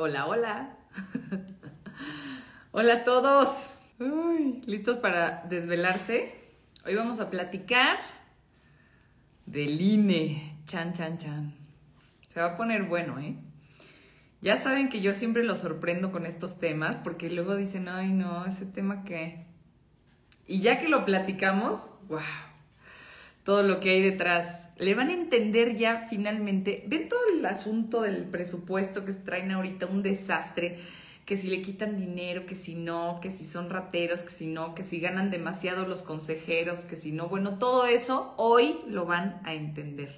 Hola, 0.00 0.26
hola. 0.28 0.76
hola 2.70 2.92
a 2.94 3.04
todos. 3.04 3.74
¿Listos 4.64 4.98
para 4.98 5.42
desvelarse? 5.48 6.36
Hoy 6.86 6.94
vamos 6.94 7.18
a 7.18 7.30
platicar 7.30 7.98
del 9.44 9.80
INE. 9.80 10.56
Chan, 10.66 10.92
chan, 10.92 11.18
chan. 11.18 11.52
Se 12.28 12.38
va 12.38 12.52
a 12.52 12.56
poner 12.56 12.84
bueno, 12.84 13.18
¿eh? 13.18 13.38
Ya 14.40 14.56
saben 14.56 14.88
que 14.88 15.00
yo 15.00 15.14
siempre 15.14 15.42
los 15.42 15.58
sorprendo 15.58 16.12
con 16.12 16.26
estos 16.26 16.60
temas 16.60 16.94
porque 16.94 17.28
luego 17.28 17.56
dicen, 17.56 17.88
ay 17.88 18.12
no, 18.12 18.46
ese 18.46 18.66
tema 18.66 19.02
que... 19.02 19.46
Y 20.46 20.60
ya 20.60 20.78
que 20.78 20.88
lo 20.88 21.04
platicamos, 21.06 21.90
wow, 22.06 22.20
todo 23.48 23.62
lo 23.62 23.80
que 23.80 23.88
hay 23.88 24.02
detrás. 24.02 24.68
Le 24.76 24.94
van 24.94 25.08
a 25.08 25.14
entender 25.14 25.74
ya 25.74 26.06
finalmente. 26.10 26.84
Ven 26.86 27.08
todo 27.08 27.20
el 27.32 27.46
asunto 27.46 28.02
del 28.02 28.24
presupuesto 28.24 29.06
que 29.06 29.14
se 29.14 29.20
traen 29.20 29.50
ahorita, 29.52 29.86
un 29.86 30.02
desastre. 30.02 30.80
Que 31.24 31.38
si 31.38 31.48
le 31.48 31.62
quitan 31.62 31.96
dinero, 31.96 32.44
que 32.44 32.54
si 32.54 32.74
no, 32.74 33.20
que 33.22 33.30
si 33.30 33.46
son 33.46 33.70
rateros, 33.70 34.20
que 34.20 34.28
si 34.28 34.48
no, 34.48 34.74
que 34.74 34.84
si 34.84 35.00
ganan 35.00 35.30
demasiado 35.30 35.86
los 35.86 36.02
consejeros, 36.02 36.80
que 36.80 36.96
si 36.96 37.10
no. 37.10 37.30
Bueno, 37.30 37.56
todo 37.58 37.86
eso 37.86 38.34
hoy 38.36 38.80
lo 38.86 39.06
van 39.06 39.40
a 39.44 39.54
entender. 39.54 40.14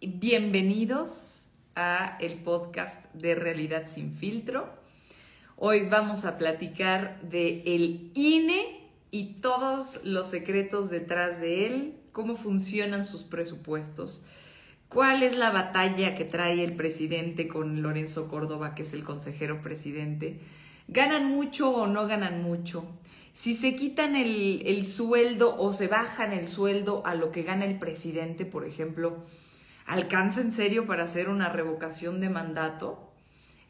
Bienvenidos 0.00 1.48
a 1.74 2.16
el 2.18 2.38
podcast 2.38 3.12
de 3.12 3.34
Realidad 3.34 3.82
sin 3.88 4.14
filtro. 4.14 4.70
Hoy 5.56 5.86
vamos 5.86 6.24
a 6.24 6.38
platicar 6.38 7.20
de 7.20 7.60
el 7.66 8.10
INE 8.14 8.88
y 9.10 9.34
todos 9.42 10.02
los 10.02 10.28
secretos 10.28 10.88
detrás 10.88 11.38
de 11.38 11.66
él, 11.66 12.01
cómo 12.12 12.36
funcionan 12.36 13.04
sus 13.04 13.22
presupuestos, 13.24 14.24
cuál 14.88 15.22
es 15.22 15.36
la 15.36 15.50
batalla 15.50 16.14
que 16.14 16.24
trae 16.24 16.62
el 16.62 16.74
presidente 16.74 17.48
con 17.48 17.82
Lorenzo 17.82 18.28
Córdoba, 18.28 18.74
que 18.74 18.82
es 18.82 18.92
el 18.92 19.02
consejero 19.02 19.62
presidente. 19.62 20.40
¿Ganan 20.88 21.26
mucho 21.26 21.70
o 21.70 21.86
no 21.86 22.06
ganan 22.06 22.42
mucho? 22.42 22.84
Si 23.32 23.54
se 23.54 23.74
quitan 23.74 24.14
el, 24.14 24.62
el 24.66 24.84
sueldo 24.84 25.56
o 25.56 25.72
se 25.72 25.88
bajan 25.88 26.32
el 26.32 26.46
sueldo 26.46 27.02
a 27.06 27.14
lo 27.14 27.30
que 27.30 27.44
gana 27.44 27.64
el 27.64 27.78
presidente, 27.78 28.44
por 28.44 28.66
ejemplo, 28.66 29.24
¿alcanza 29.86 30.42
en 30.42 30.52
serio 30.52 30.86
para 30.86 31.04
hacer 31.04 31.30
una 31.30 31.48
revocación 31.48 32.20
de 32.20 32.28
mandato? 32.28 33.10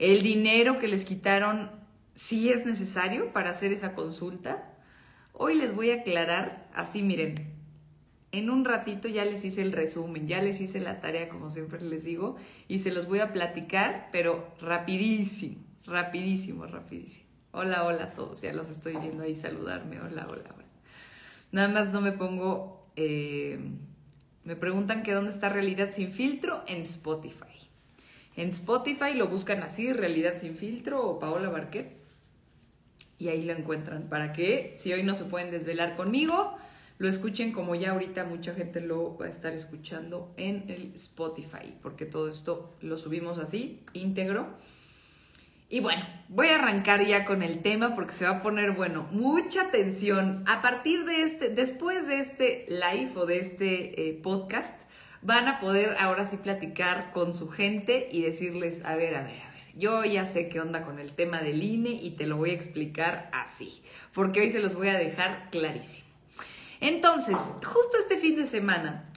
¿El 0.01 0.23
dinero 0.23 0.81
que 0.81 0.89
les 0.89 1.05
quitaron 1.05 1.71
sí 2.17 2.49
es 2.49 2.67
necesario 2.67 3.33
para 3.33 3.51
hacer 3.51 3.73
esa 3.73 3.95
consulta? 3.95 4.75
Hoy 5.33 5.55
les 5.55 5.77
voy 5.77 5.93
a 5.93 6.01
aclarar, 6.01 6.69
así 6.75 7.03
miren, 7.03 7.62
en 8.33 8.48
un 8.48 8.64
ratito 8.64 9.08
ya 9.08 9.25
les 9.27 9.44
hice 9.44 9.61
el 9.61 9.72
resumen, 9.72 10.27
ya 10.27 10.41
les 10.42 10.61
hice 10.61 10.80
la 10.80 11.00
tarea 11.00 11.28
como 11.28 11.50
siempre 11.50 11.80
les 11.83 12.02
digo 12.02 12.36
y 12.66 12.78
se 12.78 12.91
los 12.91 13.06
voy 13.06 13.20
a 13.20 13.33
platicar, 13.33 14.08
pero 14.11 14.48
rapidísimo, 14.61 15.62
rapidísimo, 15.84 16.66
rapidísimo. 16.66 17.27
Hola, 17.53 17.84
hola 17.84 18.05
a 18.05 18.10
todos, 18.14 18.41
ya 18.41 18.55
los 18.55 18.70
estoy 18.70 18.97
viendo 18.97 19.22
ahí 19.25 19.36
saludarme, 19.36 20.00
hola, 20.00 20.27
hola, 20.28 20.50
hola. 20.55 20.64
Nada 21.53 21.69
más 21.69 21.92
no 21.92 22.00
me 22.00 22.12
pongo, 22.12 22.88
eh, 22.97 23.60
me 24.44 24.56
preguntan 24.56 25.03
que 25.03 25.12
dónde 25.12 25.30
está 25.30 25.50
Realidad 25.50 25.91
sin 25.92 26.10
filtro 26.10 26.64
en 26.66 26.80
Spotify. 26.80 27.44
En 28.34 28.48
Spotify 28.48 29.12
lo 29.14 29.28
buscan 29.28 29.62
así, 29.62 29.92
Realidad 29.92 30.38
sin 30.41 30.56
filtro 30.56 31.06
o 31.06 31.19
Paola 31.20 31.50
Barquet. 31.50 31.92
Y 33.19 33.28
ahí 33.28 33.44
lo 33.44 33.53
encuentran. 33.53 34.08
¿Para 34.08 34.33
que 34.33 34.72
Si 34.75 34.91
hoy 34.91 35.03
no 35.03 35.14
se 35.14 35.27
pueden 35.27 35.50
desvelar 35.50 35.94
conmigo, 35.94 36.56
lo 37.03 37.08
escuchen 37.08 37.50
como 37.50 37.75
ya 37.75 37.91
ahorita 37.91 38.27
mucha 38.27 38.55
gente 38.55 38.81
lo 38.81 39.19
va 39.19 39.27
a 39.27 39.28
estar 39.28 39.53
escuchando 39.53 40.33
en 40.36 40.70
el 40.70 40.92
Spotify, 40.95 41.75
porque 41.83 42.06
todo 42.06 42.31
esto 42.31 42.77
lo 42.81 42.97
subimos 42.97 43.39
así, 43.39 43.81
íntegro. 43.92 44.47
Y 45.69 45.81
bueno, 45.81 46.06
voy 46.28 46.47
a 46.47 46.61
arrancar 46.61 47.05
ya 47.05 47.25
con 47.25 47.42
el 47.42 47.61
tema 47.61 47.97
porque 47.97 48.12
se 48.12 48.25
va 48.25 48.36
a 48.36 48.41
poner 48.41 48.70
bueno. 48.70 49.09
Mucha 49.11 49.62
atención. 49.62 50.44
A 50.47 50.62
partir 50.62 51.04
de 51.04 51.22
este, 51.22 51.49
después 51.49 52.06
de 52.06 52.21
este 52.21 52.66
live 52.69 53.10
o 53.16 53.27
de 53.27 53.41
este 53.41 54.09
eh, 54.09 54.12
podcast, 54.22 54.81
van 55.22 55.48
a 55.48 55.59
poder 55.59 55.97
ahora 55.98 56.25
sí 56.25 56.37
platicar 56.37 57.10
con 57.10 57.34
su 57.34 57.48
gente 57.48 58.10
y 58.12 58.22
decirles, 58.22 58.84
a 58.84 58.94
ver, 58.94 59.16
a 59.16 59.25
ver, 59.25 59.43
a 59.43 59.50
ver, 59.50 59.75
yo 59.75 60.04
ya 60.04 60.25
sé 60.25 60.48
qué 60.48 60.60
onda 60.60 60.84
con 60.84 61.00
el 61.00 61.15
tema 61.15 61.41
del 61.41 61.65
INE 61.65 61.91
y 61.91 62.12
te 62.12 62.28
lo 62.28 62.37
voy 62.37 62.50
a 62.50 62.54
explicar 62.54 63.28
así, 63.32 63.82
porque 64.15 64.43
hoy 64.43 64.50
se 64.50 64.60
los 64.60 64.77
voy 64.77 64.87
a 64.87 64.98
dejar 64.98 65.50
clarísimo. 65.50 66.12
Entonces, 66.82 67.37
justo 67.37 67.97
este 67.98 68.19
fin 68.19 68.37
de 68.37 68.47
semana, 68.47 69.09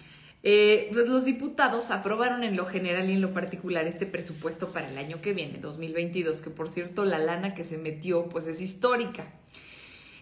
eh, 0.43 0.89
pues 0.93 1.07
los 1.07 1.25
diputados 1.25 1.89
aprobaron 1.89 2.43
en 2.43 2.55
lo 2.55 2.67
general 2.67 3.09
y 3.09 3.13
en 3.13 3.21
lo 3.21 3.33
particular 3.33 3.87
este 3.87 4.05
presupuesto 4.05 4.69
para 4.69 4.87
el 4.87 4.97
año 4.99 5.19
que 5.19 5.33
viene, 5.33 5.57
2022, 5.57 6.41
que 6.41 6.51
por 6.51 6.69
cierto 6.69 7.03
la 7.03 7.17
lana 7.17 7.55
que 7.55 7.63
se 7.63 7.79
metió 7.79 8.29
pues 8.29 8.45
es 8.45 8.61
histórica. 8.61 9.33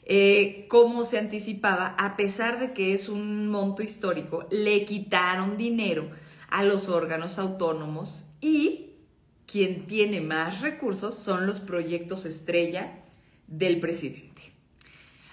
Eh, 0.06 0.66
como 0.70 1.04
se 1.04 1.20
anticipaba, 1.20 1.96
a 1.98 2.16
pesar 2.16 2.60
de 2.60 2.74
que 2.74 2.94
es 2.94 3.10
un 3.10 3.50
monto 3.50 3.84
histórico, 3.84 4.48
le 4.50 4.86
quitaron 4.86 5.58
dinero 5.58 6.10
a 6.50 6.64
los 6.64 6.88
órganos 6.88 7.38
autónomos 7.38 8.26
y 8.40 8.92
quien 9.46 9.86
tiene 9.86 10.22
más 10.22 10.62
recursos 10.62 11.16
son 11.16 11.46
los 11.46 11.60
proyectos 11.60 12.26
estrella 12.26 13.04
del 13.48 13.82
presidente. 13.82 14.33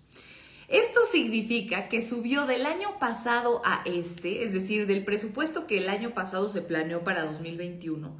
Esto 0.67 1.01
significa 1.03 1.89
que 1.89 2.01
subió 2.01 2.45
del 2.45 2.65
año 2.65 2.97
pasado 2.97 3.61
a 3.65 3.83
este, 3.85 4.45
es 4.45 4.53
decir, 4.53 4.87
del 4.87 5.03
presupuesto 5.03 5.67
que 5.67 5.79
el 5.79 5.89
año 5.89 6.13
pasado 6.13 6.47
se 6.47 6.61
planeó 6.61 7.03
para 7.03 7.25
2021 7.25 8.17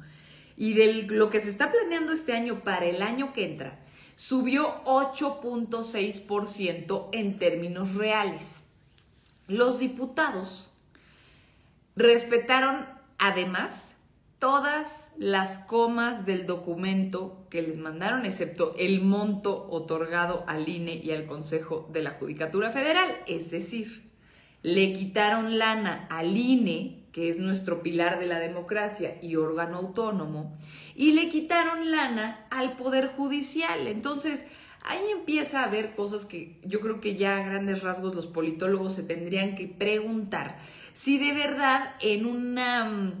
y 0.58 0.74
de 0.74 1.06
lo 1.08 1.30
que 1.30 1.40
se 1.40 1.48
está 1.48 1.72
planeando 1.72 2.12
este 2.12 2.34
año 2.34 2.62
para 2.62 2.84
el 2.84 3.00
año 3.00 3.32
que 3.32 3.46
entra, 3.46 3.80
subió 4.16 4.84
8.6% 4.84 7.08
en 7.12 7.38
términos 7.38 7.94
reales. 7.94 8.61
Los 9.48 9.78
diputados 9.78 10.70
respetaron 11.96 12.86
además 13.18 13.96
todas 14.38 15.12
las 15.18 15.60
comas 15.60 16.26
del 16.26 16.46
documento 16.46 17.46
que 17.48 17.62
les 17.62 17.78
mandaron, 17.78 18.26
excepto 18.26 18.74
el 18.76 19.00
monto 19.00 19.68
otorgado 19.70 20.44
al 20.48 20.68
INE 20.68 20.94
y 20.94 21.12
al 21.12 21.26
Consejo 21.26 21.88
de 21.92 22.02
la 22.02 22.12
Judicatura 22.12 22.72
Federal. 22.72 23.18
Es 23.28 23.52
decir, 23.52 24.10
le 24.62 24.92
quitaron 24.92 25.58
lana 25.58 26.08
al 26.10 26.36
INE, 26.36 27.04
que 27.12 27.30
es 27.30 27.38
nuestro 27.38 27.84
pilar 27.84 28.18
de 28.18 28.26
la 28.26 28.40
democracia 28.40 29.16
y 29.22 29.36
órgano 29.36 29.76
autónomo, 29.76 30.56
y 30.96 31.12
le 31.12 31.28
quitaron 31.28 31.92
lana 31.92 32.46
al 32.50 32.76
Poder 32.76 33.12
Judicial. 33.16 33.86
Entonces, 33.86 34.44
ahí 34.82 35.02
empieza 35.12 35.60
a 35.60 35.64
haber 35.64 35.94
cosas 35.94 36.24
que 36.24 36.58
yo 36.64 36.80
creo 36.80 37.00
que 37.00 37.16
ya 37.16 37.38
a 37.38 37.44
grandes 37.44 37.82
rasgos 37.82 38.14
los 38.14 38.26
politólogos 38.26 38.94
se 38.94 39.02
tendrían 39.02 39.54
que 39.54 39.66
preguntar 39.66 40.58
si 40.92 41.18
de 41.18 41.32
verdad 41.32 41.94
en 42.00 42.26
una, 42.26 42.84
mm, 42.84 43.12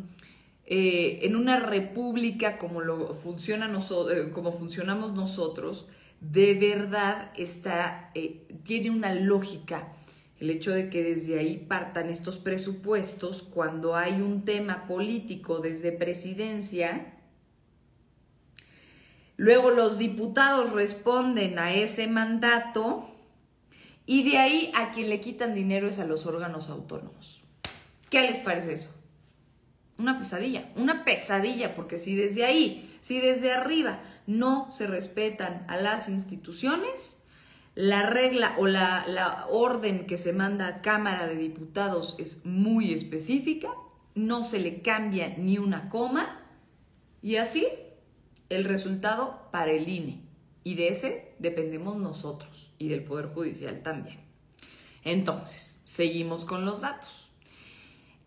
eh, 0.66 1.20
en 1.22 1.36
una 1.36 1.60
república 1.60 2.58
como, 2.58 2.80
lo 2.80 3.14
funciona 3.14 3.68
nosotros, 3.68 4.16
eh, 4.18 4.30
como 4.30 4.52
funcionamos 4.52 5.12
nosotros, 5.12 5.88
de 6.20 6.54
verdad 6.54 7.32
está, 7.36 8.10
eh, 8.14 8.46
tiene 8.64 8.90
una 8.90 9.14
lógica 9.14 9.92
el 10.38 10.50
hecho 10.50 10.72
de 10.72 10.90
que 10.90 11.04
desde 11.04 11.38
ahí 11.38 11.56
partan 11.68 12.10
estos 12.10 12.36
presupuestos 12.36 13.44
cuando 13.44 13.94
hay 13.94 14.20
un 14.20 14.44
tema 14.44 14.88
político 14.88 15.60
desde 15.60 15.92
presidencia 15.92 17.11
Luego 19.42 19.72
los 19.72 19.98
diputados 19.98 20.70
responden 20.70 21.58
a 21.58 21.72
ese 21.72 22.06
mandato 22.06 23.10
y 24.06 24.22
de 24.22 24.38
ahí 24.38 24.70
a 24.72 24.92
quien 24.92 25.08
le 25.08 25.20
quitan 25.20 25.52
dinero 25.52 25.88
es 25.88 25.98
a 25.98 26.06
los 26.06 26.26
órganos 26.26 26.68
autónomos. 26.68 27.42
¿Qué 28.08 28.20
les 28.20 28.38
parece 28.38 28.74
eso? 28.74 28.94
Una 29.98 30.20
pesadilla, 30.20 30.70
una 30.76 31.04
pesadilla, 31.04 31.74
porque 31.74 31.98
si 31.98 32.14
desde 32.14 32.44
ahí, 32.44 32.96
si 33.00 33.18
desde 33.18 33.50
arriba 33.50 33.98
no 34.28 34.70
se 34.70 34.86
respetan 34.86 35.66
a 35.66 35.76
las 35.76 36.08
instituciones, 36.08 37.24
la 37.74 38.08
regla 38.08 38.54
o 38.60 38.68
la, 38.68 39.04
la 39.08 39.48
orden 39.50 40.06
que 40.06 40.18
se 40.18 40.32
manda 40.32 40.68
a 40.68 40.82
Cámara 40.82 41.26
de 41.26 41.34
Diputados 41.34 42.14
es 42.20 42.46
muy 42.46 42.94
específica, 42.94 43.70
no 44.14 44.44
se 44.44 44.60
le 44.60 44.82
cambia 44.82 45.34
ni 45.36 45.58
una 45.58 45.88
coma 45.88 46.38
y 47.22 47.36
así 47.36 47.66
el 48.56 48.64
resultado 48.64 49.48
para 49.50 49.72
el 49.72 49.88
INE. 49.88 50.20
Y 50.64 50.74
de 50.74 50.88
ese 50.88 51.34
dependemos 51.38 51.96
nosotros 51.96 52.72
y 52.78 52.88
del 52.88 53.04
Poder 53.04 53.26
Judicial 53.26 53.82
también. 53.82 54.20
Entonces, 55.04 55.80
seguimos 55.84 56.44
con 56.44 56.64
los 56.64 56.80
datos. 56.80 57.30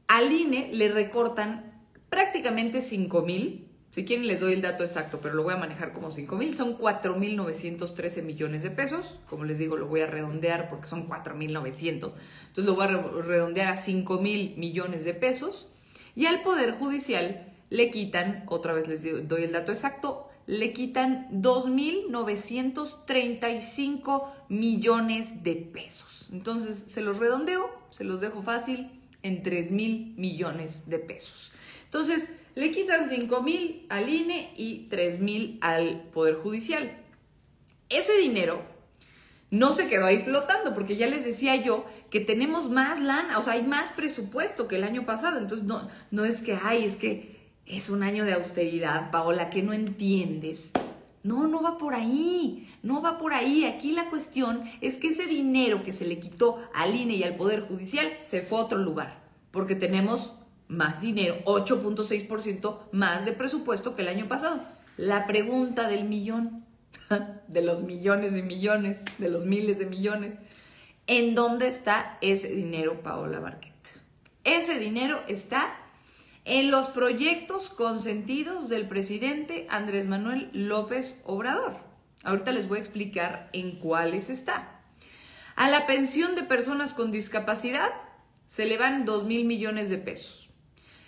Al 0.07 0.31
INE 0.31 0.69
le 0.73 0.89
recortan 0.89 1.83
prácticamente 2.09 2.81
5 2.81 3.21
mil, 3.21 3.67
si 3.89 4.03
quieren 4.03 4.27
les 4.27 4.41
doy 4.41 4.53
el 4.53 4.61
dato 4.61 4.83
exacto, 4.83 5.19
pero 5.21 5.35
lo 5.35 5.43
voy 5.43 5.53
a 5.53 5.57
manejar 5.57 5.93
como 5.93 6.11
5 6.11 6.35
mil, 6.35 6.53
son 6.53 6.77
4.913 6.77 8.23
millones 8.23 8.61
de 8.61 8.69
pesos, 8.69 9.19
como 9.29 9.45
les 9.45 9.57
digo, 9.57 9.77
lo 9.77 9.87
voy 9.87 10.01
a 10.01 10.07
redondear 10.07 10.69
porque 10.69 10.87
son 10.87 11.07
4.900, 11.07 11.91
entonces 11.91 12.65
lo 12.65 12.75
voy 12.75 12.85
a 12.85 12.87
redondear 12.87 13.69
a 13.69 13.77
5 13.77 14.19
mil 14.19 14.55
millones 14.57 15.05
de 15.05 15.13
pesos, 15.13 15.71
y 16.13 16.25
al 16.25 16.43
Poder 16.43 16.73
Judicial 16.73 17.54
le 17.69 17.91
quitan, 17.91 18.45
otra 18.47 18.73
vez 18.73 18.87
les 18.87 19.27
doy 19.27 19.43
el 19.43 19.51
dato 19.51 19.71
exacto, 19.71 20.31
le 20.47 20.73
quitan 20.73 21.27
2.935 21.41 24.31
millones 24.49 25.43
de 25.43 25.55
pesos. 25.55 26.29
Entonces, 26.31 26.83
se 26.87 27.01
los 27.01 27.17
redondeo, 27.17 27.71
se 27.89 28.03
los 28.03 28.21
dejo 28.21 28.43
fácil, 28.43 28.91
en 29.23 29.41
3 29.41 29.71
mil 29.71 30.13
millones 30.17 30.87
de 30.87 30.99
pesos. 30.99 31.51
Entonces, 31.85 32.29
le 32.53 32.69
quitan 32.71 33.09
5 33.09 33.41
mil 33.41 33.87
al 33.89 34.07
INE 34.07 34.53
y 34.55 34.85
3 34.89 35.19
mil 35.19 35.57
al 35.61 36.03
Poder 36.13 36.35
Judicial. 36.35 36.95
Ese 37.89 38.15
dinero 38.17 38.61
no 39.49 39.73
se 39.73 39.87
quedó 39.87 40.05
ahí 40.05 40.19
flotando, 40.19 40.75
porque 40.75 40.95
ya 40.95 41.07
les 41.07 41.25
decía 41.25 41.55
yo 41.55 41.87
que 42.11 42.19
tenemos 42.19 42.69
más 42.69 43.01
lana, 43.01 43.39
o 43.39 43.41
sea, 43.41 43.53
hay 43.53 43.63
más 43.63 43.89
presupuesto 43.91 44.67
que 44.67 44.75
el 44.75 44.83
año 44.83 45.05
pasado. 45.05 45.39
Entonces, 45.39 45.65
no, 45.65 45.89
no 46.11 46.23
es 46.23 46.41
que, 46.41 46.59
ay, 46.61 46.85
es 46.85 46.97
que 46.97 47.34
es 47.65 47.89
un 47.89 48.03
año 48.03 48.25
de 48.25 48.33
austeridad, 48.33 49.11
Paola, 49.11 49.49
que 49.49 49.63
no 49.63 49.73
entiendes. 49.73 50.71
No, 51.23 51.47
no 51.47 51.63
va 51.63 51.79
por 51.79 51.95
ahí, 51.95 52.69
no 52.83 53.01
va 53.01 53.17
por 53.17 53.33
ahí. 53.33 53.65
Aquí 53.65 53.91
la 53.91 54.09
cuestión 54.09 54.63
es 54.81 54.97
que 54.97 55.07
ese 55.07 55.25
dinero 55.25 55.81
que 55.81 55.91
se 55.91 56.05
le 56.05 56.19
quitó 56.19 56.61
al 56.75 56.95
INE 56.95 57.15
y 57.15 57.23
al 57.23 57.35
Poder 57.35 57.61
Judicial 57.61 58.07
se 58.21 58.41
fue 58.41 58.59
a 58.59 58.63
otro 58.63 58.77
lugar, 58.77 59.23
porque 59.49 59.73
tenemos 59.73 60.37
más 60.67 61.01
dinero, 61.01 61.37
8.6% 61.45 62.79
más 62.91 63.25
de 63.25 63.33
presupuesto 63.33 63.95
que 63.95 64.03
el 64.03 64.09
año 64.09 64.27
pasado. 64.27 64.61
La 64.97 65.25
pregunta 65.25 65.87
del 65.87 66.05
millón, 66.05 66.63
de 67.47 67.61
los 67.61 67.81
millones 67.81 68.35
y 68.35 68.43
millones, 68.43 69.03
de 69.17 69.29
los 69.29 69.45
miles 69.45 69.79
de 69.79 69.87
millones, 69.87 70.37
¿en 71.07 71.33
dónde 71.33 71.67
está 71.67 72.19
ese 72.21 72.49
dinero, 72.49 73.01
Paola 73.01 73.39
Barquet? 73.39 73.73
Ese 74.43 74.77
dinero 74.77 75.23
está 75.27 75.84
en 76.45 76.69
los 76.69 76.87
proyectos 76.87 77.69
consentidos 77.69 78.69
del 78.69 78.87
presidente 78.87 79.65
Andrés 79.69 80.05
Manuel 80.05 80.49
López 80.53 81.21
Obrador. 81.25 81.79
Ahorita 82.23 82.51
les 82.51 82.67
voy 82.67 82.77
a 82.77 82.81
explicar 82.81 83.49
en 83.51 83.79
cuáles 83.79 84.29
está. 84.29 84.79
A 85.55 85.69
la 85.69 85.87
pensión 85.87 86.35
de 86.35 86.43
personas 86.43 86.93
con 86.93 87.11
discapacidad 87.11 87.89
se 88.47 88.65
le 88.65 88.77
van 88.77 89.05
2 89.05 89.25
mil 89.25 89.45
millones 89.45 89.89
de 89.89 89.97
pesos. 89.97 90.49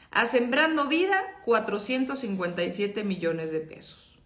A 0.10 0.26
Sembrando 0.26 0.88
Vida, 0.88 1.22
457 1.46 3.04
millones 3.04 3.52
de 3.52 3.60
pesos. 3.60 4.18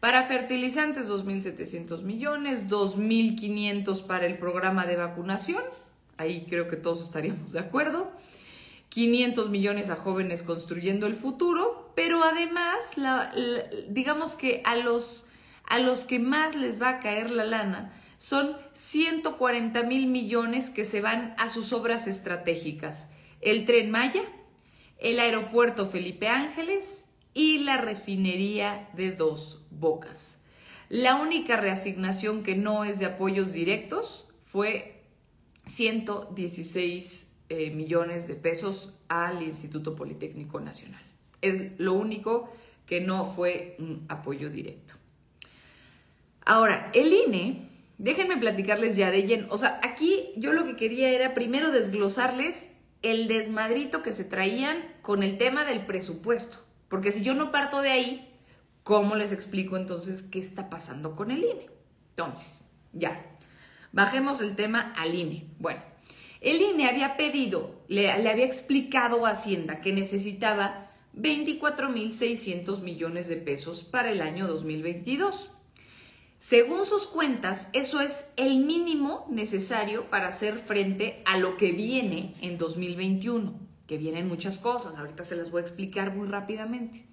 Para 0.00 0.22
fertilizantes, 0.22 1.08
2.700 1.08 2.02
millones, 2.02 2.68
2.500 2.68 4.06
para 4.06 4.26
el 4.26 4.38
programa 4.38 4.86
de 4.86 4.96
vacunación. 4.96 5.62
Ahí 6.16 6.46
creo 6.48 6.68
que 6.68 6.76
todos 6.76 7.02
estaríamos 7.02 7.52
de 7.52 7.60
acuerdo. 7.60 8.12
500 8.88 9.50
millones 9.50 9.90
a 9.90 9.96
jóvenes 9.96 10.42
construyendo 10.42 11.06
el 11.06 11.14
futuro, 11.14 11.92
pero 11.94 12.22
además, 12.22 12.92
digamos 13.88 14.34
que 14.34 14.62
a 14.64 14.76
los, 14.76 15.26
a 15.64 15.78
los 15.78 16.04
que 16.04 16.18
más 16.18 16.54
les 16.54 16.80
va 16.80 16.90
a 16.90 17.00
caer 17.00 17.30
la 17.30 17.44
lana 17.44 17.92
son 18.18 18.56
140 18.74 19.82
mil 19.82 20.06
millones 20.06 20.70
que 20.70 20.84
se 20.84 21.00
van 21.00 21.34
a 21.38 21.48
sus 21.48 21.72
obras 21.72 22.06
estratégicas. 22.06 23.10
El 23.40 23.66
tren 23.66 23.90
Maya, 23.90 24.22
el 24.98 25.20
aeropuerto 25.20 25.86
Felipe 25.86 26.28
Ángeles 26.28 27.06
y 27.34 27.58
la 27.58 27.76
refinería 27.76 28.88
de 28.94 29.12
dos 29.12 29.66
bocas. 29.70 30.40
La 30.88 31.16
única 31.16 31.56
reasignación 31.56 32.42
que 32.42 32.54
no 32.54 32.84
es 32.84 32.98
de 32.98 33.06
apoyos 33.06 33.52
directos 33.52 34.26
fue 34.40 35.02
116 35.66 37.25
eh, 37.48 37.70
millones 37.70 38.26
de 38.28 38.34
pesos 38.34 38.92
al 39.08 39.42
Instituto 39.42 39.94
Politécnico 39.94 40.60
Nacional. 40.60 41.02
Es 41.42 41.78
lo 41.78 41.92
único 41.94 42.52
que 42.86 43.00
no 43.00 43.24
fue 43.24 43.76
un 43.78 44.04
apoyo 44.08 44.50
directo. 44.50 44.94
Ahora, 46.44 46.90
el 46.94 47.12
INE, 47.12 47.68
déjenme 47.98 48.36
platicarles 48.36 48.96
ya 48.96 49.10
de 49.10 49.18
ella. 49.18 49.46
O 49.50 49.58
sea, 49.58 49.80
aquí 49.82 50.32
yo 50.36 50.52
lo 50.52 50.64
que 50.64 50.76
quería 50.76 51.10
era 51.10 51.34
primero 51.34 51.70
desglosarles 51.70 52.70
el 53.02 53.28
desmadrito 53.28 54.02
que 54.02 54.12
se 54.12 54.24
traían 54.24 54.78
con 55.02 55.22
el 55.22 55.38
tema 55.38 55.64
del 55.64 55.86
presupuesto. 55.86 56.58
Porque 56.88 57.10
si 57.10 57.22
yo 57.22 57.34
no 57.34 57.50
parto 57.50 57.82
de 57.82 57.90
ahí, 57.90 58.32
¿cómo 58.84 59.16
les 59.16 59.32
explico 59.32 59.76
entonces 59.76 60.22
qué 60.22 60.38
está 60.38 60.70
pasando 60.70 61.14
con 61.16 61.30
el 61.30 61.40
INE? 61.40 61.68
Entonces, 62.10 62.64
ya, 62.92 63.24
bajemos 63.92 64.40
el 64.40 64.56
tema 64.56 64.94
al 64.96 65.14
INE. 65.14 65.48
Bueno, 65.58 65.82
el 66.40 66.60
INE 66.60 66.88
había 66.88 67.16
pedido, 67.16 67.80
le, 67.88 68.10
había 68.10 68.44
explicado 68.44 69.26
a 69.26 69.30
Hacienda 69.30 69.80
que 69.80 69.92
necesitaba 69.92 70.90
24.600 71.16 72.80
millones 72.80 73.28
de 73.28 73.36
pesos 73.36 73.82
para 73.82 74.10
el 74.10 74.20
año 74.20 74.46
2022. 74.46 75.50
Según 76.38 76.84
sus 76.84 77.06
cuentas, 77.06 77.68
eso 77.72 78.00
es 78.00 78.26
el 78.36 78.60
mínimo 78.60 79.26
necesario 79.30 80.10
para 80.10 80.28
hacer 80.28 80.58
frente 80.58 81.22
a 81.24 81.38
lo 81.38 81.56
que 81.56 81.72
viene 81.72 82.34
en 82.42 82.58
2021, 82.58 83.58
que 83.86 83.96
vienen 83.96 84.28
muchas 84.28 84.58
cosas, 84.58 84.96
ahorita 84.96 85.24
se 85.24 85.36
las 85.36 85.50
voy 85.50 85.60
a 85.60 85.64
explicar 85.64 86.14
muy 86.14 86.28
rápidamente. 86.28 87.06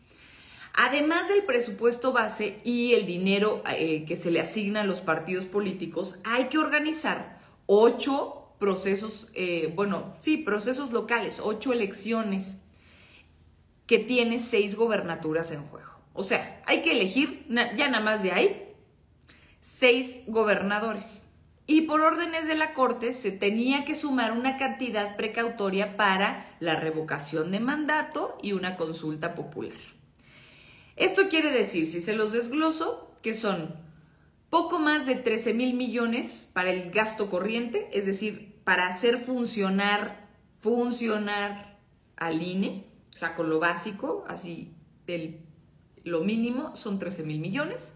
Además 0.73 1.29
del 1.29 1.43
presupuesto 1.43 2.11
base 2.11 2.59
y 2.63 2.93
el 2.93 3.05
dinero 3.05 3.63
eh, 3.69 4.05
que 4.05 4.17
se 4.17 4.31
le 4.31 4.41
asigna 4.41 4.81
a 4.81 4.85
los 4.85 5.01
partidos 5.01 5.45
políticos, 5.45 6.19
hay 6.23 6.45
que 6.45 6.57
organizar 6.57 7.39
ocho 7.67 8.42
procesos, 8.63 9.27
eh, 9.33 9.73
bueno, 9.75 10.15
sí, 10.19 10.37
procesos 10.37 10.93
locales, 10.93 11.41
ocho 11.43 11.73
elecciones 11.73 12.61
que 13.87 13.99
tiene 13.99 14.41
seis 14.41 14.77
gobernaturas 14.77 15.51
en 15.51 15.65
juego. 15.65 15.91
O 16.13 16.23
sea, 16.23 16.63
hay 16.65 16.81
que 16.81 16.93
elegir, 16.93 17.45
ya 17.49 17.89
nada 17.89 17.99
más 18.01 18.23
de 18.23 18.31
ahí, 18.31 18.73
seis 19.59 20.19
gobernadores. 20.27 21.23
Y 21.67 21.81
por 21.81 21.99
órdenes 21.99 22.47
de 22.47 22.55
la 22.55 22.73
Corte 22.73 23.11
se 23.11 23.33
tenía 23.33 23.83
que 23.83 23.95
sumar 23.95 24.31
una 24.31 24.57
cantidad 24.57 25.17
precautoria 25.17 25.97
para 25.97 26.55
la 26.61 26.77
revocación 26.77 27.51
de 27.51 27.59
mandato 27.59 28.37
y 28.41 28.53
una 28.53 28.77
consulta 28.77 29.35
popular. 29.35 29.77
Esto 30.95 31.23
quiere 31.27 31.51
decir, 31.51 31.85
si 31.85 31.99
se 31.99 32.15
los 32.15 32.31
desgloso, 32.31 33.11
que 33.21 33.33
son 33.33 33.75
poco 34.49 34.79
más 34.79 35.05
de 35.05 35.15
13 35.15 35.53
mil 35.53 35.73
millones 35.73 36.49
para 36.53 36.71
el 36.71 36.91
gasto 36.91 37.29
corriente, 37.29 37.89
es 37.91 38.05
decir, 38.05 38.52
para 38.63 38.87
hacer 38.87 39.17
funcionar, 39.17 40.29
funcionar 40.61 41.79
al 42.15 42.41
INE, 42.41 42.87
o 43.13 43.17
sea, 43.17 43.35
con 43.35 43.49
lo 43.49 43.59
básico, 43.59 44.23
así 44.27 44.73
del, 45.05 45.41
lo 46.03 46.21
mínimo 46.21 46.75
son 46.75 46.97
13 46.99 47.23
mil 47.23 47.39
millones. 47.39 47.95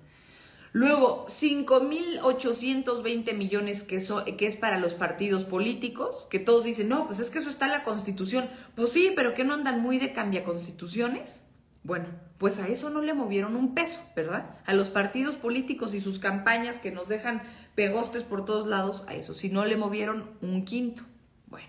Luego, 0.74 1.25
5.820 1.27 3.33
millones 3.33 3.83
que, 3.83 4.03
que 4.38 4.45
es 4.45 4.57
para 4.57 4.79
los 4.79 4.93
partidos 4.93 5.43
políticos, 5.43 6.27
que 6.29 6.38
todos 6.39 6.65
dicen, 6.65 6.89
no, 6.89 7.07
pues 7.07 7.19
es 7.19 7.31
que 7.31 7.39
eso 7.39 7.50
está 7.50 7.65
en 7.65 7.71
la 7.71 7.81
Constitución. 7.83 8.47
Pues 8.75 8.91
sí, 8.91 9.12
pero 9.15 9.33
que 9.33 9.43
no 9.43 9.55
andan 9.55 9.81
muy 9.81 9.97
de 9.97 10.13
cambia 10.13 10.43
constituciones. 10.43 11.43
Bueno, 11.83 12.07
pues 12.38 12.59
a 12.59 12.67
eso 12.67 12.89
no 12.89 13.01
le 13.01 13.13
movieron 13.13 13.55
un 13.55 13.74
peso, 13.74 14.01
¿verdad? 14.15 14.57
A 14.65 14.74
los 14.74 14.89
partidos 14.89 15.36
políticos 15.36 15.93
y 15.93 16.01
sus 16.01 16.19
campañas 16.19 16.79
que 16.79 16.91
nos 16.91 17.07
dejan 17.07 17.43
pegostes 17.77 18.24
por 18.24 18.43
todos 18.43 18.65
lados, 18.65 19.05
a 19.07 19.13
eso 19.13 19.36
si 19.36 19.50
no 19.50 19.63
le 19.63 19.77
movieron 19.77 20.31
un 20.41 20.65
quinto. 20.65 21.03
Bueno. 21.46 21.67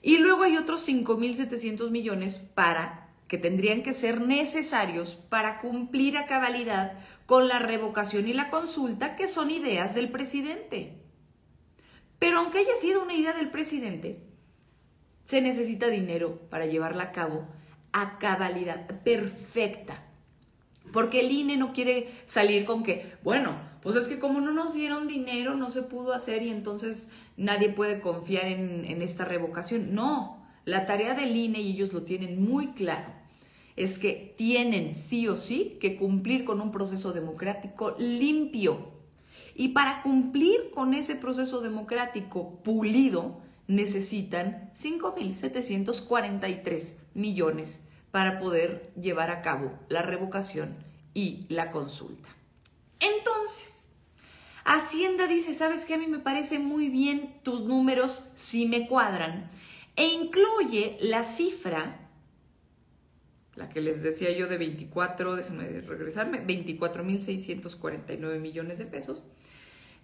Y 0.00 0.18
luego 0.18 0.44
hay 0.44 0.56
otros 0.56 0.88
5.700 0.88 1.90
millones 1.90 2.38
para 2.38 3.08
que 3.26 3.36
tendrían 3.36 3.82
que 3.82 3.94
ser 3.94 4.20
necesarios 4.20 5.16
para 5.16 5.60
cumplir 5.60 6.16
a 6.16 6.26
cabalidad 6.26 7.00
con 7.26 7.48
la 7.48 7.58
revocación 7.58 8.28
y 8.28 8.32
la 8.32 8.48
consulta, 8.48 9.16
que 9.16 9.26
son 9.26 9.50
ideas 9.50 9.96
del 9.96 10.08
presidente. 10.08 11.02
Pero 12.20 12.38
aunque 12.38 12.60
haya 12.60 12.76
sido 12.80 13.02
una 13.02 13.14
idea 13.14 13.32
del 13.32 13.50
presidente, 13.50 14.22
se 15.24 15.40
necesita 15.40 15.88
dinero 15.88 16.48
para 16.48 16.66
llevarla 16.66 17.02
a 17.02 17.12
cabo 17.12 17.44
a 17.92 18.20
cabalidad 18.20 18.86
perfecta. 19.02 20.07
Porque 20.92 21.20
el 21.20 21.30
INE 21.30 21.56
no 21.56 21.72
quiere 21.72 22.10
salir 22.24 22.64
con 22.64 22.82
que, 22.82 23.12
bueno, 23.22 23.56
pues 23.82 23.96
es 23.96 24.06
que 24.06 24.18
como 24.18 24.40
no 24.40 24.52
nos 24.52 24.74
dieron 24.74 25.08
dinero, 25.08 25.54
no 25.54 25.70
se 25.70 25.82
pudo 25.82 26.12
hacer 26.12 26.42
y 26.42 26.50
entonces 26.50 27.10
nadie 27.36 27.68
puede 27.68 28.00
confiar 28.00 28.46
en, 28.46 28.84
en 28.84 29.02
esta 29.02 29.24
revocación. 29.24 29.94
No, 29.94 30.44
la 30.64 30.86
tarea 30.86 31.14
del 31.14 31.36
INE, 31.36 31.60
y 31.60 31.72
ellos 31.72 31.92
lo 31.92 32.02
tienen 32.02 32.42
muy 32.42 32.68
claro, 32.68 33.12
es 33.76 33.98
que 33.98 34.34
tienen 34.36 34.96
sí 34.96 35.28
o 35.28 35.36
sí 35.36 35.76
que 35.80 35.96
cumplir 35.96 36.44
con 36.44 36.60
un 36.60 36.70
proceso 36.70 37.12
democrático 37.12 37.94
limpio. 37.98 38.96
Y 39.54 39.68
para 39.68 40.02
cumplir 40.02 40.70
con 40.74 40.94
ese 40.94 41.16
proceso 41.16 41.60
democrático 41.60 42.60
pulido, 42.62 43.40
necesitan 43.66 44.70
5.743 44.74 46.94
millones 47.14 47.87
para 48.10 48.38
poder 48.38 48.92
llevar 49.00 49.30
a 49.30 49.42
cabo 49.42 49.78
la 49.88 50.02
revocación 50.02 50.76
y 51.14 51.46
la 51.48 51.70
consulta. 51.70 52.28
Entonces, 53.00 53.90
Hacienda 54.64 55.26
dice, 55.26 55.54
sabes 55.54 55.84
que 55.84 55.94
a 55.94 55.98
mí 55.98 56.06
me 56.06 56.18
parece 56.18 56.58
muy 56.58 56.88
bien 56.88 57.40
tus 57.42 57.62
números 57.62 58.26
si 58.34 58.66
me 58.66 58.86
cuadran, 58.86 59.50
e 59.96 60.06
incluye 60.06 60.96
la 61.00 61.24
cifra 61.24 62.08
la 63.58 63.68
que 63.68 63.80
les 63.80 64.02
decía 64.02 64.30
yo 64.30 64.46
de 64.46 64.56
24, 64.56 65.36
déjenme 65.36 65.80
regresarme, 65.82 66.46
24.649 66.46 68.38
millones 68.38 68.78
de 68.78 68.86
pesos. 68.86 69.22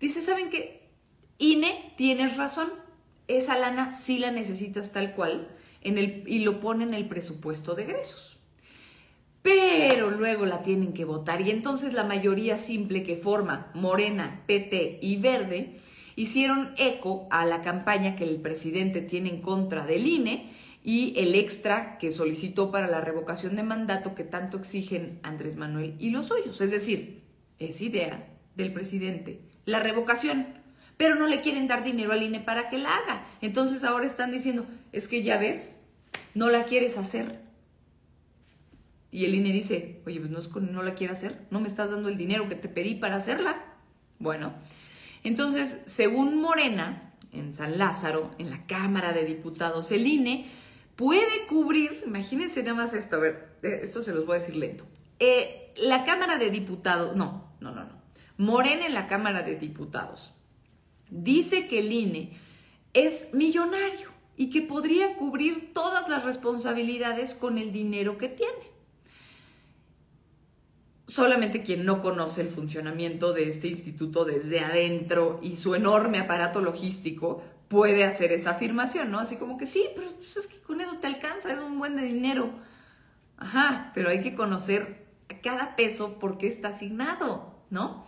Dice, 0.01 0.21
¿saben 0.21 0.51
qué? 0.51 0.83
INE, 1.39 1.95
tienes 1.97 2.37
razón, 2.37 2.69
esa 3.29 3.57
lana 3.57 3.93
sí 3.93 4.19
la 4.19 4.33
necesitas 4.33 4.93
tal 4.93 5.15
cual 5.15 5.49
en 5.85 5.99
el, 5.99 6.25
y 6.27 6.41
lo 6.41 6.61
pone 6.61 6.85
en 6.85 6.95
el 6.95 7.09
presupuesto 7.09 7.75
de 7.75 7.85
egresos. 7.85 8.39
Pero 9.43 10.11
luego 10.11 10.47
la 10.47 10.63
tienen 10.63 10.93
que 10.93 11.05
votar 11.05 11.43
y 11.43 11.51
entonces 11.51 11.93
la 11.93 12.05
mayoría 12.05 12.59
simple 12.59 13.03
que 13.03 13.17
forma 13.17 13.71
Morena, 13.75 14.43
PT 14.47 14.99
y 15.03 15.17
Verde 15.17 15.79
hicieron 16.17 16.75
eco 16.79 17.29
a 17.31 17.45
la 17.45 17.61
campaña 17.61 18.17
que 18.17 18.25
el 18.25 18.41
presidente 18.41 19.03
tiene 19.03 19.29
en 19.29 19.43
contra 19.43 19.87
del 19.87 20.07
INE 20.07 20.51
y 20.83 21.15
el 21.19 21.35
extra 21.35 21.99
que 21.99 22.11
solicitó 22.11 22.71
para 22.71 22.89
la 22.89 23.03
revocación 23.03 23.55
de 23.55 23.63
mandato 23.63 24.15
que 24.15 24.25
tanto 24.25 24.57
exigen 24.57 25.21
Andrés 25.23 25.57
Manuel 25.57 25.95
y 25.99 26.11
los 26.11 26.27
suyos. 26.27 26.61
Es 26.61 26.71
decir, 26.71 27.23
es 27.59 27.81
idea 27.81 28.29
del 28.57 28.73
presidente 28.73 29.43
la 29.67 29.81
revocación, 29.81 30.47
pero 30.97 31.15
no 31.15 31.27
le 31.27 31.41
quieren 31.41 31.67
dar 31.67 31.85
dinero 31.85 32.13
al 32.13 32.23
INE 32.23 32.41
para 32.41 32.69
que 32.69 32.79
la 32.79 32.97
haga. 32.97 33.27
Entonces 33.41 33.85
ahora 33.85 34.07
están 34.07 34.31
diciendo, 34.31 34.67
es 34.95 35.09
que 35.09 35.23
ya 35.23 35.39
ves, 35.39 35.77
no 36.35 36.51
la 36.51 36.65
quieres 36.65 36.97
hacer. 36.97 37.41
Y 39.11 39.25
el 39.25 39.35
INE 39.35 39.53
dice, 39.53 40.01
oye, 40.07 40.21
pues 40.21 40.31
no, 40.31 40.61
no 40.61 40.83
la 40.83 40.95
quiero 40.95 41.13
hacer, 41.13 41.47
no 41.51 41.61
me 41.61 41.69
estás 41.69 41.91
dando 41.91 42.09
el 42.09 42.17
dinero 42.17 42.49
que 42.49 42.55
te 42.55 42.69
pedí 42.69 42.95
para 42.95 43.17
hacerla. 43.17 43.65
Bueno, 44.19 44.55
entonces, 45.25 45.83
según 45.87 46.41
Morena, 46.41 47.13
en 47.33 47.55
San 47.55 47.79
Lázaro, 47.79 48.31
en 48.39 48.51
la 48.51 48.67
Cámara 48.67 49.13
de 49.13 49.25
Diputados, 49.25 49.91
el 49.91 50.07
INE 50.07 50.47
puede 50.95 51.47
cubrir, 51.49 52.05
imagínense 52.07 52.63
nada 52.63 52.75
más 52.75 52.95
esto, 52.95 53.17
a 53.17 53.21
ver, 53.21 53.57
eh, 53.63 53.81
esto 53.83 54.03
se 54.03 54.15
los 54.15 54.25
voy 54.27 54.37
a 54.37 54.41
decir 54.41 54.57
lento. 54.57 54.87
Eh, 55.19 55.73
la 55.77 56.05
Cámara 56.05 56.39
de 56.39 56.51
Diputados, 56.51 57.17
no, 57.17 57.53
no, 57.61 57.73
no, 57.73 57.85
no. 57.85 58.05
Morena 58.37 58.87
en 58.87 58.95
la 58.95 59.07
Cámara 59.09 59.43
de 59.43 59.57
Diputados 59.57 60.37
dice 61.11 61.69
que 61.69 61.81
el 61.81 61.93
INE 61.93 62.37
es 62.93 63.33
millonario 63.33 64.14
y 64.37 64.51
que 64.51 64.63
podría 64.63 65.17
cubrir 65.17 65.73
todas 65.73 66.09
las 66.09 66.25
responsabilidades 66.25 67.35
con 67.35 67.59
el 67.59 67.73
dinero 67.73 68.19
que 68.19 68.29
tiene. 68.29 68.75
Solamente 71.07 71.63
quien 71.63 71.85
no 71.85 72.01
conoce 72.01 72.41
el 72.41 72.49
funcionamiento 72.49 73.33
de 73.33 73.49
este 73.49 73.69
instituto 73.69 74.25
desde 74.25 74.61
adentro 74.61 75.39
y 75.43 75.57
su 75.57 75.75
enorme 75.75 76.19
aparato 76.19 76.61
logístico 76.61 77.43
puede 77.69 78.05
hacer 78.05 78.33
esa 78.33 78.51
afirmación, 78.51 79.11
¿no? 79.11 79.19
Así 79.19 79.37
como 79.37 79.59
que 79.59 79.67
sí, 79.67 79.87
pero 79.95 80.11
pues, 80.13 80.37
es 80.37 80.47
que 80.47 80.59
con 80.61 80.81
eso 80.81 80.97
te 80.99 81.07
alcanza, 81.07 81.53
es 81.53 81.61
un 81.61 81.79
buen 81.79 81.97
de 81.97 82.03
dinero. 82.03 82.53
Ajá, 83.37 83.91
pero 83.95 84.09
hay 84.09 84.23
que 84.23 84.35
conocer 84.35 85.05
cada 85.43 85.77
peso 85.77 86.19
por 86.19 86.39
qué 86.39 86.47
está 86.47 86.69
asignado, 86.69 87.55
¿no? 87.71 88.07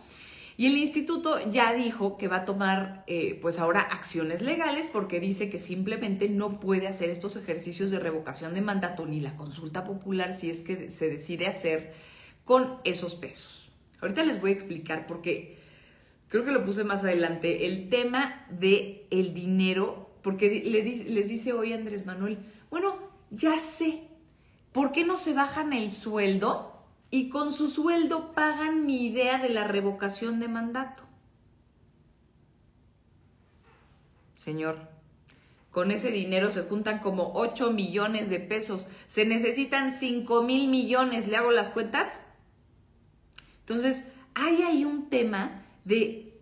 Y 0.57 0.65
el 0.65 0.77
instituto 0.77 1.39
ya 1.51 1.71
dijo 1.73 2.17
que 2.17 2.27
va 2.27 2.37
a 2.37 2.45
tomar, 2.45 3.03
eh, 3.05 3.37
pues 3.39 3.59
ahora, 3.59 3.81
acciones 3.81 4.41
legales 4.41 4.87
porque 4.91 5.19
dice 5.19 5.51
que 5.51 5.59
simplemente 5.59 6.29
no 6.29 6.59
puede 6.59 6.87
hacer 6.87 7.11
estos 7.11 7.35
ejercicios 7.35 7.91
de 7.91 7.99
revocación 7.99 8.55
de 8.55 8.61
mandato 8.61 9.05
ni 9.05 9.21
la 9.21 9.35
consulta 9.35 9.83
popular 9.83 10.33
si 10.33 10.49
es 10.49 10.63
que 10.63 10.89
se 10.89 11.09
decide 11.09 11.45
hacer 11.45 11.93
con 12.43 12.79
esos 12.85 13.13
pesos. 13.13 13.69
Ahorita 14.01 14.23
les 14.23 14.41
voy 14.41 14.49
a 14.49 14.53
explicar 14.53 15.05
por 15.05 15.21
qué 15.21 15.57
creo 16.27 16.43
que 16.43 16.51
lo 16.51 16.65
puse 16.65 16.83
más 16.83 17.03
adelante, 17.03 17.67
el 17.67 17.89
tema 17.89 18.45
de 18.49 19.05
el 19.11 19.35
dinero, 19.35 20.09
porque 20.23 20.63
le, 20.65 20.83
les 20.83 21.29
dice 21.29 21.53
hoy 21.53 21.73
Andrés 21.73 22.05
Manuel, 22.05 22.39
bueno, 22.69 22.97
ya 23.29 23.59
sé, 23.59 24.01
¿por 24.71 24.91
qué 24.91 25.05
no 25.05 25.17
se 25.17 25.33
bajan 25.33 25.71
el 25.73 25.91
sueldo 25.91 26.76
y 27.09 27.29
con 27.29 27.53
su 27.53 27.69
sueldo 27.69 28.33
pagan 28.33 28.85
mi 28.85 29.05
idea 29.05 29.37
de 29.37 29.49
la 29.49 29.65
revocación 29.65 30.39
de 30.39 30.47
mandato? 30.47 31.03
Señor, 34.35 34.89
con 35.71 35.91
ese 35.91 36.11
dinero 36.11 36.51
se 36.51 36.63
juntan 36.63 36.99
como 36.99 37.33
8 37.35 37.71
millones 37.71 38.29
de 38.29 38.39
pesos. 38.39 38.87
Se 39.05 39.25
necesitan 39.25 39.91
5 39.91 40.41
mil 40.43 40.69
millones. 40.69 41.27
¿Le 41.27 41.37
hago 41.37 41.51
las 41.51 41.69
cuentas? 41.69 42.21
Entonces, 43.59 44.05
hay 44.33 44.61
ahí 44.61 44.85
un 44.85 45.09
tema 45.09 45.65
de, 45.83 46.33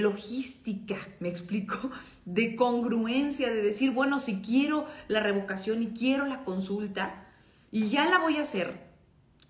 logística, 0.00 0.96
me 1.20 1.28
explico, 1.28 1.90
de 2.24 2.56
congruencia, 2.56 3.48
de 3.48 3.62
decir, 3.62 3.92
bueno, 3.92 4.18
si 4.18 4.40
quiero 4.40 4.86
la 5.06 5.20
revocación 5.20 5.82
y 5.82 5.88
quiero 5.88 6.26
la 6.26 6.44
consulta 6.44 7.26
y 7.70 7.90
ya 7.90 8.06
la 8.08 8.18
voy 8.18 8.36
a 8.38 8.42
hacer, 8.42 8.87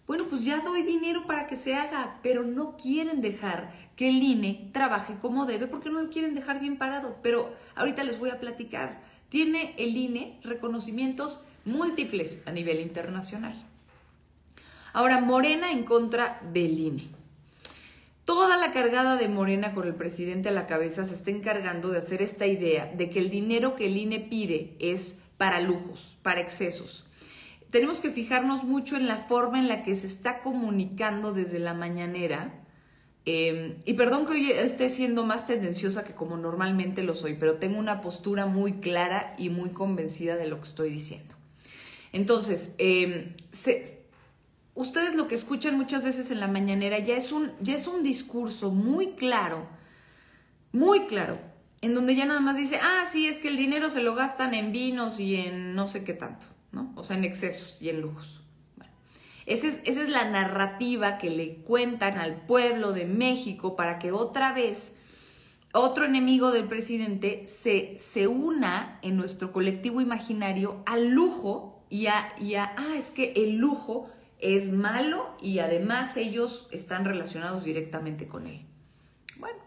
bueno, 0.08 0.24
pues 0.30 0.42
ya 0.42 0.60
doy 0.60 0.84
dinero 0.84 1.26
para 1.26 1.46
que 1.46 1.56
se 1.56 1.74
haga, 1.74 2.18
pero 2.22 2.42
no 2.42 2.78
quieren 2.78 3.20
dejar 3.20 3.74
que 3.94 4.08
el 4.08 4.22
INE 4.22 4.70
trabaje 4.72 5.16
como 5.20 5.44
debe 5.44 5.66
porque 5.66 5.90
no 5.90 6.00
lo 6.00 6.08
quieren 6.08 6.34
dejar 6.34 6.60
bien 6.60 6.78
parado. 6.78 7.18
Pero 7.22 7.54
ahorita 7.76 8.04
les 8.04 8.18
voy 8.18 8.30
a 8.30 8.40
platicar. 8.40 9.02
Tiene 9.28 9.74
el 9.76 9.94
INE 9.94 10.40
reconocimientos 10.42 11.44
múltiples 11.66 12.40
a 12.46 12.52
nivel 12.52 12.80
internacional. 12.80 13.62
Ahora, 14.94 15.20
Morena 15.20 15.72
en 15.72 15.84
contra 15.84 16.40
del 16.54 16.78
INE. 16.78 17.08
Toda 18.24 18.56
la 18.56 18.72
cargada 18.72 19.16
de 19.16 19.28
Morena 19.28 19.74
con 19.74 19.86
el 19.86 19.94
presidente 19.94 20.48
a 20.48 20.52
la 20.52 20.66
cabeza 20.66 21.04
se 21.04 21.12
está 21.12 21.30
encargando 21.30 21.90
de 21.90 21.98
hacer 21.98 22.22
esta 22.22 22.46
idea 22.46 22.86
de 22.86 23.10
que 23.10 23.18
el 23.18 23.28
dinero 23.28 23.76
que 23.76 23.86
el 23.86 23.98
INE 23.98 24.20
pide 24.20 24.74
es 24.78 25.20
para 25.36 25.60
lujos, 25.60 26.16
para 26.22 26.40
excesos. 26.40 27.04
Tenemos 27.70 28.00
que 28.00 28.10
fijarnos 28.10 28.64
mucho 28.64 28.96
en 28.96 29.06
la 29.06 29.18
forma 29.18 29.58
en 29.58 29.68
la 29.68 29.82
que 29.82 29.94
se 29.96 30.06
está 30.06 30.40
comunicando 30.40 31.32
desde 31.32 31.58
la 31.58 31.74
mañanera. 31.74 32.64
Em, 33.24 33.76
y 33.84 33.94
perdón 33.94 34.24
que 34.24 34.32
hoy 34.32 34.50
esté 34.50 34.88
siendo 34.88 35.24
más 35.24 35.46
tendenciosa 35.46 36.04
que 36.04 36.14
como 36.14 36.36
normalmente 36.36 37.02
lo 37.02 37.14
soy, 37.14 37.34
pero 37.34 37.56
tengo 37.56 37.78
una 37.78 38.00
postura 38.00 38.46
muy 38.46 38.80
clara 38.80 39.34
y 39.36 39.50
muy 39.50 39.70
convencida 39.70 40.36
de 40.36 40.48
lo 40.48 40.60
que 40.60 40.68
estoy 40.68 40.90
diciendo. 40.90 41.34
Entonces, 42.12 42.74
se, 43.50 43.98
ustedes 44.78 45.16
lo 45.16 45.26
que 45.26 45.34
escuchan 45.34 45.76
muchas 45.76 46.04
veces 46.04 46.30
en 46.30 46.38
la 46.38 46.46
mañanera 46.46 47.00
ya 47.00 47.16
es 47.16 47.32
un, 47.32 47.50
ya 47.60 47.74
es 47.74 47.88
un 47.88 48.04
discurso 48.04 48.70
muy 48.70 49.14
claro, 49.14 49.66
muy 50.72 51.06
claro, 51.06 51.40
en 51.80 51.94
donde 51.94 52.14
ya 52.14 52.26
nada 52.26 52.40
más 52.40 52.56
dice, 52.56 52.78
ah, 52.80 53.04
sí, 53.10 53.26
es 53.26 53.40
que 53.40 53.48
el 53.48 53.56
dinero 53.56 53.90
se 53.90 54.02
lo 54.02 54.14
gastan 54.14 54.54
en 54.54 54.70
vinos 54.70 55.18
y 55.18 55.34
en 55.34 55.74
no 55.74 55.88
sé 55.88 56.04
qué 56.04 56.14
tanto, 56.14 56.46
¿no? 56.72 56.92
O 56.96 57.04
sea, 57.04 57.16
en 57.16 57.24
excesos 57.24 57.78
y 57.80 57.88
en 57.88 58.00
lujos. 58.00 58.42
Bueno, 58.76 58.92
esa 59.46 59.66
es, 59.68 59.80
esa 59.84 60.02
es 60.02 60.08
la 60.08 60.28
narrativa 60.28 61.18
que 61.18 61.30
le 61.30 61.56
cuentan 61.56 62.18
al 62.18 62.42
pueblo 62.46 62.92
de 62.92 63.06
México 63.06 63.76
para 63.76 63.98
que 63.98 64.12
otra 64.12 64.52
vez 64.52 64.96
otro 65.72 66.06
enemigo 66.06 66.50
del 66.50 66.64
presidente 66.64 67.46
se, 67.46 67.96
se 67.98 68.26
una 68.26 68.98
en 69.02 69.16
nuestro 69.16 69.52
colectivo 69.52 70.00
imaginario 70.00 70.82
al 70.86 71.10
lujo 71.10 71.84
y 71.90 72.06
a, 72.06 72.32
y 72.40 72.54
a, 72.54 72.74
ah, 72.76 72.96
es 72.96 73.12
que 73.12 73.32
el 73.36 73.56
lujo 73.56 74.10
es 74.38 74.72
malo 74.72 75.36
y 75.40 75.58
además 75.58 76.16
ellos 76.16 76.68
están 76.70 77.04
relacionados 77.04 77.64
directamente 77.64 78.28
con 78.28 78.46
él. 78.46 78.64
Bueno, 79.36 79.58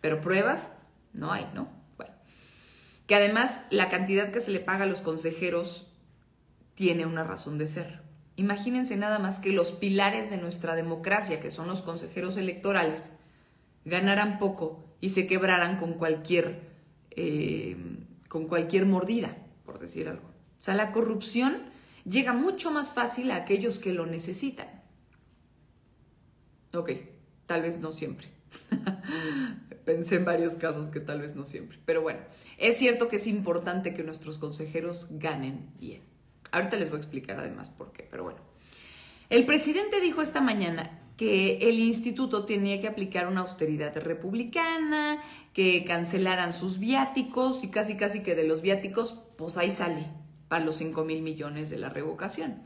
pero 0.00 0.20
pruebas 0.20 0.72
no 1.12 1.32
hay, 1.32 1.48
¿no? 1.54 1.68
Bueno, 1.96 2.12
que 3.06 3.14
además 3.14 3.64
la 3.70 3.88
cantidad 3.88 4.30
que 4.30 4.40
se 4.40 4.50
le 4.50 4.60
paga 4.60 4.84
a 4.84 4.88
los 4.88 5.00
consejeros 5.00 5.89
tiene 6.80 7.04
una 7.04 7.24
razón 7.24 7.58
de 7.58 7.68
ser. 7.68 8.00
Imagínense 8.36 8.96
nada 8.96 9.18
más 9.18 9.38
que 9.38 9.52
los 9.52 9.70
pilares 9.70 10.30
de 10.30 10.38
nuestra 10.38 10.74
democracia, 10.74 11.38
que 11.38 11.50
son 11.50 11.68
los 11.68 11.82
consejeros 11.82 12.38
electorales, 12.38 13.12
ganaran 13.84 14.38
poco 14.38 14.82
y 14.98 15.10
se 15.10 15.26
quebraran 15.26 15.76
con 15.76 15.92
cualquier, 15.92 16.70
eh, 17.10 17.76
con 18.30 18.46
cualquier 18.46 18.86
mordida, 18.86 19.36
por 19.66 19.78
decir 19.78 20.08
algo. 20.08 20.26
O 20.26 20.62
sea, 20.62 20.72
la 20.72 20.90
corrupción 20.90 21.64
llega 22.06 22.32
mucho 22.32 22.70
más 22.70 22.94
fácil 22.94 23.30
a 23.30 23.36
aquellos 23.36 23.78
que 23.78 23.92
lo 23.92 24.06
necesitan. 24.06 24.82
Ok, 26.72 26.92
tal 27.44 27.60
vez 27.60 27.78
no 27.78 27.92
siempre. 27.92 28.28
Pensé 29.84 30.16
en 30.16 30.24
varios 30.24 30.54
casos 30.54 30.88
que 30.88 31.00
tal 31.00 31.20
vez 31.20 31.36
no 31.36 31.44
siempre. 31.44 31.78
Pero 31.84 32.00
bueno, 32.00 32.20
es 32.56 32.78
cierto 32.78 33.08
que 33.08 33.16
es 33.16 33.26
importante 33.26 33.92
que 33.92 34.02
nuestros 34.02 34.38
consejeros 34.38 35.08
ganen 35.10 35.68
bien. 35.78 36.08
Ahorita 36.52 36.76
les 36.76 36.90
voy 36.90 36.96
a 36.96 37.00
explicar 37.00 37.38
además 37.38 37.70
por 37.70 37.92
qué, 37.92 38.06
pero 38.10 38.24
bueno. 38.24 38.40
El 39.28 39.46
presidente 39.46 40.00
dijo 40.00 40.22
esta 40.22 40.40
mañana 40.40 40.98
que 41.16 41.68
el 41.68 41.78
instituto 41.78 42.46
tenía 42.46 42.80
que 42.80 42.88
aplicar 42.88 43.28
una 43.28 43.42
austeridad 43.42 43.96
republicana, 43.96 45.22
que 45.52 45.84
cancelaran 45.84 46.52
sus 46.52 46.78
viáticos 46.78 47.62
y 47.62 47.68
casi 47.68 47.96
casi 47.96 48.22
que 48.22 48.34
de 48.34 48.44
los 48.44 48.62
viáticos, 48.62 49.20
pues 49.36 49.56
ahí 49.58 49.70
sale 49.70 50.06
para 50.48 50.64
los 50.64 50.76
5 50.76 51.04
mil 51.04 51.22
millones 51.22 51.70
de 51.70 51.78
la 51.78 51.90
revocación. 51.90 52.62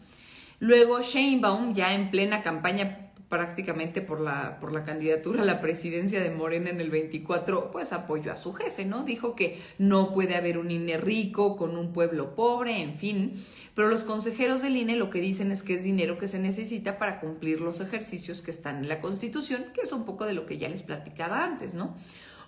Luego 0.61 1.01
Sheinbaum, 1.03 1.75
ya 1.75 1.95
en 1.95 2.11
plena 2.11 2.43
campaña 2.43 3.04
prácticamente 3.29 4.01
por 4.01 4.21
la, 4.21 4.59
por 4.61 4.73
la 4.73 4.85
candidatura 4.85 5.43
a 5.43 5.45
la 5.45 5.61
presidencia 5.61 6.21
de 6.21 6.31
Morena 6.31 6.71
en 6.71 6.81
el 6.81 6.91
24, 6.91 7.71
pues 7.71 7.93
apoyó 7.93 8.33
a 8.33 8.37
su 8.37 8.53
jefe, 8.53 8.85
¿no? 8.85 9.05
Dijo 9.05 9.35
que 9.35 9.61
no 9.79 10.13
puede 10.13 10.37
haber 10.37 10.59
un 10.59 10.71
INE 10.71 10.99
rico 10.99 11.57
con 11.57 11.77
un 11.77 11.93
pueblo 11.93 12.35
pobre, 12.35 12.81
en 12.81 12.95
fin. 12.97 13.45
Pero 13.75 13.89
los 13.89 14.05
consejeros 14.05 14.63
del 14.63 14.77
INE 14.77 14.97
lo 14.97 15.11
que 15.11 15.21
dicen 15.21 15.51
es 15.51 15.63
que 15.63 15.75
es 15.75 15.83
dinero 15.83 16.19
que 16.19 16.29
se 16.29 16.39
necesita 16.39 16.99
para 16.99 17.19
cumplir 17.19 17.61
los 17.61 17.81
ejercicios 17.81 18.41
que 18.41 18.51
están 18.51 18.79
en 18.79 18.89
la 18.89 19.01
Constitución, 19.01 19.67
que 19.75 19.81
es 19.81 19.93
un 19.93 20.05
poco 20.05 20.27
de 20.27 20.35
lo 20.35 20.47
que 20.47 20.59
ya 20.59 20.69
les 20.69 20.83
platicaba 20.83 21.43
antes, 21.43 21.75
¿no? 21.75 21.97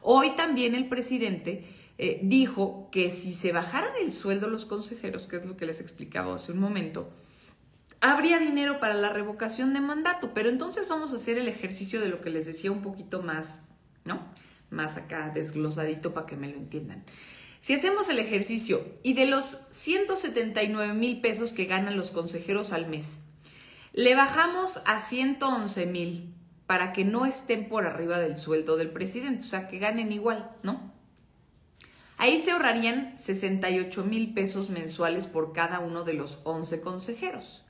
Hoy 0.03 0.37
también 0.37 0.75
el 0.75 0.89
presidente 0.89 1.65
eh, 1.99 2.21
dijo 2.23 2.89
que 2.93 3.11
si 3.11 3.35
se 3.35 3.53
bajaran 3.53 3.93
el 4.01 4.13
sueldo 4.13 4.49
los 4.49 4.67
consejeros, 4.67 5.27
que 5.27 5.37
es 5.37 5.47
lo 5.47 5.57
que 5.57 5.67
les 5.67 5.81
explicaba 5.81 6.35
hace 6.35 6.53
un 6.53 6.61
momento, 6.61 7.11
habría 8.13 8.39
dinero 8.39 8.81
para 8.81 8.95
la 8.95 9.11
revocación 9.11 9.73
de 9.73 9.81
mandato, 9.81 10.33
pero 10.35 10.49
entonces 10.49 10.89
vamos 10.89 11.13
a 11.13 11.17
hacer 11.17 11.39
el 11.39 11.49
ejercicio 11.49 12.01
de 12.01 12.09
lo 12.09 12.21
que 12.21 12.31
les 12.31 12.47
decía 12.47 12.73
un 12.73 12.83
poquito 12.83 13.23
más, 13.23 13.63
¿no? 14.05 14.21
Más 14.71 14.97
acá 14.97 15.31
desglosadito 15.35 16.15
para 16.15 16.27
que 16.27 16.37
me 16.37 16.49
lo 16.49 16.57
entiendan. 16.57 17.05
Si 17.61 17.75
hacemos 17.75 18.09
el 18.09 18.19
ejercicio 18.19 18.87
y 19.03 19.15
de 19.15 19.27
los 19.27 19.67
179 19.71 20.95
mil 20.95 21.21
pesos 21.21 21.53
que 21.53 21.65
ganan 21.65 21.97
los 21.97 22.11
consejeros 22.11 22.73
al 22.73 22.87
mes, 22.87 23.19
le 23.93 24.15
bajamos 24.15 24.81
a 24.85 25.01
111 25.01 25.87
mil 25.87 26.35
para 26.67 26.93
que 26.93 27.05
no 27.05 27.27
estén 27.27 27.69
por 27.69 27.87
arriba 27.87 28.19
del 28.19 28.37
sueldo 28.37 28.77
del 28.77 28.91
presidente, 28.91 29.45
o 29.45 29.49
sea, 29.49 29.69
que 29.69 29.79
ganen 29.79 30.13
igual, 30.13 30.51
¿no? 30.63 30.93
Ahí 32.19 32.41
se 32.41 32.53
ahorrarían 32.53 33.19
68 33.19 34.05
mil 34.05 34.33
pesos 34.33 34.71
mensuales 34.71 35.27
por 35.27 35.53
cada 35.53 35.81
uno 35.81 36.05
de 36.05 36.15
los 36.15 36.41
11 36.45 36.81
consejeros. 36.81 37.66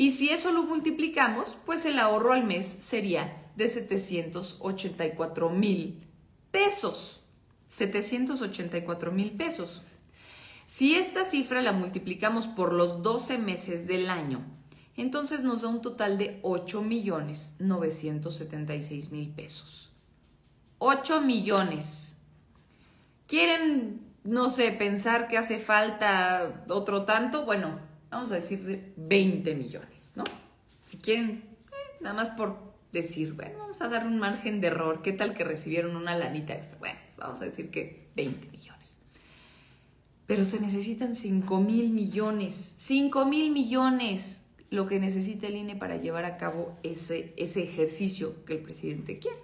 Y 0.00 0.12
si 0.12 0.30
eso 0.30 0.50
lo 0.50 0.62
multiplicamos, 0.62 1.58
pues 1.66 1.84
el 1.84 1.98
ahorro 1.98 2.32
al 2.32 2.42
mes 2.42 2.64
sería 2.66 3.50
de 3.54 3.68
784 3.68 5.50
mil 5.50 6.06
pesos. 6.50 7.20
784 7.68 9.12
mil 9.12 9.32
pesos. 9.32 9.82
Si 10.64 10.94
esta 10.94 11.26
cifra 11.26 11.60
la 11.60 11.72
multiplicamos 11.72 12.46
por 12.46 12.72
los 12.72 13.02
12 13.02 13.36
meses 13.36 13.86
del 13.86 14.08
año, 14.08 14.40
entonces 14.96 15.42
nos 15.42 15.60
da 15.60 15.68
un 15.68 15.82
total 15.82 16.16
de 16.16 16.40
8 16.44 16.80
millones 16.80 17.56
976 17.58 19.10
mil 19.10 19.28
pesos. 19.28 19.92
8 20.78 21.20
millones. 21.20 22.16
¿Quieren, 23.26 24.00
no 24.24 24.48
sé, 24.48 24.72
pensar 24.72 25.28
que 25.28 25.36
hace 25.36 25.58
falta 25.58 26.64
otro 26.70 27.04
tanto? 27.04 27.44
Bueno, 27.44 27.89
vamos 28.10 28.30
a 28.32 28.34
decir 28.34 28.92
20 28.96 29.54
millones, 29.54 30.12
¿no? 30.16 30.24
Si 30.84 30.98
quieren, 30.98 31.44
eh, 31.70 31.96
nada 32.00 32.14
más 32.14 32.30
por 32.30 32.58
decir, 32.92 33.34
bueno, 33.34 33.58
vamos 33.58 33.80
a 33.80 33.88
dar 33.88 34.06
un 34.06 34.18
margen 34.18 34.60
de 34.60 34.68
error, 34.68 35.02
¿qué 35.02 35.12
tal 35.12 35.34
que 35.34 35.44
recibieron 35.44 35.96
una 35.96 36.16
lanita 36.16 36.54
extra? 36.54 36.78
Bueno, 36.78 36.98
vamos 37.16 37.40
a 37.40 37.44
decir 37.44 37.70
que 37.70 38.08
20 38.16 38.48
millones. 38.48 38.98
Pero 40.26 40.44
se 40.44 40.60
necesitan 40.60 41.16
5 41.16 41.60
mil 41.60 41.90
millones, 41.90 42.74
5 42.76 43.26
mil 43.26 43.50
millones 43.50 44.42
lo 44.70 44.86
que 44.86 45.00
necesita 45.00 45.48
el 45.48 45.56
INE 45.56 45.74
para 45.76 45.96
llevar 45.96 46.24
a 46.24 46.36
cabo 46.36 46.78
ese, 46.84 47.34
ese 47.36 47.64
ejercicio 47.64 48.44
que 48.44 48.54
el 48.54 48.60
presidente 48.60 49.18
quiere. 49.18 49.38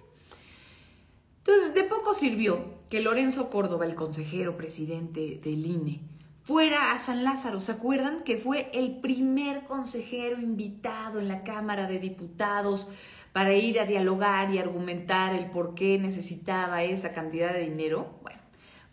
Entonces, 1.39 1.73
de 1.73 1.83
poco 1.83 2.13
sirvió 2.13 2.77
que 2.89 3.01
Lorenzo 3.01 3.49
Córdoba, 3.49 3.85
el 3.85 3.95
consejero 3.95 4.57
presidente 4.57 5.39
del 5.43 5.65
INE, 5.65 5.99
fuera 6.47 6.93
a 6.93 6.97
San 6.97 7.25
Lázaro. 7.25 7.59
¿Se 7.59 7.73
acuerdan 7.73 8.23
que 8.23 8.37
fue 8.37 8.69
el 8.73 9.01
primer 9.01 9.65
consejero 9.65 10.39
invitado 10.39 11.19
en 11.19 11.27
la 11.27 11.43
Cámara 11.43 11.87
de 11.87 11.99
Diputados 11.99 12.87
para 13.33 13.53
ir 13.53 13.81
a 13.81 13.85
dialogar 13.85 14.49
y 14.53 14.57
argumentar 14.57 15.35
el 15.35 15.47
por 15.47 15.75
qué 15.75 15.99
necesitaba 15.99 16.83
esa 16.83 17.13
cantidad 17.13 17.51
de 17.51 17.69
dinero? 17.69 18.17
Bueno, 18.21 18.39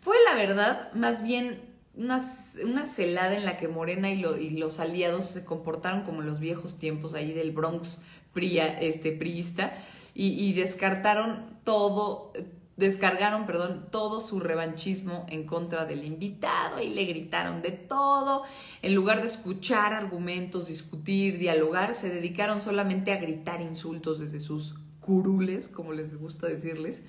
fue 0.01 0.17
la 0.29 0.35
verdad 0.35 0.91
más 0.91 1.23
bien 1.23 1.61
una, 1.95 2.21
una 2.61 2.87
celada 2.87 3.37
en 3.37 3.45
la 3.45 3.55
que 3.55 3.69
Morena 3.69 4.11
y, 4.11 4.49
los 4.49 4.79
aliados 4.81 5.27
se 5.27 5.45
comportaron 5.45 6.01
como 6.01 6.19
en 6.19 6.27
los 6.27 6.41
viejos 6.41 6.77
tiempos 6.77 7.13
ahí 7.13 7.31
del 7.31 7.53
Bronx 7.53 8.01
este, 8.35 9.13
priista 9.13 9.77
y, 10.13 10.27
y 10.43 10.51
descartaron 10.51 11.55
todo, 11.63 12.33
descargaron, 12.77 13.45
perdón, 13.45 13.87
todo 13.91 14.19
su 14.19 14.39
revanchismo 14.39 15.25
en 15.29 15.45
contra 15.45 15.85
del 15.85 16.03
invitado 16.03 16.81
y 16.81 16.89
le 16.89 17.05
gritaron 17.05 17.61
de 17.61 17.71
todo. 17.71 18.43
En 18.81 18.93
lugar 18.93 19.21
de 19.21 19.27
escuchar 19.27 19.93
argumentos, 19.93 20.67
discutir, 20.67 21.37
dialogar, 21.37 21.95
se 21.95 22.09
dedicaron 22.09 22.61
solamente 22.61 23.11
a 23.11 23.17
gritar 23.17 23.61
insultos 23.61 24.19
desde 24.19 24.39
sus 24.39 24.75
curules, 24.99 25.69
como 25.69 25.93
les 25.93 26.15
gusta 26.17 26.47
decirles. 26.47 27.03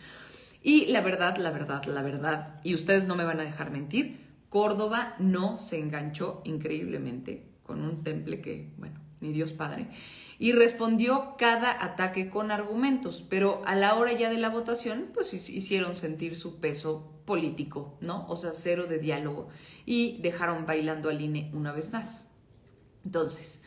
Y 0.62 0.86
la 0.86 1.00
verdad, 1.00 1.36
la 1.36 1.50
verdad, 1.50 1.84
la 1.84 2.02
verdad, 2.02 2.60
y 2.62 2.74
ustedes 2.74 3.06
no 3.06 3.14
me 3.14 3.24
van 3.24 3.40
a 3.40 3.44
dejar 3.44 3.70
mentir, 3.70 4.24
Córdoba 4.48 5.14
no 5.18 5.58
se 5.58 5.78
enganchó 5.78 6.40
increíblemente 6.44 7.46
con 7.62 7.82
un 7.82 8.02
temple 8.04 8.40
que, 8.40 8.72
bueno, 8.78 9.00
ni 9.20 9.32
Dios 9.32 9.52
Padre 9.52 9.88
y 10.38 10.52
respondió 10.52 11.34
cada 11.38 11.84
ataque 11.84 12.28
con 12.28 12.50
argumentos, 12.50 13.24
pero 13.28 13.62
a 13.66 13.74
la 13.74 13.94
hora 13.94 14.12
ya 14.12 14.30
de 14.30 14.38
la 14.38 14.50
votación, 14.50 15.10
pues 15.14 15.32
hicieron 15.32 15.94
sentir 15.94 16.36
su 16.36 16.60
peso 16.60 17.12
político, 17.24 17.96
¿no? 18.00 18.26
O 18.28 18.36
sea, 18.36 18.52
cero 18.52 18.86
de 18.86 18.98
diálogo 18.98 19.48
y 19.84 20.20
dejaron 20.20 20.66
bailando 20.66 21.08
al 21.08 21.20
INE 21.20 21.50
una 21.54 21.72
vez 21.72 21.92
más. 21.92 22.32
Entonces, 23.04 23.62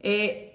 eh, 0.00 0.49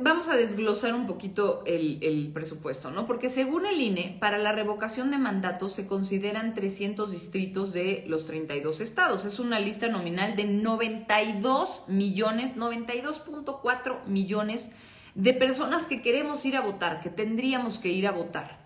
vamos 0.00 0.28
a 0.28 0.36
desglosar 0.36 0.94
un 0.94 1.06
poquito 1.06 1.62
el, 1.66 2.30
presupuesto, 2.34 2.90
¿no? 2.90 3.06
Porque 3.06 3.28
según 3.28 3.66
el 3.66 3.80
INE, 3.80 4.16
para 4.20 4.38
la 4.38 4.52
revocación 4.52 5.10
de 5.10 5.18
mandatos 5.18 5.72
se 5.72 5.86
consideran 5.86 6.54
300 6.54 7.10
distritos 7.10 7.72
de 7.72 8.04
los 8.08 8.26
32 8.26 8.80
estados. 8.80 9.24
Es 9.24 9.38
una 9.38 9.60
lista 9.60 9.88
nominal 9.88 10.36
de 10.36 10.44
92 10.44 11.84
millones, 11.88 12.56
92.4 12.56 14.04
millones 14.06 14.72
de 15.14 15.34
personas 15.34 15.86
que 15.86 16.02
queremos 16.02 16.44
ir 16.44 16.56
a 16.56 16.60
votar, 16.60 17.00
que 17.00 17.10
tendríamos 17.10 17.78
que 17.78 17.88
ir 17.88 18.06
a 18.06 18.12
votar. 18.12 18.62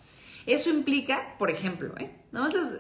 Eso 0.47 0.71
implica, 0.71 1.35
por 1.39 1.51
ejemplo, 1.51 1.95
¿eh? 1.99 2.11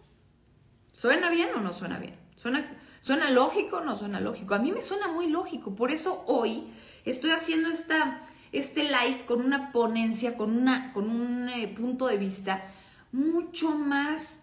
¿Suena 0.91 1.29
bien 1.29 1.47
o 1.55 1.61
no 1.61 1.71
suena 1.71 1.97
bien? 1.97 2.17
¿Suena, 2.35 2.77
¿Suena 3.03 3.29
lógico 3.31 3.79
o 3.79 3.81
no 3.81 3.97
suena 3.97 4.21
lógico? 4.21 4.55
A 4.55 4.59
mí 4.59 4.71
me 4.71 4.81
suena 4.81 5.09
muy 5.09 5.27
lógico. 5.27 5.75
Por 5.75 5.91
eso 5.91 6.23
hoy 6.25 6.63
estoy 7.03 7.31
haciendo 7.31 7.69
esta, 7.69 8.21
este 8.53 8.85
live 8.85 9.25
con 9.27 9.41
una 9.41 9.73
ponencia, 9.73 10.37
con, 10.37 10.57
una, 10.57 10.93
con 10.93 11.09
un 11.09 11.49
eh, 11.49 11.67
punto 11.67 12.07
de 12.07 12.15
vista 12.15 12.63
mucho 13.11 13.71
más 13.71 14.39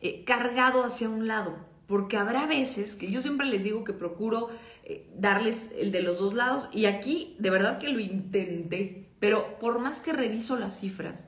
eh, 0.00 0.24
cargado 0.24 0.84
hacia 0.84 1.10
un 1.10 1.28
lado. 1.28 1.58
Porque 1.86 2.16
habrá 2.16 2.46
veces 2.46 2.96
que 2.96 3.10
yo 3.10 3.20
siempre 3.20 3.46
les 3.46 3.62
digo 3.62 3.84
que 3.84 3.92
procuro 3.92 4.48
eh, 4.84 5.06
darles 5.14 5.70
el 5.78 5.92
de 5.92 6.00
los 6.00 6.18
dos 6.18 6.32
lados 6.32 6.70
y 6.72 6.86
aquí 6.86 7.36
de 7.38 7.50
verdad 7.50 7.78
que 7.78 7.90
lo 7.90 8.00
intenté. 8.00 9.06
Pero 9.20 9.58
por 9.58 9.80
más 9.80 10.00
que 10.00 10.14
reviso 10.14 10.58
las 10.58 10.80
cifras, 10.80 11.26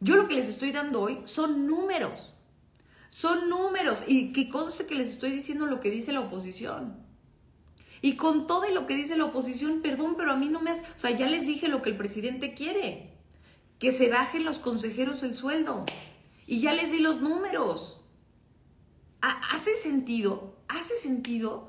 yo 0.00 0.16
lo 0.16 0.28
que 0.28 0.36
les 0.36 0.48
estoy 0.48 0.72
dando 0.72 1.02
hoy 1.02 1.20
son 1.24 1.66
números. 1.66 2.32
Son 3.12 3.50
números 3.50 4.04
y 4.06 4.32
qué 4.32 4.48
cosa 4.48 4.86
que 4.86 4.94
les 4.94 5.10
estoy 5.10 5.32
diciendo 5.32 5.66
lo 5.66 5.80
que 5.80 5.90
dice 5.90 6.14
la 6.14 6.20
oposición. 6.20 6.96
Y 8.00 8.16
con 8.16 8.46
todo 8.46 8.66
lo 8.70 8.86
que 8.86 8.96
dice 8.96 9.18
la 9.18 9.26
oposición, 9.26 9.82
perdón, 9.82 10.14
pero 10.16 10.32
a 10.32 10.36
mí 10.36 10.48
no 10.48 10.62
me 10.62 10.70
hace, 10.70 10.80
o 10.80 10.98
sea, 10.98 11.10
ya 11.10 11.26
les 11.28 11.46
dije 11.46 11.68
lo 11.68 11.82
que 11.82 11.90
el 11.90 11.98
presidente 11.98 12.54
quiere, 12.54 13.12
que 13.78 13.92
se 13.92 14.08
bajen 14.08 14.44
los 14.44 14.58
consejeros 14.58 15.22
el 15.22 15.34
sueldo. 15.34 15.84
Y 16.46 16.62
ya 16.62 16.72
les 16.72 16.90
di 16.90 17.00
los 17.00 17.20
números. 17.20 18.00
¿Hace 19.20 19.74
sentido? 19.74 20.56
¿Hace 20.68 20.96
sentido 20.96 21.68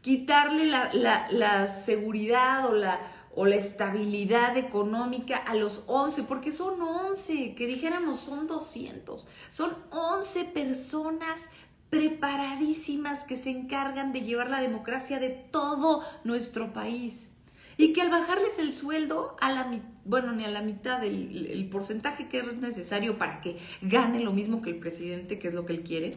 quitarle 0.00 0.64
la, 0.64 0.90
la 1.30 1.68
seguridad 1.68 2.68
o 2.68 2.72
la, 2.72 3.19
o 3.34 3.46
la 3.46 3.56
estabilidad 3.56 4.56
económica 4.56 5.36
a 5.36 5.54
los 5.54 5.84
11, 5.86 6.24
porque 6.24 6.52
son 6.52 6.80
11, 6.80 7.54
que 7.54 7.66
dijéramos 7.66 8.20
son 8.20 8.46
200, 8.46 9.26
son 9.50 9.76
11 9.90 10.44
personas 10.46 11.50
preparadísimas 11.90 13.24
que 13.24 13.36
se 13.36 13.50
encargan 13.50 14.12
de 14.12 14.22
llevar 14.22 14.48
la 14.48 14.60
democracia 14.60 15.18
de 15.18 15.30
todo 15.30 16.04
nuestro 16.24 16.72
país. 16.72 17.30
Y 17.76 17.92
que 17.92 18.02
al 18.02 18.10
bajarles 18.10 18.58
el 18.58 18.72
sueldo 18.72 19.36
a 19.40 19.52
la 19.52 19.70
bueno, 20.04 20.32
ni 20.32 20.44
a 20.44 20.50
la 20.50 20.60
mitad 20.60 21.00
del 21.00 21.68
porcentaje 21.70 22.28
que 22.28 22.38
es 22.38 22.56
necesario 22.58 23.16
para 23.16 23.40
que 23.40 23.58
gane 23.80 24.20
lo 24.20 24.32
mismo 24.32 24.60
que 24.60 24.70
el 24.70 24.78
presidente, 24.78 25.38
que 25.38 25.48
es 25.48 25.54
lo 25.54 25.66
que 25.66 25.72
él 25.72 25.82
quiere, 25.82 26.12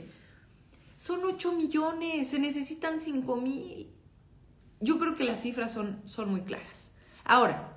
son 0.98 1.24
8 1.24 1.54
millones, 1.54 2.30
se 2.30 2.40
necesitan 2.40 3.00
5 3.00 3.36
mil. 3.38 3.88
Yo 4.80 5.00
creo 5.00 5.16
que 5.16 5.24
las 5.24 5.42
cifras 5.42 5.74
son, 5.74 6.02
son 6.06 6.30
muy 6.30 6.42
claras. 6.42 6.93
Ahora, 7.24 7.74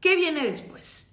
¿qué 0.00 0.16
viene 0.16 0.44
después? 0.44 1.10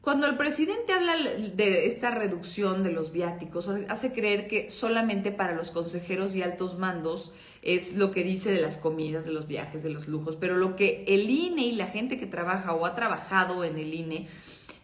Cuando 0.00 0.26
el 0.26 0.36
presidente 0.36 0.92
habla 0.92 1.16
de 1.16 1.86
esta 1.86 2.10
reducción 2.10 2.82
de 2.82 2.92
los 2.92 3.10
viáticos, 3.10 3.68
hace 3.88 4.12
creer 4.12 4.48
que 4.48 4.68
solamente 4.68 5.32
para 5.32 5.54
los 5.54 5.70
consejeros 5.70 6.34
y 6.34 6.42
altos 6.42 6.78
mandos 6.78 7.32
es 7.62 7.94
lo 7.94 8.10
que 8.10 8.22
dice 8.22 8.52
de 8.52 8.60
las 8.60 8.76
comidas, 8.76 9.24
de 9.24 9.32
los 9.32 9.46
viajes, 9.46 9.82
de 9.82 9.88
los 9.88 10.06
lujos, 10.06 10.36
pero 10.36 10.56
lo 10.56 10.76
que 10.76 11.04
el 11.08 11.30
INE 11.30 11.62
y 11.62 11.72
la 11.72 11.86
gente 11.86 12.18
que 12.20 12.26
trabaja 12.26 12.74
o 12.74 12.84
ha 12.84 12.94
trabajado 12.94 13.64
en 13.64 13.78
el 13.78 13.94
INE 13.94 14.28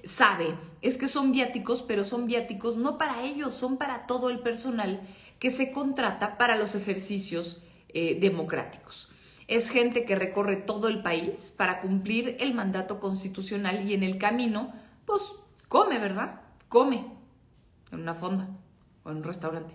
sabe 0.04 0.54
es 0.80 0.96
que 0.96 1.06
son 1.06 1.32
viáticos, 1.32 1.82
pero 1.82 2.06
son 2.06 2.26
viáticos 2.26 2.76
no 2.76 2.96
para 2.96 3.22
ellos, 3.22 3.54
son 3.54 3.76
para 3.76 4.06
todo 4.06 4.30
el 4.30 4.38
personal 4.38 5.02
que 5.38 5.50
se 5.50 5.70
contrata 5.70 6.38
para 6.38 6.56
los 6.56 6.74
ejercicios 6.74 7.62
eh, 7.90 8.16
democráticos 8.18 9.10
es 9.50 9.68
gente 9.68 10.04
que 10.04 10.14
recorre 10.14 10.54
todo 10.54 10.86
el 10.86 11.02
país 11.02 11.52
para 11.58 11.80
cumplir 11.80 12.36
el 12.38 12.54
mandato 12.54 13.00
constitucional 13.00 13.84
y 13.84 13.94
en 13.94 14.04
el 14.04 14.16
camino, 14.16 14.72
pues 15.06 15.32
come, 15.66 15.98
¿verdad? 15.98 16.42
Come 16.68 17.04
en 17.90 17.98
una 17.98 18.14
fonda 18.14 18.48
o 19.02 19.10
en 19.10 19.16
un 19.16 19.22
restaurante 19.24 19.74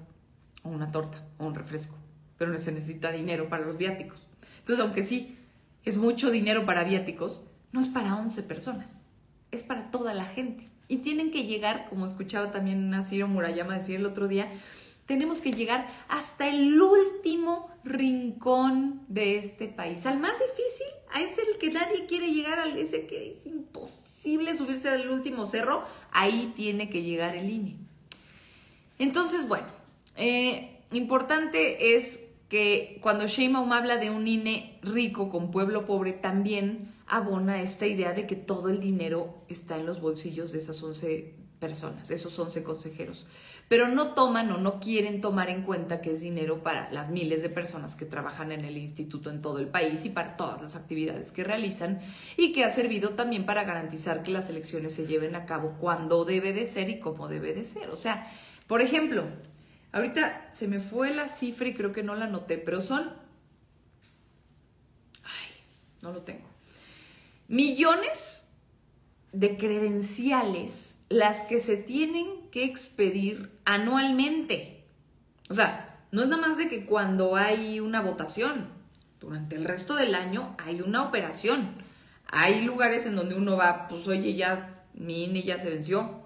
o 0.64 0.70
una 0.70 0.94
torta 0.94 1.26
o 1.38 1.46
un 1.46 1.56
refresco, 1.56 1.98
pero 2.38 2.54
no 2.54 2.58
se 2.58 2.72
necesita 2.72 3.12
dinero 3.12 3.50
para 3.50 3.66
los 3.66 3.78
viáticos. 3.78 4.26
Entonces, 4.60 4.82
aunque 4.82 5.04
sí 5.04 5.38
es 5.84 5.98
mucho 5.98 6.32
dinero 6.32 6.66
para 6.66 6.86
viáticos, 6.86 7.52
no 7.74 7.82
es 7.82 7.90
para 7.90 8.16
11 8.16 8.44
personas, 8.44 9.00
es 9.52 9.64
para 9.64 9.92
toda 9.92 10.14
la 10.14 10.24
gente. 10.24 10.70
Y 10.88 11.00
tienen 11.00 11.32
que 11.32 11.48
llegar, 11.48 11.90
como 11.90 12.06
escuchaba 12.06 12.54
también 12.54 12.94
a 12.94 13.04
Ciro 13.04 13.28
Murayama 13.28 13.76
decir 13.76 13.98
el 13.98 14.06
otro 14.06 14.30
día, 14.30 14.48
tenemos 15.06 15.42
que 15.42 15.52
llegar 15.52 15.88
hasta 16.08 16.48
el 16.48 16.82
último 16.82 17.70
rincón 17.84 19.04
de 19.08 19.38
este 19.38 19.68
país, 19.68 20.06
al 20.06 20.20
más 20.20 20.34
difícil, 20.34 20.88
a 21.14 21.22
ese 21.22 21.42
que 21.60 21.70
nadie 21.70 22.06
quiere 22.08 22.32
llegar, 22.32 22.60
al 22.60 22.78
ese 22.78 23.06
que 23.06 23.34
es 23.34 23.46
imposible 23.46 24.56
subirse 24.56 24.90
al 24.90 25.10
último 25.10 25.46
cerro, 25.46 25.84
ahí 26.12 26.54
tiene 26.56 26.90
que 26.90 27.04
llegar 27.04 27.36
el 27.36 27.50
INE. 27.50 27.78
Entonces, 28.98 29.48
bueno, 29.48 29.68
eh, 30.18 30.80
importante 30.92 31.96
es 31.96 32.22
que 32.50 33.00
cuando 33.02 33.28
Sheinbaum 33.28 33.72
habla 33.72 33.98
de 33.98 34.10
un 34.10 34.28
INE 34.28 34.80
rico 34.82 35.30
con 35.30 35.52
pueblo 35.52 35.86
pobre, 35.86 36.14
también 36.14 36.94
abona 37.08 37.62
esta 37.62 37.86
idea 37.86 38.14
de 38.14 38.26
que 38.26 38.36
todo 38.36 38.70
el 38.70 38.80
dinero 38.80 39.36
está 39.48 39.78
en 39.78 39.86
los 39.86 40.02
bolsillos 40.02 40.52
de 40.52 40.60
esas 40.60 40.82
11 40.82 41.36
personas, 41.60 42.10
esos 42.10 42.38
11 42.38 42.64
consejeros 42.64 43.28
pero 43.68 43.88
no 43.88 44.14
toman 44.14 44.52
o 44.52 44.58
no 44.58 44.80
quieren 44.80 45.22
tomar 45.22 45.50
en 45.50 45.64
cuenta 45.64 46.02
que 46.02 46.14
es 46.14 46.22
dinero 46.22 46.62
para 46.62 46.92
las 46.92 47.10
miles 47.10 47.42
de 47.42 47.50
personas 47.50 47.96
que 47.96 48.06
trabajan 48.06 48.52
en 48.52 48.64
el 48.64 48.78
instituto 48.78 49.32
en 49.32 49.42
todo 49.42 49.60
el 49.60 49.68
país 49.68 50.06
y 50.06 50.10
para 50.10 50.38
todas 50.38 50.62
las 50.62 50.76
actividades 50.76 51.32
que 51.32 51.44
realizan 51.44 52.00
y 52.38 52.54
que 52.54 52.64
ha 52.64 52.70
servido 52.70 53.12
también 53.12 53.46
para 53.46 53.64
garantizar 53.64 54.22
que 54.22 54.32
las 54.32 54.50
elecciones 54.50 54.94
se 54.94 55.08
lleven 55.08 55.36
a 55.36 55.46
cabo 55.46 55.78
cuando 55.80 56.26
debe 56.26 56.54
de 56.54 56.68
ser 56.68 56.90
y 56.90 57.00
cómo 57.00 57.28
debe 57.28 57.54
de 57.54 57.66
ser. 57.66 57.90
O 57.90 57.96
sea, 57.96 58.32
por 58.68 58.82
ejemplo, 58.82 59.26
ahorita 59.92 60.50
se 60.52 60.68
me 60.68 60.80
fue 60.80 61.12
la 61.12 61.28
cifra 61.28 61.68
y 61.68 61.74
creo 61.74 61.92
que 61.92 62.04
no 62.04 62.16
la 62.16 62.28
noté, 62.28 62.60
pero 62.60 62.82
son... 62.82 63.14
Ay, 65.24 65.50
no 66.04 66.12
lo 66.12 66.22
tengo. 66.22 66.46
Millones 67.48 68.48
de 69.32 69.58
credenciales 69.58 71.00
las 71.10 71.44
que 71.44 71.60
se 71.60 71.78
tienen 71.78 72.45
que 72.56 72.64
expedir 72.64 73.52
anualmente. 73.66 74.86
O 75.50 75.54
sea, 75.54 76.00
no 76.12 76.22
es 76.22 76.30
nada 76.30 76.42
más 76.42 76.58
de 76.58 76.70
que 76.70 76.86
cuando 76.86 77.36
hay 77.36 77.82
una 77.82 78.00
votación, 78.00 78.70
durante 79.20 79.58
el 79.58 79.66
resto 79.66 79.94
del 79.94 80.16
año 80.16 80.56
hay 80.58 80.80
una 80.80 81.04
operación. 81.04 81.76
Hay 82.28 82.64
lugares 82.64 83.06
en 83.08 83.18
donde 83.18 83.36
uno 83.36 83.58
va, 83.58 83.90
pues 83.90 84.08
oye, 84.08 84.36
ya 84.36 84.86
mi 84.94 85.26
INE 85.26 85.44
ya 85.44 85.60
se 85.60 85.70
venció. 85.70 86.22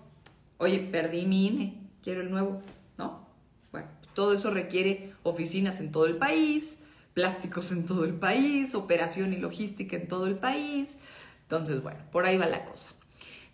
Oye, 0.59 0.77
perdí 0.91 1.25
mi 1.25 1.47
INE, 1.47 1.81
quiero 2.03 2.21
el 2.21 2.29
nuevo, 2.29 2.61
¿no? 2.99 3.27
Bueno, 3.71 3.87
todo 4.13 4.33
eso 4.33 4.51
requiere 4.51 5.15
oficinas 5.23 5.79
en 5.79 5.91
todo 5.91 6.05
el 6.05 6.17
país, 6.17 6.83
plásticos 7.15 7.71
en 7.71 7.87
todo 7.87 8.05
el 8.05 8.13
país, 8.13 8.75
operación 8.75 9.33
y 9.33 9.37
logística 9.37 9.95
en 9.95 10.07
todo 10.07 10.27
el 10.27 10.37
país. 10.37 10.97
Entonces, 11.41 11.81
bueno, 11.81 12.01
por 12.11 12.27
ahí 12.27 12.37
va 12.37 12.45
la 12.45 12.65
cosa. 12.65 12.91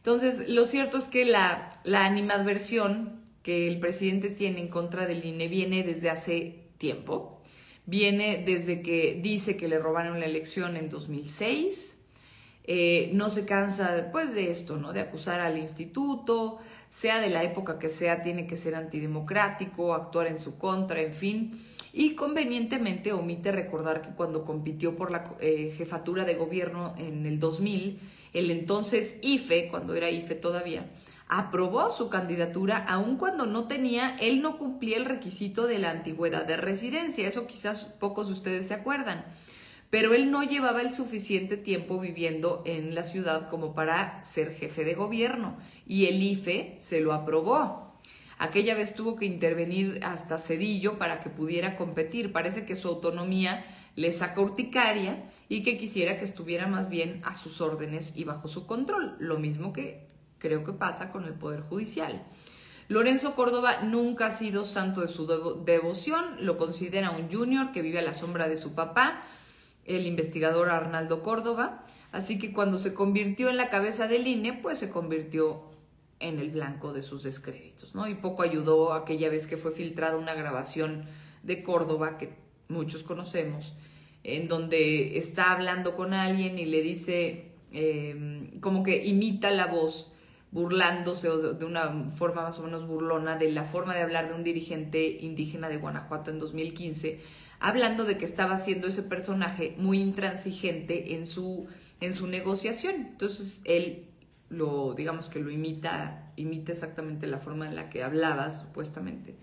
Entonces, 0.05 0.49
lo 0.49 0.65
cierto 0.65 0.99
es 0.99 1.05
que 1.05 1.25
la, 1.25 1.81
animadversión 1.83 3.23
que 3.41 3.67
el 3.67 3.79
presidente 3.79 4.29
tiene 4.29 4.59
en 4.59 4.67
contra 4.67 5.07
del 5.07 5.25
INE 5.25 5.47
viene 5.47 5.81
desde 5.81 6.11
hace 6.11 6.59
tiempo. 6.77 7.41
Viene 7.87 8.43
desde 8.45 8.83
que 8.83 9.19
dice 9.19 9.57
que 9.57 9.67
le 9.67 9.79
robaron 9.79 10.19
la 10.19 10.27
elección 10.27 10.77
en 10.77 10.89
2006. 10.89 12.03
Eh, 12.65 13.09
no 13.13 13.29
se 13.29 13.45
cansa 13.45 14.09
pues 14.11 14.35
de 14.35 14.51
esto, 14.51 14.77
¿no? 14.77 14.93
De 14.93 14.99
acusar 14.99 15.39
al 15.39 15.57
instituto, 15.57 16.59
sea 16.87 17.19
de 17.19 17.31
la 17.31 17.43
época 17.43 17.79
que 17.79 17.89
sea, 17.89 18.21
tiene 18.21 18.45
que 18.45 18.57
ser 18.57 18.75
antidemocrático, 18.75 19.95
actuar 19.95 20.27
en 20.27 20.37
su 20.37 20.59
contra, 20.59 21.01
en 21.01 21.13
fin. 21.15 21.63
Y 21.93 22.13
convenientemente 22.13 23.11
omite 23.11 23.51
recordar 23.51 24.03
que 24.03 24.09
cuando 24.09 24.45
compitió 24.45 24.95
por 24.95 25.09
la 25.09 25.35
eh, 25.39 25.73
jefatura 25.75 26.25
de 26.25 26.35
gobierno 26.35 26.93
en 26.99 27.25
el 27.25 27.39
2000, 27.39 27.99
el 28.35 28.51
entonces 28.51 29.17
IFE, 29.21 29.69
cuando 29.69 29.95
era 29.95 30.09
IFE 30.09 30.35
todavía, 30.35 30.89
aprobó 31.27 31.89
su 31.89 32.09
candidatura 32.09 32.77
aun 32.87 33.17
cuando 33.17 33.45
no 33.45 33.67
tenía, 33.67 34.15
él 34.19 34.41
no 34.41 34.57
cumplía 34.57 34.97
el 34.97 35.05
requisito 35.05 35.65
de 35.65 35.79
la 35.79 35.89
antigüedad 35.89 36.45
de 36.45 36.57
residencia, 36.57 37.27
eso 37.27 37.47
quizás 37.47 37.85
pocos 37.99 38.27
de 38.27 38.33
ustedes 38.33 38.67
se 38.67 38.73
acuerdan. 38.73 39.25
pero 39.91 40.13
él 40.13 40.29
no 40.29 40.43
llevaba 40.43 40.81
el 40.81 40.91
suficiente 40.91 41.55
tiempo 41.55 41.99
viviendo 41.99 42.63
en 42.65 42.95
la 42.95 43.05
ciudad 43.05 43.49
como 43.49 43.73
para 43.73 44.21
ser 44.25 44.53
jefe 44.53 44.83
de 44.83 44.93
gobierno 44.93 45.55
y 45.87 46.07
el 46.07 46.21
IFE 46.21 46.75
se 46.79 46.99
lo 46.99 47.13
aprobó. 47.13 47.93
Aquella 48.37 48.75
vez 48.75 48.93
tuvo 48.93 49.15
que 49.15 49.25
intervenir 49.25 49.99
hasta 50.03 50.37
Cedillo 50.37 50.97
para 50.97 51.21
que 51.21 51.29
pudiera 51.29 51.77
competir. 51.77 52.33
Parece 52.33 52.65
que 52.65 52.75
su 52.75 52.89
autonomía 52.89 53.65
le 53.95 54.11
saca 54.11 54.41
urticaria 54.41 55.29
y 55.47 55.63
que 55.63 55.77
quisiera 55.77 56.17
que 56.17 56.25
estuviera 56.25 56.67
más 56.67 56.89
bien 56.89 57.21
a 57.23 57.35
sus 57.35 57.61
órdenes 57.61 58.15
y 58.15 58.23
bajo 58.23 58.47
su 58.47 58.65
control. 58.65 59.15
Lo 59.19 59.39
mismo 59.39 59.73
que 59.73 60.07
creo 60.37 60.63
que 60.63 60.73
pasa 60.73 61.11
con 61.11 61.25
el 61.25 61.33
Poder 61.33 61.61
Judicial. 61.61 62.23
Lorenzo 62.87 63.33
Córdoba 63.35 63.81
nunca 63.81 64.27
ha 64.27 64.31
sido 64.31 64.63
santo 64.63 65.01
de 65.01 65.07
su 65.07 65.25
devoción, 65.65 66.45
lo 66.45 66.57
considera 66.57 67.11
un 67.11 67.31
junior 67.31 67.71
que 67.71 67.81
vive 67.81 67.99
a 67.99 68.03
la 68.03 68.13
sombra 68.13 68.47
de 68.47 68.57
su 68.57 68.75
papá, 68.75 69.23
el 69.85 70.05
investigador 70.05 70.69
Arnaldo 70.69 71.23
Córdoba, 71.23 71.83
así 72.11 72.37
que 72.37 72.53
cuando 72.53 72.77
se 72.77 72.93
convirtió 72.93 73.49
en 73.49 73.57
la 73.57 73.69
cabeza 73.69 74.07
del 74.07 74.27
INE, 74.27 74.53
pues 74.53 74.77
se 74.77 74.91
convirtió 74.91 75.63
en 76.19 76.39
el 76.39 76.51
blanco 76.51 76.93
de 76.93 77.01
sus 77.01 77.23
descréditos, 77.23 77.95
¿no? 77.95 78.07
Y 78.07 78.15
poco 78.15 78.43
ayudó 78.43 78.93
aquella 78.93 79.29
vez 79.29 79.47
que 79.47 79.57
fue 79.57 79.71
filtrada 79.71 80.17
una 80.17 80.33
grabación 80.35 81.05
de 81.41 81.63
Córdoba 81.63 82.17
que 82.17 82.44
muchos 82.67 83.03
conocemos, 83.03 83.73
en 84.23 84.47
donde 84.47 85.17
está 85.17 85.51
hablando 85.51 85.95
con 85.95 86.13
alguien 86.13 86.57
y 86.59 86.65
le 86.65 86.81
dice, 86.81 87.51
em, 87.71 88.59
como 88.59 88.83
que 88.83 89.05
imita 89.05 89.51
la 89.51 89.67
voz, 89.67 90.11
burlándose 90.51 91.29
de 91.29 91.65
una 91.65 92.11
forma 92.15 92.43
más 92.43 92.57
o 92.59 92.63
menos 92.63 92.87
burlona 92.87 93.35
de 93.35 93.51
la 93.51 93.65
forma 93.65 93.93
de 93.93 94.01
hablar 94.01 94.29
de 94.29 94.35
un 94.35 94.43
dirigente 94.43 95.05
indígena 95.19 95.67
de 95.67 95.77
Guanajuato 95.77 96.31
en 96.31 96.39
2015 96.39 97.19
hablando 97.59 98.05
de 98.05 98.17
que 98.17 98.25
estaba 98.25 98.57
siendo 98.57 98.87
ese 98.87 99.03
personaje 99.03 99.75
muy 99.77 99.99
intransigente 99.99 101.15
en 101.15 101.25
su, 101.25 101.67
en 101.99 102.13
su 102.13 102.27
negociación. 102.27 102.95
Entonces 102.95 103.61
él 103.65 104.05
lo, 104.49 104.93
digamos 104.93 105.29
que 105.29 105.39
lo 105.39 105.49
imita, 105.49 106.31
imita 106.35 106.71
exactamente 106.71 107.27
la 107.27 107.39
forma 107.39 107.67
en 107.67 107.75
la 107.75 107.89
que 107.89 108.03
hablaba, 108.03 108.51
supuestamente. 108.51 109.35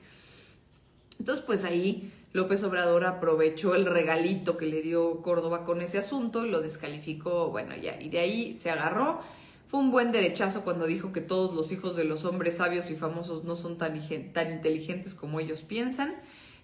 Entonces, 1.18 1.44
pues 1.44 1.64
ahí 1.64 2.12
López 2.32 2.62
Obrador 2.64 3.04
aprovechó 3.04 3.74
el 3.74 3.86
regalito 3.86 4.56
que 4.56 4.66
le 4.66 4.80
dio 4.80 5.20
Córdoba 5.22 5.64
con 5.64 5.82
ese 5.82 5.98
asunto 5.98 6.46
y 6.46 6.50
lo 6.50 6.60
descalificó, 6.60 7.50
bueno, 7.50 7.76
ya, 7.76 8.00
y 8.00 8.08
de 8.08 8.20
ahí 8.20 8.56
se 8.58 8.70
agarró. 8.70 9.20
Fue 9.68 9.80
un 9.80 9.90
buen 9.90 10.12
derechazo 10.12 10.64
cuando 10.64 10.86
dijo 10.86 11.12
que 11.12 11.20
todos 11.20 11.54
los 11.54 11.72
hijos 11.72 11.96
de 11.96 12.04
los 12.04 12.24
hombres 12.24 12.56
sabios 12.56 12.90
y 12.90 12.94
famosos 12.94 13.44
no 13.44 13.56
son 13.56 13.78
tan, 13.78 14.00
tan 14.32 14.52
inteligentes 14.52 15.14
como 15.14 15.40
ellos 15.40 15.62
piensan, 15.62 16.14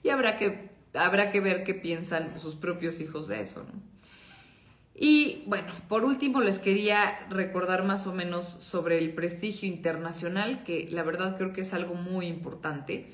y 0.03 0.11
habrá 0.11 0.39
que 0.39 0.77
habrá 0.95 1.31
que 1.31 1.41
ver 1.41 1.65
qué 1.65 1.75
piensan 1.75 2.39
sus 2.39 2.55
propios 2.55 3.01
hijos 3.01 3.29
de 3.29 3.43
eso. 3.43 3.67
Y 4.95 5.45
bueno, 5.47 5.73
por 5.89 6.05
último 6.05 6.41
les 6.41 6.59
quería 6.59 7.27
recordar 7.31 7.85
más 7.85 8.07
o 8.07 8.15
menos 8.15 8.47
sobre 8.47 8.99
el 8.99 9.15
prestigio 9.15 9.69
internacional, 9.69 10.65
que 10.65 10.89
la 10.91 11.03
verdad 11.05 11.37
creo 11.37 11.53
que 11.53 11.61
es 11.61 11.73
algo 11.73 11.95
muy 11.95 12.27
importante, 12.27 13.13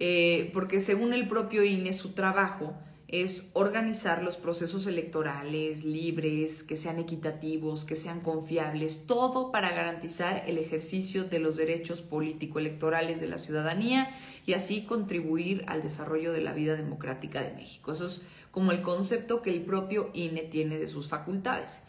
eh, 0.00 0.50
porque 0.54 0.80
según 0.80 1.12
el 1.12 1.28
propio 1.28 1.62
INE, 1.62 1.92
su 1.92 2.12
trabajo 2.12 2.74
es 3.06 3.50
organizar 3.54 4.22
los 4.22 4.36
procesos 4.36 4.86
electorales 4.86 5.84
libres, 5.84 6.62
que 6.62 6.76
sean 6.76 6.98
equitativos, 6.98 7.84
que 7.84 7.96
sean 7.96 8.20
confiables, 8.20 9.06
todo 9.06 9.50
para 9.50 9.72
garantizar 9.72 10.44
el 10.46 10.58
ejercicio 10.58 11.24
de 11.24 11.40
los 11.40 11.56
derechos 11.56 12.02
político-electorales 12.02 13.20
de 13.20 13.28
la 13.28 13.38
ciudadanía 13.38 14.16
y 14.46 14.54
así 14.54 14.84
contribuir 14.84 15.64
al 15.66 15.82
desarrollo 15.82 16.32
de 16.32 16.40
la 16.40 16.54
vida 16.54 16.76
democrática 16.76 17.42
de 17.42 17.52
México. 17.52 17.92
Eso 17.92 18.06
es 18.06 18.22
como 18.52 18.70
el 18.70 18.80
concepto 18.80 19.42
que 19.42 19.50
el 19.50 19.62
propio 19.62 20.10
INE 20.14 20.42
tiene 20.42 20.78
de 20.78 20.86
sus 20.86 21.08
facultades. 21.08 21.82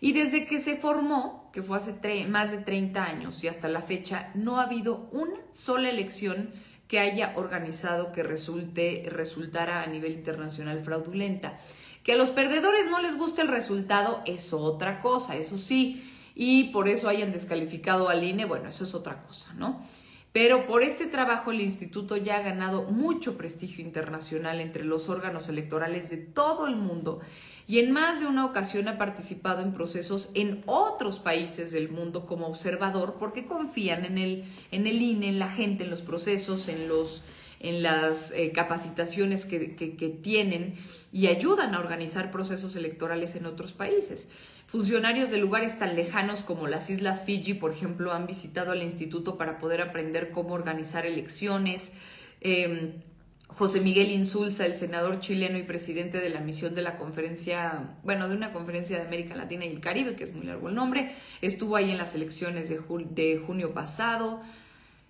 Y 0.00 0.14
desde 0.14 0.46
que 0.46 0.58
se 0.58 0.76
formó, 0.76 1.50
que 1.52 1.62
fue 1.62 1.76
hace 1.76 1.94
más 2.26 2.50
de 2.50 2.58
30 2.58 3.04
años 3.04 3.44
y 3.44 3.48
hasta 3.48 3.68
la 3.68 3.82
fecha, 3.82 4.32
no 4.34 4.58
ha 4.58 4.64
habido 4.64 5.08
una 5.12 5.36
sola 5.52 5.90
elección 5.90 6.50
que 6.92 7.00
haya 7.00 7.32
organizado 7.36 8.12
que 8.12 8.22
resulte, 8.22 9.04
resultara 9.08 9.82
a 9.82 9.86
nivel 9.86 10.12
internacional 10.12 10.84
fraudulenta. 10.84 11.58
Que 12.02 12.12
a 12.12 12.16
los 12.16 12.28
perdedores 12.28 12.90
no 12.90 13.00
les 13.00 13.16
guste 13.16 13.40
el 13.40 13.48
resultado 13.48 14.20
es 14.26 14.52
otra 14.52 15.00
cosa, 15.00 15.34
eso 15.36 15.56
sí, 15.56 16.06
y 16.34 16.64
por 16.64 16.88
eso 16.88 17.08
hayan 17.08 17.32
descalificado 17.32 18.10
al 18.10 18.22
INE, 18.22 18.44
bueno, 18.44 18.68
eso 18.68 18.84
es 18.84 18.94
otra 18.94 19.22
cosa, 19.22 19.54
¿no? 19.54 19.80
Pero 20.32 20.66
por 20.66 20.82
este 20.82 21.06
trabajo 21.06 21.50
el 21.50 21.60
instituto 21.60 22.16
ya 22.16 22.36
ha 22.36 22.42
ganado 22.42 22.84
mucho 22.84 23.36
prestigio 23.36 23.84
internacional 23.84 24.60
entre 24.60 24.84
los 24.84 25.08
órganos 25.10 25.48
electorales 25.48 26.08
de 26.08 26.16
todo 26.16 26.66
el 26.66 26.76
mundo 26.76 27.20
y 27.66 27.78
en 27.78 27.92
más 27.92 28.20
de 28.20 28.26
una 28.26 28.44
ocasión 28.44 28.88
ha 28.88 28.98
participado 28.98 29.62
en 29.62 29.72
procesos 29.72 30.30
en 30.34 30.62
otros 30.66 31.18
países 31.18 31.70
del 31.70 31.90
mundo 31.90 32.26
como 32.26 32.46
observador 32.46 33.16
porque 33.18 33.46
confían 33.46 34.04
en 34.04 34.18
el, 34.18 34.44
en 34.72 34.86
el 34.86 35.00
INE, 35.00 35.28
en 35.28 35.38
la 35.38 35.48
gente, 35.48 35.84
en 35.84 35.90
los 35.90 36.02
procesos, 36.02 36.68
en, 36.68 36.88
los, 36.88 37.22
en 37.62 37.82
las 37.82 38.32
eh, 38.32 38.52
capacitaciones 38.52 39.46
que, 39.46 39.74
que 39.74 40.08
tienen 40.08 40.74
y 41.12 41.28
ayudan 41.28 41.74
a 41.74 41.78
organizar 41.78 42.30
procesos 42.30 42.76
electorales 42.76 43.36
en 43.36 43.46
otros 43.46 43.72
países. 43.72 44.28
Funcionarios 44.66 45.30
de 45.30 45.38
lugares 45.38 45.78
tan 45.78 45.94
lejanos 45.94 46.42
como 46.42 46.66
las 46.66 46.88
Islas 46.90 47.24
Fiji, 47.24 47.54
por 47.54 47.72
ejemplo, 47.72 48.12
han 48.12 48.26
visitado 48.26 48.72
al 48.72 48.82
instituto 48.82 49.36
para 49.36 49.58
poder 49.58 49.82
aprender 49.82 50.30
cómo 50.30 50.54
organizar 50.54 51.04
elecciones. 51.04 51.92
Em, 52.40 52.94
José 53.48 53.80
Miguel 53.80 54.10
Insulza, 54.10 54.64
el 54.64 54.74
senador 54.74 55.20
chileno 55.20 55.58
y 55.58 55.62
presidente 55.62 56.20
de 56.20 56.30
la 56.30 56.40
misión 56.40 56.74
de 56.74 56.80
la 56.80 56.96
conferencia, 56.96 57.98
bueno, 58.02 58.28
de 58.30 58.34
una 58.34 58.54
conferencia 58.54 58.96
de 58.96 59.06
América 59.06 59.36
Latina 59.36 59.66
y 59.66 59.68
el 59.68 59.80
Caribe, 59.80 60.16
que 60.16 60.24
es 60.24 60.32
muy 60.32 60.46
largo 60.46 60.70
el 60.70 60.74
nombre, 60.74 61.12
estuvo 61.42 61.76
ahí 61.76 61.90
en 61.90 61.98
las 61.98 62.14
elecciones 62.14 62.70
de, 62.70 62.80
de 63.10 63.42
junio 63.46 63.74
pasado, 63.74 64.40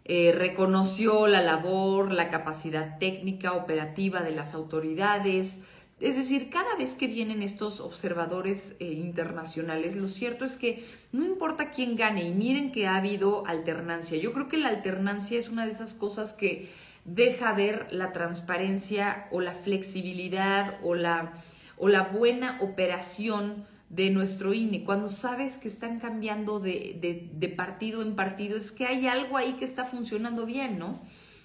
eh, 0.04 0.32
reconoció 0.32 1.26
la 1.26 1.42
labor, 1.42 2.12
la 2.12 2.30
capacidad 2.30 2.98
técnica, 2.98 3.52
operativa 3.52 4.22
de 4.22 4.32
las 4.32 4.54
autoridades, 4.54 5.60
es 6.02 6.16
decir, 6.16 6.50
cada 6.50 6.74
vez 6.74 6.96
que 6.96 7.06
vienen 7.06 7.42
estos 7.42 7.78
observadores 7.78 8.74
eh, 8.80 8.86
internacionales, 8.86 9.94
lo 9.94 10.08
cierto 10.08 10.44
es 10.44 10.56
que 10.56 10.84
no 11.12 11.24
importa 11.24 11.70
quién 11.70 11.94
gane, 11.94 12.24
y 12.24 12.32
miren 12.32 12.72
que 12.72 12.88
ha 12.88 12.96
habido 12.96 13.46
alternancia. 13.46 14.18
Yo 14.18 14.32
creo 14.32 14.48
que 14.48 14.56
la 14.56 14.70
alternancia 14.70 15.38
es 15.38 15.48
una 15.48 15.64
de 15.64 15.70
esas 15.70 15.94
cosas 15.94 16.32
que 16.32 16.70
deja 17.04 17.52
ver 17.52 17.86
la 17.92 18.12
transparencia 18.12 19.28
o 19.30 19.40
la 19.40 19.52
flexibilidad 19.52 20.78
o 20.82 20.96
la, 20.96 21.34
o 21.78 21.88
la 21.88 22.02
buena 22.02 22.58
operación 22.60 23.64
de 23.92 24.10
nuestro 24.10 24.52
INE. 24.52 24.84
Cuando 24.84 25.08
sabes 25.08 25.58
que 25.58 25.68
están 25.68 26.00
cambiando 26.00 26.58
de, 26.58 27.28
de 27.32 27.48
partido 27.48 28.02
en 28.02 28.16
partido, 28.16 28.58
es 28.58 28.72
que 28.72 28.86
hay 28.86 29.06
algo 29.06 29.36
ahí 29.36 29.52
que 29.52 29.64
está 29.64 29.84
funcionando 29.84 30.44
bien, 30.44 30.78
¿no? 30.78 31.00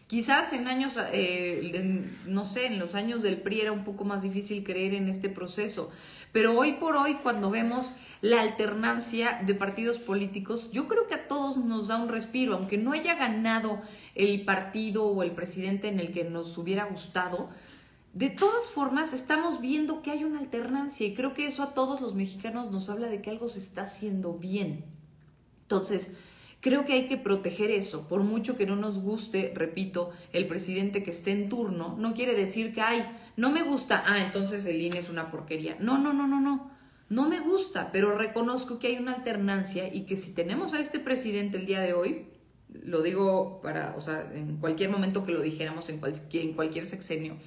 Quizás 0.07 0.53
en 0.53 0.69
años, 0.69 0.93
eh, 1.11 2.09
no 2.25 2.45
sé, 2.45 2.67
en 2.67 2.79
los 2.79 2.95
años 2.95 3.23
del 3.23 3.41
PRI 3.41 3.59
era 3.59 3.71
un 3.73 3.83
poco 3.83 4.05
más 4.05 4.21
difícil 4.21 4.63
creer 4.63 4.93
en 4.93 5.09
este 5.09 5.27
proceso, 5.27 5.91
pero 6.31 6.57
hoy 6.57 6.73
por 6.73 6.95
hoy 6.95 7.15
cuando 7.15 7.49
vemos 7.49 7.93
la 8.21 8.39
alternancia 8.39 9.41
de 9.45 9.53
partidos 9.53 9.99
políticos, 9.99 10.71
yo 10.71 10.87
creo 10.87 11.07
que 11.07 11.15
a 11.15 11.27
todos 11.27 11.57
nos 11.57 11.89
da 11.89 12.01
un 12.01 12.07
respiro, 12.07 12.55
aunque 12.55 12.77
no 12.77 12.93
haya 12.93 13.15
ganado 13.15 13.81
el 14.15 14.45
partido 14.45 15.07
o 15.07 15.23
el 15.23 15.31
presidente 15.31 15.89
en 15.89 15.99
el 15.99 16.13
que 16.13 16.23
nos 16.23 16.57
hubiera 16.57 16.85
gustado, 16.85 17.49
de 18.17 18.29
todas 18.29 18.69
formas 18.69 19.13
estamos 19.13 19.61
viendo 19.61 20.01
que 20.01 20.09
hay 20.09 20.23
una 20.23 20.39
alternancia 20.39 21.05
y 21.05 21.13
creo 21.13 21.33
que 21.33 21.45
eso 21.45 21.61
a 21.61 21.73
todos 21.73 22.01
los 22.01 22.15
mexicanos 22.15 22.71
nos 22.71 22.89
habla 22.89 23.09
de 23.09 23.21
que 23.21 23.29
algo 23.29 23.47
se 23.47 23.59
está 23.59 23.83
haciendo 23.83 24.33
bien. 24.33 24.85
Entonces, 25.63 26.11
Creo 26.59 26.85
que 26.85 26.93
hay 26.93 27.07
que 27.07 27.17
proteger 27.17 27.69
eso, 27.69 28.07
por 28.07 28.23
mucho 28.23 28.57
que 28.57 28.65
no 28.65 28.75
nos 28.75 28.99
guste, 28.99 29.53
repito, 29.55 30.11
el 30.33 30.47
presidente 30.47 31.03
que 31.03 31.11
esté 31.11 31.31
en 31.31 31.49
turno, 31.49 31.95
no 31.99 32.15
quiere 32.15 32.33
decir 32.33 32.73
que, 32.73 32.81
ay, 32.81 33.05
no 33.35 33.51
me 33.51 33.61
gusta, 33.61 34.03
ah, 34.07 34.25
entonces 34.25 34.65
el 34.65 34.81
INE 34.81 34.97
es 34.97 35.09
una 35.09 35.29
porquería. 35.29 35.77
No, 35.79 35.99
no, 35.99 36.13
no, 36.13 36.27
no, 36.27 36.41
no. 36.41 36.71
No 37.09 37.29
me 37.29 37.39
gusta, 37.39 37.91
pero 37.91 38.17
reconozco 38.17 38.79
que 38.79 38.87
hay 38.87 38.97
una 38.97 39.13
alternancia 39.13 39.93
y 39.93 40.01
que 40.01 40.17
si 40.17 40.33
tenemos 40.33 40.73
a 40.73 40.79
este 40.79 40.99
presidente 40.99 41.57
el 41.57 41.67
día 41.67 41.79
de 41.79 41.93
hoy, 41.93 42.25
lo 42.69 43.01
digo 43.03 43.61
para, 43.61 43.93
o 43.95 44.01
sea, 44.01 44.29
en 44.33 44.57
cualquier 44.57 44.89
momento 44.89 45.25
que 45.25 45.31
lo 45.31 45.41
dijéramos, 45.41 45.87
en 45.89 46.01
en 46.33 46.53
cualquier 46.53 46.85
sexenio, 46.87 47.37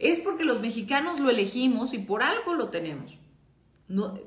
es 0.00 0.18
porque 0.18 0.44
los 0.44 0.60
mexicanos 0.60 1.20
lo 1.20 1.30
elegimos 1.30 1.92
y 1.92 1.98
por 1.98 2.22
algo 2.22 2.54
lo 2.54 2.70
tenemos. 2.70 3.18
No, 3.86 4.18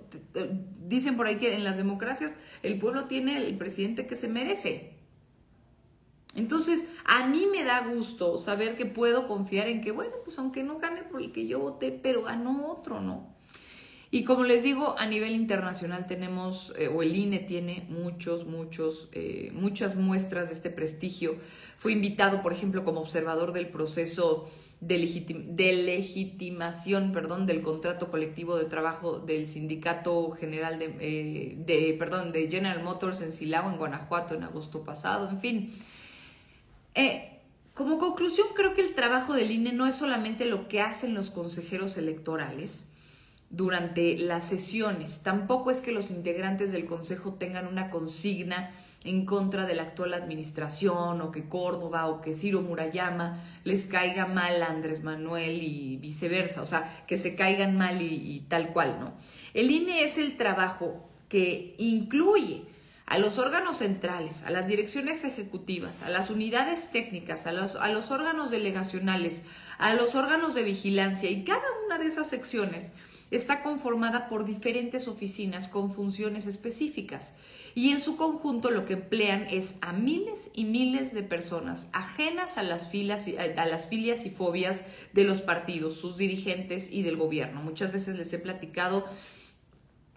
dicen 0.88 1.18
por 1.18 1.26
ahí 1.26 1.38
que 1.38 1.56
en 1.56 1.64
las 1.64 1.78
democracias 1.78 2.32
el 2.62 2.78
pueblo 2.78 3.06
tiene 3.06 3.38
el 3.38 3.58
presidente 3.58 4.06
que 4.06 4.16
se 4.16 4.30
merece. 4.30 4.94
Entonces, 6.36 6.90
a 7.06 7.28
mí 7.28 7.48
me 7.52 7.64
da 7.64 7.88
gusto 7.88 8.38
saber 8.38 8.76
que 8.76 8.86
puedo 8.86 9.28
confiar 9.28 9.68
en 9.68 9.82
que, 9.82 9.92
bueno, 9.92 10.14
pues 10.24 10.38
aunque 10.40 10.64
no 10.64 10.80
gane 10.80 11.04
por 11.04 11.22
el 11.22 11.32
que 11.32 11.48
yo 11.48 11.60
voté, 11.60 11.92
pero 11.92 12.24
ganó 12.24 12.72
otro, 12.72 13.02
¿no? 13.02 13.34
Y 14.10 14.26
como 14.26 14.44
les 14.44 14.62
digo, 14.62 14.96
a 15.00 15.08
nivel 15.08 15.34
internacional 15.34 16.06
tenemos, 16.06 16.72
eh, 16.78 16.88
o 16.88 17.02
el 17.02 17.16
INE 17.16 17.40
tiene 17.40 17.88
muchos, 17.90 18.46
muchos, 18.46 19.10
eh, 19.12 19.52
muchas 19.54 19.96
muestras 19.96 20.50
de 20.50 20.54
este 20.54 20.70
prestigio. 20.70 21.36
Fue 21.78 21.94
invitado, 21.94 22.44
por 22.44 22.54
ejemplo, 22.54 22.84
como 22.86 23.00
observador 23.00 23.54
del 23.54 23.70
proceso 23.70 24.50
de, 24.88 25.74
legitimación 25.74 27.12
perdón, 27.12 27.46
del 27.46 27.62
contrato 27.62 28.10
colectivo 28.10 28.58
de 28.58 28.66
trabajo 28.66 29.20
del 29.20 29.48
Sindicato 29.48 30.32
General 30.32 30.80
de, 30.80 30.96
eh, 31.00 31.56
de, 31.58 31.96
perdón, 31.98 32.32
de 32.32 32.50
General 32.50 32.84
Motors 32.84 33.22
en 33.22 33.32
Silao, 33.32 33.70
en 33.70 33.78
Guanajuato, 33.78 34.36
en 34.36 34.44
agosto 34.44 34.84
pasado, 34.84 35.30
en 35.30 35.40
fin. 35.40 35.74
como 37.74 37.98
conclusión, 37.98 38.48
creo 38.56 38.74
que 38.74 38.82
el 38.82 38.94
trabajo 38.96 39.34
del 39.34 39.52
INE 39.52 39.74
no 39.74 39.88
es 39.88 39.96
solamente 39.96 40.46
lo 40.46 40.68
que 40.68 40.82
hacen 40.82 41.14
los 41.14 41.32
consejeros 41.32 41.98
electorales, 41.98 42.94
durante 43.54 44.18
las 44.18 44.50
sesiones. 44.50 45.22
Tampoco 45.22 45.70
es 45.70 45.78
que 45.78 45.92
los 45.92 46.10
integrantes 46.10 46.72
del 46.72 46.86
Consejo 46.86 47.36
tengan 47.36 47.68
una 47.68 47.92
consigna 47.92 48.72
en 49.04 49.26
contra 49.26 49.66
de 49.66 49.76
la 49.76 49.84
actual 49.84 50.14
administración 50.14 51.22
o 51.22 51.32
que 51.32 51.50
Córdoba 51.50 52.08
o 52.08 52.22
que 52.22 52.36
Ciro 52.36 52.62
Murayama 52.62 53.42
les 53.64 53.86
caiga 53.86 54.26
mal 54.26 54.64
a 54.64 54.68
Andrés 54.68 55.04
Manuel 55.04 55.62
y 55.62 55.98
viceversa, 55.98 56.62
o 56.62 56.66
sea, 56.66 57.04
que 57.06 57.18
se 57.18 57.36
caigan 57.36 57.78
mal 57.78 58.02
y, 58.02 58.46
tal 58.48 58.72
cual, 58.72 58.98
¿no? 59.00 59.14
El 59.54 59.72
INE 59.72 60.04
es 60.04 60.18
el 60.18 60.38
trabajo 60.38 61.10
que 61.28 61.76
incluye 61.78 62.64
a 63.06 63.18
los 63.18 63.38
órganos 63.38 63.78
centrales, 63.78 64.44
a 64.44 64.50
las 64.50 64.68
direcciones 64.68 65.26
ejecutivas, 65.26 66.02
a 66.04 66.10
las 66.10 66.30
unidades 66.30 66.92
técnicas, 66.92 67.46
a 67.46 67.52
los, 67.52 67.76
a 67.76 67.90
los 67.90 68.12
órganos 68.12 68.52
delegacionales, 68.52 69.46
a 69.78 69.94
los 69.94 70.16
órganos 70.16 70.54
de 70.54 70.64
vigilancia 70.64 71.30
y 71.30 71.44
cada 71.44 71.66
una 71.86 71.98
de 71.98 72.06
esas 72.06 72.30
secciones 72.30 72.94
está 73.32 73.64
conformada 73.64 74.30
por 74.30 74.46
diferentes 74.46 75.08
oficinas 75.08 75.68
con 75.68 75.92
funciones 75.92 76.46
específicas 76.46 77.36
y 77.76 77.90
en 77.92 78.00
su 78.00 78.18
conjunto 78.18 78.72
lo 78.72 78.86
que 78.86 78.94
emplean 78.94 79.48
es 79.50 79.78
a 79.82 79.94
miles 79.94 80.52
y 80.54 80.66
miles 80.66 81.14
de 81.14 81.24
personas 81.24 81.90
ajenas 81.94 82.58
a 82.58 82.64
las, 82.64 82.90
filas, 82.90 83.28
a 83.58 83.66
las 83.66 83.88
filias 83.88 84.26
y 84.26 84.30
fobias 84.30 84.86
de 85.14 85.24
los 85.24 85.42
partidos, 85.42 85.96
sus 85.96 86.18
dirigentes 86.18 86.92
y 86.92 87.02
del 87.04 87.18
gobierno. 87.18 87.62
Muchas 87.62 87.92
veces 87.92 88.18
les 88.18 88.32
he 88.34 88.40
platicado 88.40 89.06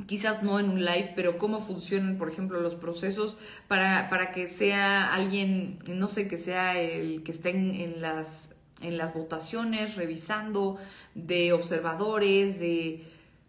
quizás 0.07 0.43
no 0.43 0.61
en 0.61 0.69
un 0.69 0.85
live, 0.85 1.13
pero 1.17 1.39
cómo 1.39 1.61
funcionan, 1.61 2.19
por 2.19 2.31
ejemplo, 2.31 2.61
los 2.61 2.75
procesos 2.75 3.39
para, 3.67 4.11
para 4.11 4.33
que 4.33 4.47
sea 4.47 5.15
alguien, 5.15 5.79
no 5.89 6.09
sé, 6.09 6.29
que 6.29 6.37
sea 6.37 6.79
el 6.79 7.23
que 7.23 7.33
esté 7.33 7.51
en 7.51 8.03
las 8.03 8.51
en 8.81 8.99
las 8.99 9.15
votaciones, 9.15 9.97
revisando 9.97 10.79
de 11.15 11.53
observadores, 11.53 12.59
de... 12.59 13.05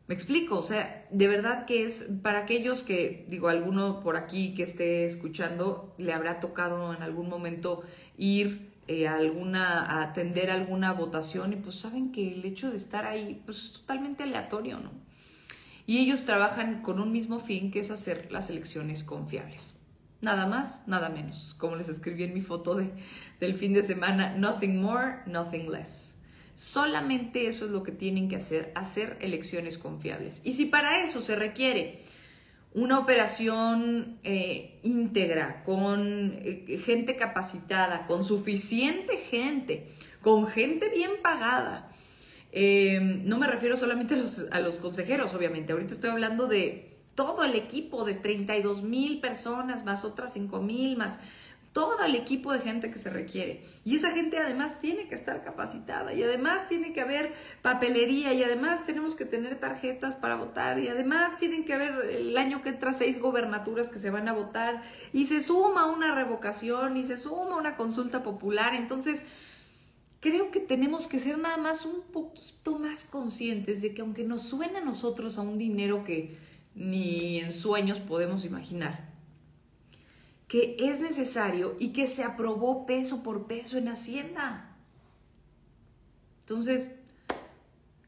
Me 0.08 0.15
explico, 0.15 0.58
o 0.58 0.63
sea, 0.63 1.06
de 1.12 1.28
verdad 1.28 1.65
que 1.65 1.84
es 1.84 2.10
para 2.22 2.39
aquellos 2.39 2.82
que, 2.82 3.26
digo, 3.30 3.50
alguno 3.50 4.00
por 4.00 4.15
aquí 4.15 4.56
que 4.56 4.63
esté 4.63 5.06
escuchando, 5.06 5.93
le 5.98 6.13
habrá 6.13 6.39
tocado 6.39 6.93
en 6.93 7.04
algún 7.04 7.28
momento 7.28 7.84
ir 8.17 8.72
eh, 8.88 9.06
a 9.06 9.15
alguna, 9.15 9.82
a 9.82 10.04
atender 10.04 10.50
alguna 10.50 10.93
votación 10.93 11.52
y 11.52 11.58
pues 11.58 11.76
saben 11.76 12.13
que 12.13 12.34
el 12.34 12.46
hecho 12.46 12.72
de 12.72 12.78
estar 12.78 13.06
ahí 13.06 13.41
pues 13.43 13.65
es 13.65 13.72
totalmente 13.74 14.24
aleatorio, 14.24 14.80
¿no? 14.80 14.91
Y 15.86 15.98
ellos 16.00 16.24
trabajan 16.24 16.82
con 16.82 17.02
un 17.02 17.12
mismo 17.12 17.39
fin 17.39 17.70
que 17.70 17.82
es 17.82 17.91
hacer 17.91 18.32
las 18.32 18.50
elecciones 18.50 19.04
confiables. 19.04 19.76
Nada 20.22 20.48
más, 20.48 20.88
nada 20.88 21.10
menos. 21.10 21.54
Como 21.58 21.76
les 21.76 21.89
escribí 21.89 22.24
en 22.24 22.34
mi 22.34 22.41
foto 22.41 22.76
de, 22.76 22.91
del 23.39 23.56
fin 23.56 23.74
de 23.74 23.84
semana, 23.84 24.36
nothing 24.36 24.82
more, 24.82 25.20
nothing 25.26 25.70
less. 25.70 26.16
Solamente 26.58 27.48
eso 27.48 27.65
es 27.65 27.72
lo 27.72 27.84
que 27.84 27.91
tienen 27.91 28.30
que 28.30 28.36
hacer, 28.36 28.72
hacer 28.74 29.15
elecciones 29.22 29.78
confiables. 29.78 30.41
Y 30.43 30.54
si 30.54 30.65
para 30.65 31.04
eso 31.04 31.22
se 31.22 31.36
requiere 31.36 32.02
una 32.74 32.98
operación 32.98 34.17
eh, 34.24 34.80
íntegra, 34.82 35.62
con 35.63 36.34
eh, 36.41 36.82
gente 36.84 37.15
capacitada, 37.15 38.08
con 38.08 38.24
suficiente 38.24 39.17
gente, 39.17 39.88
con 40.24 40.48
gente 40.48 40.89
bien 40.89 41.12
pagada, 41.22 41.91
eh, 42.52 43.00
no 43.02 43.38
me 43.38 43.46
refiero 43.46 43.78
solamente 43.78 44.15
a 44.15 44.17
los, 44.17 44.46
a 44.50 44.60
los 44.60 44.80
consejeros, 44.80 45.36
obviamente, 45.36 45.74
ahorita 45.74 45.93
estoy 45.93 46.10
hablando 46.10 46.48
de 46.48 46.98
todo 47.13 47.43
el 47.43 47.54
equipo 47.54 48.04
de 48.04 48.15
32 48.15 48.82
mil 48.82 49.20
personas, 49.20 49.86
más 49.86 50.04
otras 50.04 50.34
5 50.34 50.60
mil, 50.63 50.98
más 50.98 51.20
todo 51.78 52.04
el 52.04 52.16
equipo 52.16 52.52
de 52.52 52.58
gente 52.58 52.90
que 52.90 52.98
se 52.98 53.12
requiere. 53.12 53.63
Y 53.86 53.98
esa 53.98 54.10
gente 54.10 54.40
además 54.40 54.80
tiene 54.80 55.08
que 55.08 55.13
estar 55.13 55.44
capacitada 55.44 56.12
y 56.12 56.24
además 56.24 56.68
tiene 56.68 56.92
que 56.92 57.02
haber 57.02 57.36
papelería 57.62 58.34
y 58.34 58.42
además 58.42 58.84
tenemos 58.88 59.16
que 59.16 59.26
tener 59.26 59.60
tarjetas 59.60 60.16
para 60.16 60.38
votar 60.38 60.80
y 60.80 60.88
además 60.88 61.38
tienen 61.38 61.66
que 61.66 61.76
haber 61.76 62.10
el 62.10 62.36
año 62.36 62.63
que 62.63 62.70
entra 62.70 62.94
seis 62.94 63.20
gobernaturas 63.20 63.90
que 63.90 64.00
se 64.00 64.10
van 64.10 64.28
a 64.28 64.34
votar 64.34 64.82
y 65.13 65.28
se 65.28 65.40
suma 65.40 65.86
una 65.86 66.16
revocación 66.16 66.98
y 66.98 67.04
se 67.04 67.16
suma 67.16 67.56
una 67.56 67.78
consulta 67.78 68.24
popular. 68.24 68.74
Entonces, 68.74 69.22
creo 70.20 70.50
que 70.50 70.60
tenemos 70.60 71.06
que 71.06 71.20
ser 71.20 71.38
nada 71.38 71.58
más 71.58 71.86
un 71.86 72.02
poquito 72.12 72.80
más 72.80 73.04
conscientes 73.04 73.84
de 73.84 73.94
que 73.94 74.02
aunque 74.02 74.24
nos 74.24 74.42
suene 74.42 74.80
a 74.80 74.84
nosotros 74.84 75.38
a 75.38 75.44
un 75.44 75.60
dinero 75.60 76.04
que 76.04 76.40
ni 76.74 77.38
en 77.38 77.52
sueños 77.52 78.00
podemos 78.00 78.46
imaginar, 78.46 79.16
que 80.47 80.77
es 80.79 80.99
necesario 80.99 81.75
y 81.79 81.89
que 81.89 82.07
se 82.07 82.23
aprobó 82.23 82.86
peso 82.86 83.21
por 83.21 83.47
peso 83.47 83.77
en 83.77 83.89
Hacienda. 83.89 84.75
Entonces, 86.41 86.89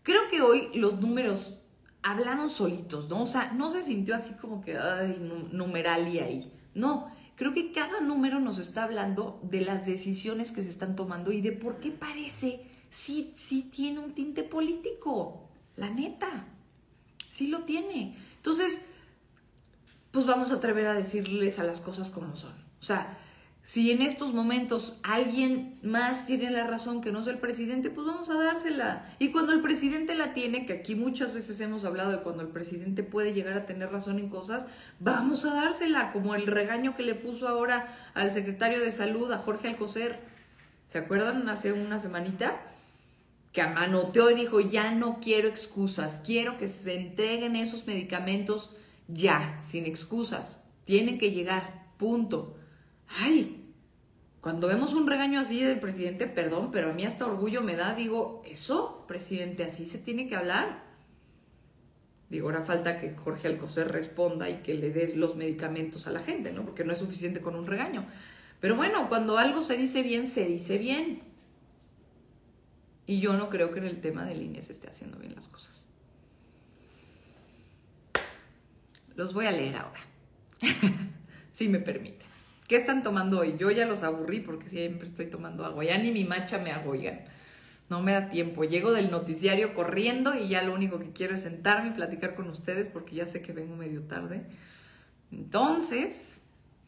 creo 0.04 0.28
que 0.30 0.42
hoy 0.42 0.70
los 0.74 1.02
números 1.02 1.60
hablaron 2.02 2.50
solitos, 2.50 3.10
¿no? 3.10 3.24
O 3.24 3.28
sea, 3.28 3.52
no 3.52 3.72
se 3.72 3.84
sintió 3.84 4.16
así 4.16 4.34
como 4.34 4.62
que, 4.62 4.78
ay, 4.78 5.18
numeral 5.52 6.08
y 6.08 6.20
ahí. 6.20 6.54
No, 6.74 7.12
creo 7.36 7.54
que 7.54 7.74
cada 7.74 8.00
número 8.00 8.40
nos 8.40 8.58
está 8.58 8.84
hablando 8.84 9.42
de 9.44 9.62
las 9.62 9.86
decisiones 9.86 10.52
que 10.52 10.64
se 10.64 10.70
están 10.70 10.96
tomando 10.96 11.34
y 11.34 11.42
de 11.42 11.52
por 11.52 11.82
qué 11.82 11.92
parece, 11.92 12.66
sí, 12.90 13.34
sí 13.36 13.64
tiene 13.64 14.00
un 14.00 14.14
tinte 14.14 14.44
político, 14.44 15.50
la 15.76 15.90
neta, 15.90 16.48
sí 17.28 17.48
lo 17.48 17.64
tiene. 17.64 18.16
Entonces, 18.38 18.86
pues 20.12 20.26
vamos 20.26 20.52
a 20.52 20.56
atrever 20.56 20.88
a 20.88 20.94
decirles 20.94 21.60
a 21.60 21.64
las 21.64 21.82
cosas 21.82 22.10
como 22.10 22.36
son. 22.36 22.54
O 22.80 22.84
sea, 22.84 23.18
si 23.62 23.92
en 23.92 24.02
estos 24.02 24.34
momentos 24.34 24.98
alguien 25.04 25.78
más 25.84 26.26
tiene 26.26 26.50
la 26.50 26.66
razón 26.66 27.02
que 27.02 27.12
no 27.12 27.22
es 27.22 27.28
el 27.28 27.38
presidente, 27.38 27.90
pues 27.90 28.08
vamos 28.08 28.30
a 28.30 28.34
dársela. 28.34 29.14
Y 29.20 29.32
cuando 29.32 29.54
el 29.54 29.62
presidente 29.62 30.16
la 30.16 30.34
tiene, 30.34 30.66
que 30.66 30.74
aquí 30.74 30.96
muchas 30.96 31.34
veces 31.34 31.60
hemos 31.60 31.86
hablado 31.86 32.12
de 32.12 32.22
cuando 32.22 32.42
el 32.42 32.48
presidente 32.48 33.04
puede 33.04 33.34
llegar 33.34 33.54
a 33.54 33.66
tener 33.66 33.92
razón 33.92 34.18
en 34.18 34.30
cosas, 34.30 34.66
vamos 35.00 35.46
a 35.46 35.54
dársela, 35.54 36.12
como 36.12 36.34
el 36.34 36.48
regaño 36.48 36.96
que 36.96 37.04
le 37.04 37.16
puso 37.16 37.48
ahora 37.48 37.94
al 38.16 38.32
secretario 38.32 38.80
de 38.80 38.92
salud, 38.92 39.32
a 39.32 39.38
Jorge 39.38 39.68
Alcocer. 39.68 40.20
¿Se 40.88 40.98
acuerdan 40.98 41.48
hace 41.50 41.74
una 41.74 42.00
semanita? 42.00 42.60
que 43.52 43.62
amanoteó 43.64 44.30
y 44.30 44.36
dijo, 44.36 44.60
ya 44.60 44.92
no 44.92 45.20
quiero 45.20 45.48
excusas, 45.48 46.22
quiero 46.24 46.60
que 46.60 46.68
se 46.68 46.94
entreguen 46.94 47.56
esos 47.56 47.88
medicamentos 47.88 48.76
ya, 49.10 49.60
sin 49.62 49.86
excusas, 49.86 50.64
tienen 50.86 51.18
que 51.18 51.32
llegar, 51.32 51.92
punto. 51.98 52.56
Ay, 53.20 53.60
cuando 54.42 54.68
vemos 54.68 54.94
un 54.94 55.08
regaño 55.08 55.40
así 55.40 55.62
del 55.62 55.80
presidente, 55.80 56.28
perdón, 56.28 56.72
pero 56.72 56.92
a 56.92 56.94
mí 56.94 57.04
hasta 57.04 57.26
orgullo 57.26 57.62
me 57.62 57.76
da, 57.76 57.94
digo, 57.94 58.42
eso, 58.46 59.06
presidente, 59.08 59.64
así 59.64 59.86
se 59.86 59.98
tiene 59.98 60.28
que 60.28 60.36
hablar. 60.36 60.88
Digo, 62.30 62.48
ahora 62.48 62.62
falta 62.62 62.98
que 63.00 63.16
Jorge 63.16 63.48
Alcocer 63.48 63.92
responda 63.92 64.50
y 64.50 64.58
que 64.62 64.76
le 64.76 64.92
des 64.92 65.16
los 65.16 65.36
medicamentos 65.36 66.06
a 66.06 66.12
la 66.12 66.22
gente, 66.22 66.54
¿no? 66.54 66.64
Porque 66.64 66.84
no 66.84 66.94
es 66.94 67.00
suficiente 67.00 67.42
con 67.42 67.56
un 67.56 67.66
regaño. 67.66 68.06
Pero 68.62 68.76
bueno, 68.76 69.10
cuando 69.10 69.38
algo 69.38 69.64
se 69.64 69.78
dice 69.78 70.04
bien, 70.04 70.28
se 70.28 70.46
dice 70.46 70.78
bien. 70.78 71.24
Y 73.08 73.20
yo 73.20 73.34
no 73.34 73.50
creo 73.50 73.72
que 73.72 73.80
en 73.80 73.86
el 73.86 74.00
tema 74.00 74.26
del 74.26 74.44
INE 74.44 74.62
se 74.62 74.74
esté 74.74 74.88
haciendo 74.88 75.18
bien 75.18 75.34
las 75.34 75.48
cosas. 75.48 75.79
Los 79.20 79.34
voy 79.34 79.48
a 79.48 79.52
leer 79.52 79.76
ahora, 79.76 80.00
si 81.52 81.68
me 81.68 81.80
permite. 81.80 82.24
¿Qué 82.70 82.78
están 82.78 83.04
tomando 83.04 83.42
hoy? 83.42 83.56
Yo 83.58 83.70
ya 83.70 83.86
los 83.86 84.02
aburrí 84.02 84.40
porque 84.40 84.70
siempre 84.70 85.10
estoy 85.10 85.26
tomando 85.26 85.66
agua. 85.66 85.84
Ya 85.84 85.98
ni 85.98 86.10
mi 86.12 86.24
macha 86.24 86.58
me 86.58 86.72
hago, 86.72 86.94
No 87.90 88.02
me 88.02 88.14
da 88.14 88.30
tiempo. 88.30 88.64
Llego 88.64 88.94
del 88.94 89.12
noticiario 89.12 89.74
corriendo 89.74 90.36
y 90.36 90.48
ya 90.48 90.64
lo 90.64 90.74
único 90.74 91.00
que 91.00 91.12
quiero 91.12 91.36
es 91.36 91.42
sentarme 91.42 91.90
y 91.90 91.94
platicar 91.96 92.34
con 92.34 92.48
ustedes 92.48 92.88
porque 92.88 93.14
ya 93.14 93.26
sé 93.26 93.42
que 93.42 93.52
vengo 93.52 93.76
medio 93.76 94.04
tarde. 94.04 94.44
Entonces, 95.34 96.40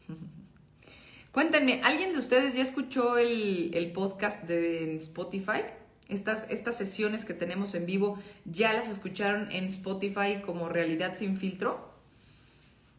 cuéntenme, 1.34 1.82
¿alguien 1.84 2.14
de 2.14 2.20
ustedes 2.20 2.54
ya 2.54 2.64
escuchó 2.64 3.18
el, 3.18 3.74
el 3.74 3.92
podcast 3.92 4.44
de 4.46 4.96
Spotify? 4.96 5.64
Estas, 6.08 6.50
estas 6.50 6.78
sesiones 6.78 7.26
que 7.26 7.34
tenemos 7.34 7.76
en 7.76 7.86
vivo 7.86 8.20
ya 8.46 8.72
las 8.72 8.88
escucharon 8.88 9.52
en 9.52 9.66
Spotify 9.66 10.42
como 10.46 10.70
Realidad 10.70 11.18
sin 11.18 11.36
filtro. 11.36 11.91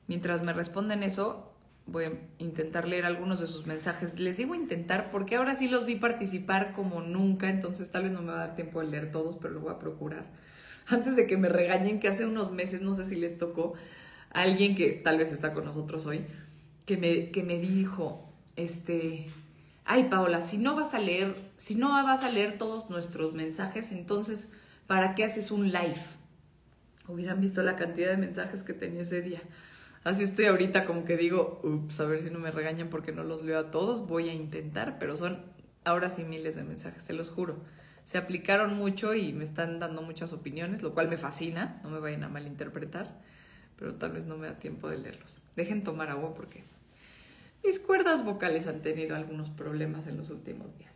Mientras 0.07 0.43
me 0.43 0.53
responden 0.53 1.03
eso, 1.03 1.53
voy 1.87 2.05
a 2.05 2.13
intentar 2.39 2.87
leer 2.87 3.05
algunos 3.05 3.41
de 3.41 3.47
sus 3.47 3.67
mensajes. 3.67 4.19
Les 4.19 4.37
digo 4.37 4.55
intentar 4.55 5.11
porque 5.11 5.37
ahora 5.37 5.57
sí 5.57 5.69
los 5.69 5.87
vi 5.87 5.97
participar 5.97 6.73
como 6.75 7.01
nunca, 7.01 7.49
entonces 7.49 7.91
tal 7.91 8.05
vez 8.05 8.13
no 8.13 8.23
me 8.23 8.33
va 8.33 8.43
a 8.43 8.47
dar 8.47 8.57
tiempo 8.57 8.81
de 8.81 8.89
leer 8.89 9.11
todos, 9.11 9.39
pero 9.41 9.55
lo 9.55 9.61
voy 9.61 9.73
a 9.73 9.79
procurar. 9.79 10.27
antes 10.89 11.17
de 11.17 11.27
que 11.27 11.37
me 11.37 11.49
regañen, 11.49 12.01
que 12.01 12.09
hace 12.09 12.27
unos 12.27 12.51
meses, 12.51 12.83
no 12.83 12.95
sé 12.95 13.05
si 13.05 13.17
les 13.17 13.39
tocó, 13.39 13.75
alguien 14.31 14.75
que 14.75 14.91
tal 14.93 15.19
vez 15.19 15.33
está 15.33 15.53
con 15.53 15.65
nosotros 15.65 16.07
hoy, 16.07 16.25
que 16.87 16.97
me, 16.97 17.31
que 17.31 17.43
me 17.43 17.59
dijo, 17.59 18.29
este, 18.57 19.27
ay 19.85 20.05
Paola, 20.05 20.41
si 20.41 20.59
no 20.59 20.75
vas 20.75 20.95
a 20.95 20.99
leer, 20.99 21.51
si 21.57 21.75
no 21.75 21.91
vas 21.91 22.25
a 22.25 22.31
leer 22.31 22.59
todos 22.59 22.91
nuestros 22.91 23.35
mensajes, 23.35 23.93
entonces, 23.93 24.51
¿para 24.87 25.15
qué 25.15 25.25
haces 25.25 25.51
un 25.51 25.71
live? 25.71 26.03
Hubieran 27.09 27.41
visto 27.41 27.63
la 27.63 27.77
cantidad 27.77 28.11
de 28.11 28.17
mensajes 28.17 28.63
que 28.63 28.73
tenía 28.73 29.03
ese 29.03 29.23
día. 29.23 29.43
Así 30.05 30.25
estoy 30.25 30.47
ahorita 30.47 30.85
como 30.85 31.05
que 31.05 31.17
digo, 31.17 31.61
ups, 31.63 32.01
a 32.01 32.07
ver 32.07 32.23
si 32.23 32.31
no 32.31 32.39
me 32.41 32.51
regañan 32.51 32.89
porque 32.89 33.13
no 33.13 33.23
los 33.23 33.43
leo 33.45 33.59
a 33.59 33.71
todos, 33.71 34.07
voy 34.07 34.29
a 34.29 34.35
intentar, 34.35 34.99
pero 34.99 35.17
son 35.17 35.45
ahora 35.85 36.09
sí 36.09 36.25
miles 36.25 36.57
de 36.57 36.65
mensajes, 36.65 37.05
se 37.05 37.13
los 37.13 37.31
juro. 37.31 37.57
Se 38.05 38.19
aplicaron 38.19 38.77
mucho 38.77 39.15
y 39.15 39.33
me 39.33 39.45
están 39.45 39.79
dando 39.79 40.03
muchas 40.03 40.33
opiniones, 40.33 40.83
lo 40.83 40.93
cual 40.93 41.09
me 41.09 41.17
fascina, 41.17 41.81
no 41.85 41.91
me 41.91 42.01
vayan 42.01 42.25
a 42.25 42.29
malinterpretar, 42.29 43.21
pero 43.79 43.95
tal 43.95 44.13
vez 44.13 44.25
no 44.27 44.37
me 44.37 44.49
da 44.49 44.59
tiempo 44.59 44.89
de 44.89 44.99
leerlos. 44.99 45.39
Dejen 45.55 45.85
tomar 45.85 46.11
agua 46.11 46.35
porque 46.35 46.65
mis 47.65 47.79
cuerdas 47.79 48.25
vocales 48.25 48.67
han 48.67 48.83
tenido 48.83 49.15
algunos 49.15 49.51
problemas 49.51 50.09
en 50.09 50.17
los 50.17 50.31
últimos 50.31 50.77
días. 50.79 50.93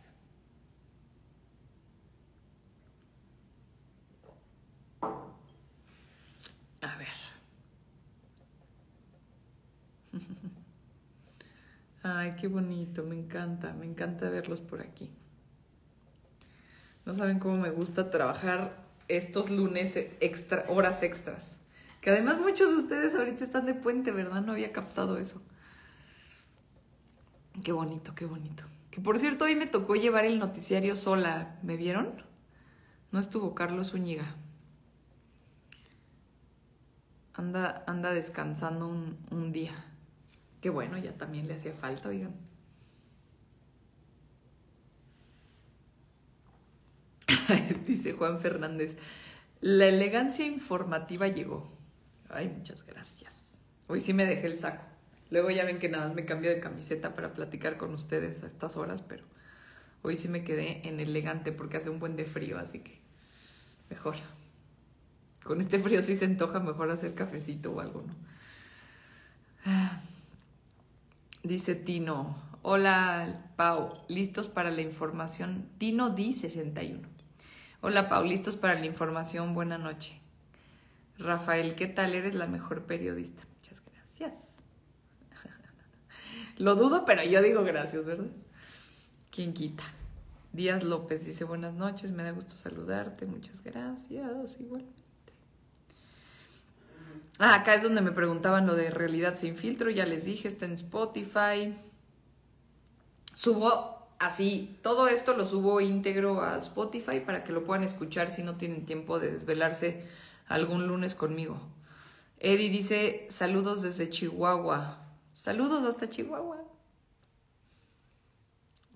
A 6.81 6.95
ver. 6.97 7.07
Ay, 12.15 12.35
qué 12.39 12.47
bonito, 12.47 13.03
me 13.03 13.15
encanta, 13.15 13.73
me 13.73 13.85
encanta 13.85 14.29
verlos 14.29 14.61
por 14.61 14.81
aquí. 14.81 15.11
No 17.05 17.13
saben 17.13 17.39
cómo 17.39 17.57
me 17.57 17.69
gusta 17.69 18.11
trabajar 18.11 18.77
estos 19.09 19.49
lunes 19.49 19.93
extra, 20.21 20.65
horas 20.69 21.03
extras. 21.03 21.57
Que 21.99 22.11
además 22.11 22.39
muchos 22.39 22.71
de 22.71 22.77
ustedes 22.77 23.13
ahorita 23.13 23.43
están 23.43 23.65
de 23.65 23.73
puente, 23.73 24.11
¿verdad? 24.11 24.41
No 24.41 24.53
había 24.53 24.71
captado 24.71 25.17
eso. 25.17 25.41
Qué 27.61 27.73
bonito, 27.73 28.15
qué 28.15 28.25
bonito. 28.25 28.63
Que 28.89 29.01
por 29.01 29.19
cierto, 29.19 29.43
hoy 29.43 29.55
me 29.55 29.67
tocó 29.67 29.95
llevar 29.95 30.23
el 30.23 30.39
noticiario 30.39 30.95
sola. 30.95 31.59
¿Me 31.61 31.75
vieron? 31.75 32.23
No 33.11 33.19
estuvo 33.19 33.53
Carlos 33.53 33.93
Uñiga. 33.93 34.35
Anda, 37.33 37.83
anda 37.85 38.11
descansando 38.11 38.87
un 38.87 39.51
día. 39.51 39.96
Qué 40.61 40.69
bueno, 40.69 40.97
ya 40.97 41.13
también 41.13 41.47
le 41.47 41.53
hacía 41.53 41.73
falta, 41.73 42.09
oigan. 42.09 42.33
Dice 47.85 48.13
Juan 48.13 48.39
Fernández, 48.39 48.97
la 49.61 49.87
elegancia 49.87 50.45
informativa 50.45 51.27
llegó. 51.27 51.69
Ay, 52.29 52.49
muchas 52.49 52.85
gracias. 52.85 53.59
Hoy 53.87 54.01
sí 54.01 54.13
me 54.13 54.25
dejé 54.25 54.47
el 54.47 54.59
saco. 54.59 54.83
Luego 55.29 55.49
ya 55.49 55.65
ven 55.65 55.79
que 55.79 55.89
nada 55.89 56.07
más 56.07 56.15
me 56.15 56.25
cambio 56.25 56.49
de 56.49 56.59
camiseta 56.59 57.13
para 57.13 57.33
platicar 57.33 57.77
con 57.77 57.93
ustedes 57.93 58.43
a 58.43 58.47
estas 58.47 58.77
horas, 58.77 59.01
pero 59.01 59.23
hoy 60.01 60.15
sí 60.15 60.27
me 60.27 60.43
quedé 60.43 60.87
en 60.87 60.99
elegante 60.99 61.51
porque 61.51 61.77
hace 61.77 61.89
un 61.89 61.99
buen 61.99 62.15
de 62.15 62.25
frío, 62.25 62.57
así 62.57 62.79
que 62.79 62.99
mejor. 63.89 64.15
Con 65.43 65.59
este 65.61 65.79
frío 65.79 66.01
sí 66.01 66.15
se 66.15 66.25
antoja 66.25 66.59
mejor 66.59 66.91
hacer 66.91 67.13
cafecito 67.13 67.71
o 67.73 67.79
algo, 67.79 68.03
¿no? 68.03 68.13
Dice 71.43 71.75
Tino, 71.75 72.35
hola 72.63 73.51
Pau, 73.55 74.03
listos 74.07 74.47
para 74.47 74.71
la 74.71 74.81
información. 74.81 75.69
Tino 75.77 76.09
di 76.09 76.33
61. 76.33 77.07
Hola 77.81 78.09
Pau, 78.09 78.23
listos 78.25 78.55
para 78.55 78.73
la 78.73 78.85
información, 78.85 79.53
buena 79.53 79.77
noche. 79.77 80.19
Rafael, 81.19 81.75
¿qué 81.75 81.87
tal? 81.87 82.15
Eres 82.15 82.33
la 82.33 82.47
mejor 82.47 82.83
periodista. 82.83 83.43
Muchas 83.55 83.81
gracias. 83.85 84.33
Lo 86.57 86.75
dudo, 86.75 87.05
pero 87.05 87.23
yo 87.23 87.41
digo 87.41 87.63
gracias, 87.63 88.03
¿verdad? 88.03 88.31
¿Quién 89.31 89.53
quita? 89.53 89.83
Díaz 90.53 90.83
López 90.83 91.23
dice 91.23 91.43
buenas 91.43 91.75
noches, 91.75 92.11
me 92.11 92.23
da 92.23 92.31
gusto 92.31 92.51
saludarte, 92.51 93.27
muchas 93.27 93.63
gracias, 93.63 94.59
igualmente. 94.59 95.06
Ah, 97.39 97.55
acá 97.55 97.75
es 97.75 97.83
donde 97.83 98.01
me 98.01 98.11
preguntaban 98.11 98.65
lo 98.65 98.75
de 98.75 98.89
realidad 98.89 99.35
sin 99.37 99.55
filtro, 99.55 99.89
ya 99.91 100.05
les 100.05 100.25
dije, 100.25 100.47
está 100.47 100.65
en 100.65 100.73
Spotify. 100.73 101.75
Subo 103.35 104.07
así, 104.17 104.79
todo 104.81 105.07
esto 105.07 105.35
lo 105.37 105.45
subo 105.45 105.79
íntegro 105.79 106.41
a 106.41 106.57
Spotify 106.57 107.19
para 107.19 107.43
que 107.43 107.51
lo 107.51 107.63
puedan 107.63 107.83
escuchar 107.83 108.31
si 108.31 108.41
no 108.41 108.55
tienen 108.55 108.85
tiempo 108.85 109.19
de 109.19 109.31
desvelarse 109.31 110.07
algún 110.47 110.87
lunes 110.87 111.13
conmigo. 111.13 111.59
Eddie 112.39 112.69
dice 112.69 113.27
saludos 113.29 113.83
desde 113.83 114.09
Chihuahua. 114.09 114.99
Saludos 115.35 115.83
hasta 115.83 116.09
Chihuahua. 116.09 116.63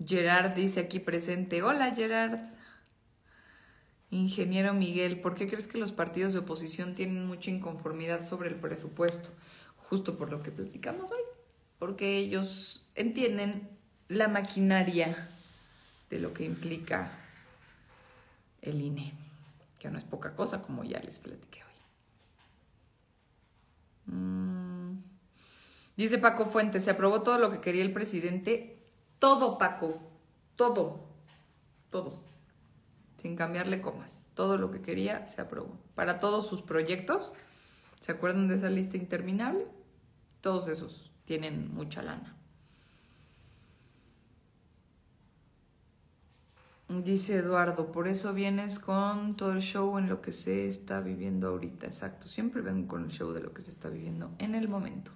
Gerard 0.04 0.54
dice 0.54 0.80
aquí 0.80 0.98
presente. 0.98 1.62
Hola 1.62 1.94
Gerard. 1.94 2.40
Ingeniero 4.12 4.72
Miguel, 4.74 5.20
¿por 5.22 5.34
qué 5.34 5.48
crees 5.48 5.66
que 5.66 5.78
los 5.78 5.90
partidos 5.90 6.34
de 6.34 6.40
oposición 6.40 6.94
tienen 6.94 7.26
mucha 7.26 7.50
inconformidad 7.50 8.22
sobre 8.22 8.50
el 8.50 8.56
presupuesto? 8.56 9.30
Justo 9.88 10.18
por 10.18 10.30
lo 10.30 10.42
que 10.42 10.50
platicamos 10.50 11.10
hoy. 11.10 11.22
Porque 11.78 12.18
ellos 12.18 12.84
entienden 12.94 13.70
la 14.08 14.28
maquinaria 14.28 15.30
de 16.10 16.18
lo 16.18 16.34
que 16.34 16.44
implica 16.44 17.10
el 18.60 18.82
INE, 18.82 19.14
que 19.78 19.88
no 19.88 19.96
es 19.96 20.04
poca 20.04 20.36
cosa, 20.36 20.60
como 20.60 20.84
ya 20.84 21.00
les 21.00 21.18
platiqué 21.18 21.62
hoy. 21.64 21.74
Mm. 24.14 25.02
Dice 25.96 26.18
Paco 26.18 26.44
Fuentes, 26.44 26.84
se 26.84 26.90
aprobó 26.90 27.22
todo 27.22 27.38
lo 27.38 27.50
que 27.50 27.62
quería 27.62 27.82
el 27.82 27.94
presidente. 27.94 28.76
Todo, 29.18 29.56
Paco. 29.56 30.02
Todo. 30.54 31.08
Todo. 31.88 32.31
Sin 33.22 33.36
cambiarle 33.36 33.80
comas. 33.80 34.26
Todo 34.34 34.58
lo 34.58 34.72
que 34.72 34.82
quería 34.82 35.26
se 35.26 35.40
aprobó. 35.40 35.78
Para 35.94 36.18
todos 36.18 36.48
sus 36.48 36.60
proyectos, 36.60 37.32
¿se 38.00 38.10
acuerdan 38.10 38.48
de 38.48 38.56
esa 38.56 38.68
lista 38.68 38.96
interminable? 38.96 39.68
Todos 40.40 40.66
esos 40.66 41.12
tienen 41.24 41.72
mucha 41.72 42.02
lana. 42.02 42.36
Dice 46.88 47.36
Eduardo, 47.36 47.90
por 47.90 48.06
eso 48.06 48.34
vienes 48.34 48.78
con 48.78 49.34
todo 49.36 49.52
el 49.52 49.62
show 49.62 49.96
en 49.98 50.08
lo 50.08 50.20
que 50.20 50.32
se 50.32 50.68
está 50.68 51.00
viviendo 51.00 51.48
ahorita. 51.48 51.86
Exacto, 51.86 52.28
siempre 52.28 52.60
vengo 52.60 52.86
con 52.88 53.04
el 53.04 53.10
show 53.10 53.32
de 53.32 53.40
lo 53.40 53.54
que 53.54 53.62
se 53.62 53.70
está 53.70 53.88
viviendo 53.88 54.34
en 54.38 54.54
el 54.54 54.68
momento. 54.68 55.12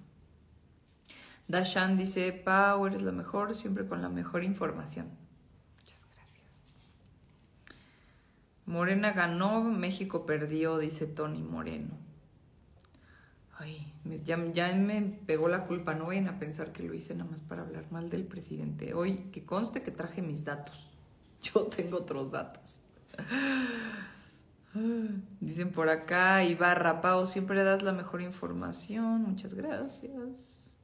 Dashan 1.49 1.99
dice, 1.99 2.33
Pau, 2.33 2.87
eres 2.87 3.03
la 3.03 3.13
mejor, 3.13 3.55
siempre 3.55 3.87
con 3.87 4.01
la 4.01 4.09
mejor 4.09 4.43
información. 4.43 5.11
Muchas 5.79 6.07
gracias. 6.15 6.75
Morena 8.67 9.13
ganó, 9.13 9.63
México 9.63 10.27
perdió, 10.27 10.79
dice 10.79 11.07
Tony 11.07 11.43
Moreno. 11.43 11.97
Ay, 13.59 13.93
ya, 14.25 14.37
me 14.37 15.03
pegó 15.27 15.49
la 15.49 15.65
culpa, 15.67 15.95
no 15.95 16.07
vayan 16.07 16.29
a 16.29 16.39
pensar 16.39 16.73
que 16.73 16.83
lo 16.83 16.93
hice 16.93 17.15
nada 17.15 17.31
más 17.31 17.41
para 17.41 17.63
hablar 17.63 17.91
mal 17.91 18.11
del 18.11 18.25
presidente. 18.25 18.93
Hoy, 18.93 19.31
que 19.33 19.47
conste 19.47 19.83
que 19.83 19.91
traje 19.91 20.21
mis 20.21 20.45
datos. 20.45 20.91
Yo 21.43 21.63
tengo 21.69 21.99
otros 21.99 22.31
datos. 22.31 22.81
Dicen 25.41 25.73
por 25.73 25.89
acá, 25.89 26.45
Ibarra, 26.45 27.01
Pau, 27.01 27.27
siempre 27.27 27.65
das 27.65 27.83
la 27.83 27.93
mejor 27.93 28.21
información. 28.21 29.23
Muchas 29.23 29.55
gracias. 29.55 30.77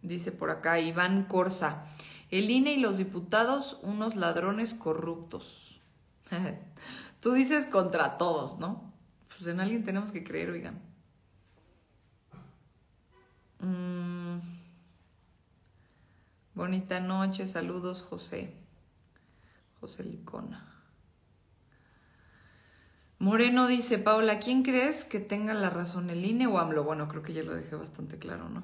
Dice 0.00 0.32
por 0.32 0.50
acá 0.50 0.80
Iván 0.80 1.24
Corsa, 1.24 1.84
el 2.30 2.50
INE 2.50 2.74
y 2.74 2.80
los 2.80 2.98
diputados, 2.98 3.78
unos 3.82 4.16
ladrones 4.16 4.74
corruptos. 4.74 5.80
Tú 7.20 7.32
dices 7.32 7.66
contra 7.66 8.18
todos, 8.18 8.58
¿no? 8.58 8.92
Pues 9.28 9.46
en 9.46 9.60
alguien 9.60 9.84
tenemos 9.84 10.12
que 10.12 10.24
creer, 10.24 10.50
oigan. 10.50 10.80
Mm. 13.60 14.38
Bonita 16.54 17.00
noche, 17.00 17.46
saludos 17.46 18.02
José. 18.02 18.54
José 19.80 20.04
Licona. 20.04 20.72
Moreno 23.18 23.66
dice, 23.66 23.98
Paula, 23.98 24.38
¿quién 24.38 24.62
crees 24.62 25.04
que 25.04 25.20
tenga 25.20 25.54
la 25.54 25.70
razón, 25.70 26.10
el 26.10 26.24
INE 26.24 26.46
o 26.46 26.58
AMLO? 26.58 26.84
Bueno, 26.84 27.08
creo 27.08 27.22
que 27.22 27.32
ya 27.32 27.42
lo 27.42 27.54
dejé 27.54 27.74
bastante 27.76 28.18
claro, 28.18 28.48
¿no? 28.48 28.62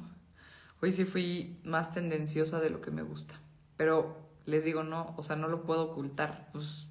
Hoy 0.83 0.93
sí 0.93 1.05
fui 1.05 1.61
más 1.65 1.93
tendenciosa 1.93 2.61
de 2.61 2.69
lo 2.71 2.81
que 2.81 2.91
me 2.91 3.03
gusta. 3.03 3.35
Pero 3.77 4.17
les 4.47 4.65
digo, 4.65 4.83
no, 4.83 5.15
o 5.17 5.23
sea, 5.23 5.37
no 5.37 5.49
lo 5.49 5.65
puedo 5.65 5.91
ocultar. 5.91 6.49
Pues 6.53 6.87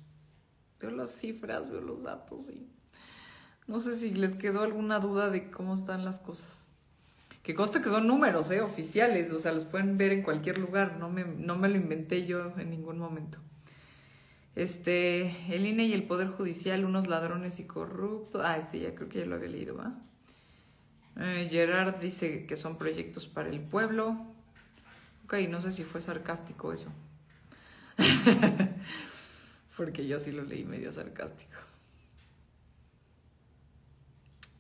veo 0.80 0.92
las 0.92 1.12
cifras, 1.12 1.70
veo 1.70 1.82
los 1.82 2.04
datos 2.04 2.50
y 2.50 2.68
no 3.68 3.80
sé 3.80 3.96
si 3.96 4.12
les 4.12 4.36
quedó 4.36 4.64
alguna 4.64 5.00
duda 5.00 5.30
de 5.30 5.50
cómo 5.50 5.76
están 5.76 6.04
las 6.04 6.20
cosas. 6.20 6.68
Que 7.44 7.56
conste 7.56 7.82
que 7.82 7.90
son 7.90 8.06
números, 8.06 8.52
¿eh? 8.52 8.62
Oficiales, 8.62 9.32
o 9.32 9.40
sea, 9.40 9.52
los 9.52 9.64
pueden 9.64 9.98
ver 9.98 10.12
en 10.12 10.24
cualquier 10.24 10.58
lugar. 10.58 10.98
No 11.00 11.10
me, 11.10 11.24
no 11.24 11.58
me 11.58 11.70
lo 11.70 11.78
inventé 11.78 12.26
yo 12.26 12.54
en 12.58 12.70
ningún 12.70 13.00
momento. 13.00 13.40
Este, 14.56 15.36
el 15.50 15.66
INE 15.66 15.86
y 15.86 15.94
el 15.94 16.04
Poder 16.04 16.28
Judicial, 16.28 16.86
unos 16.86 17.08
ladrones 17.08 17.60
y 17.60 17.64
corruptos. 17.64 18.42
Ah, 18.44 18.58
este 18.58 18.80
ya 18.80 18.94
creo 18.94 19.10
que 19.10 19.20
ya 19.20 19.26
lo 19.26 19.36
había 19.36 19.50
leído, 19.50 19.78
¿va? 19.78 19.96
Eh, 21.18 21.48
Gerard 21.50 22.00
dice 22.00 22.46
que 22.46 22.56
son 22.58 22.78
proyectos 22.78 23.28
para 23.28 23.50
el 23.50 23.62
pueblo. 23.62 24.31
Ok, 25.32 25.48
no 25.48 25.62
sé 25.62 25.72
si 25.72 25.86
fue 25.86 26.02
sarcástico 26.02 26.74
eso. 26.74 26.92
Porque 29.78 30.06
yo 30.06 30.20
sí 30.20 30.34
lo 30.34 30.44
leí 30.44 30.66
medio 30.66 30.92
sarcástico. 30.92 31.58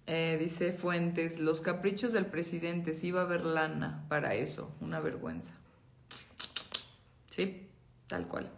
Eh, 0.07 0.37
dice 0.39 0.71
Fuentes, 0.71 1.41
los 1.41 1.59
caprichos 1.59 2.13
del 2.13 2.25
presidente, 2.25 2.93
sí 2.93 3.11
va 3.11 3.19
a 3.19 3.23
haber 3.25 3.43
lana 3.43 4.05
para 4.07 4.33
eso, 4.33 4.73
una 4.79 5.01
vergüenza. 5.01 5.55
Sí, 7.29 7.67
tal 8.07 8.29
cual. 8.29 8.49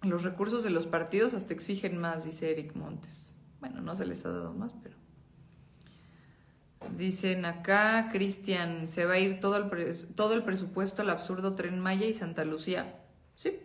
Los 0.00 0.22
recursos 0.22 0.64
de 0.64 0.70
los 0.70 0.86
partidos 0.86 1.34
hasta 1.34 1.52
exigen 1.52 1.98
más, 1.98 2.24
dice 2.24 2.50
Eric 2.50 2.74
Montes. 2.74 3.36
Bueno, 3.60 3.82
no 3.82 3.94
se 3.96 4.06
les 4.06 4.24
ha 4.24 4.30
dado 4.30 4.54
más, 4.54 4.72
pero... 4.82 5.01
Dicen 6.96 7.44
acá, 7.44 8.08
Cristian, 8.10 8.88
se 8.88 9.06
va 9.06 9.14
a 9.14 9.18
ir 9.18 9.40
todo 9.40 9.56
el, 9.56 9.94
todo 10.14 10.34
el 10.34 10.42
presupuesto 10.42 11.02
al 11.02 11.10
absurdo 11.10 11.54
Tren 11.54 11.78
Maya 11.78 12.06
y 12.06 12.14
Santa 12.14 12.44
Lucía. 12.44 13.00
Sí, 13.34 13.60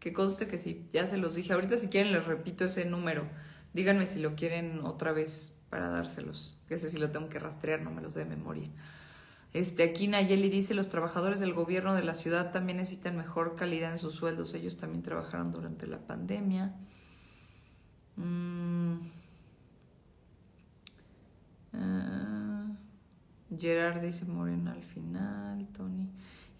que 0.00 0.12
conste 0.12 0.48
que 0.48 0.58
sí, 0.58 0.86
ya 0.92 1.06
se 1.06 1.16
los 1.16 1.34
dije. 1.34 1.52
Ahorita 1.52 1.76
si 1.76 1.88
quieren 1.88 2.12
les 2.12 2.26
repito 2.26 2.64
ese 2.64 2.84
número. 2.84 3.26
Díganme 3.72 4.06
si 4.06 4.20
lo 4.20 4.34
quieren 4.34 4.80
otra 4.84 5.12
vez 5.12 5.54
para 5.70 5.88
dárselos. 5.88 6.60
Que 6.68 6.78
sé 6.78 6.88
si 6.88 6.98
lo 6.98 7.10
tengo 7.10 7.28
que 7.28 7.38
rastrear, 7.38 7.80
no 7.80 7.90
me 7.90 8.02
los 8.02 8.14
de 8.14 8.24
memoria. 8.24 8.68
Este, 9.52 9.82
aquí 9.82 10.08
Nayeli 10.08 10.48
dice, 10.48 10.74
los 10.74 10.88
trabajadores 10.88 11.40
del 11.40 11.54
gobierno 11.54 11.94
de 11.94 12.02
la 12.02 12.14
ciudad 12.14 12.52
también 12.52 12.78
necesitan 12.78 13.16
mejor 13.16 13.54
calidad 13.54 13.92
en 13.92 13.98
sus 13.98 14.14
sueldos. 14.14 14.52
Ellos 14.54 14.76
también 14.76 15.02
trabajaron 15.02 15.52
durante 15.52 15.86
la 15.86 15.98
pandemia. 15.98 16.74
Mm. 18.16 18.98
Ah. 21.74 22.24
Gerard 23.58 24.00
dice 24.00 24.24
Morena 24.24 24.72
al 24.72 24.82
final, 24.82 25.66
Tony. 25.76 26.10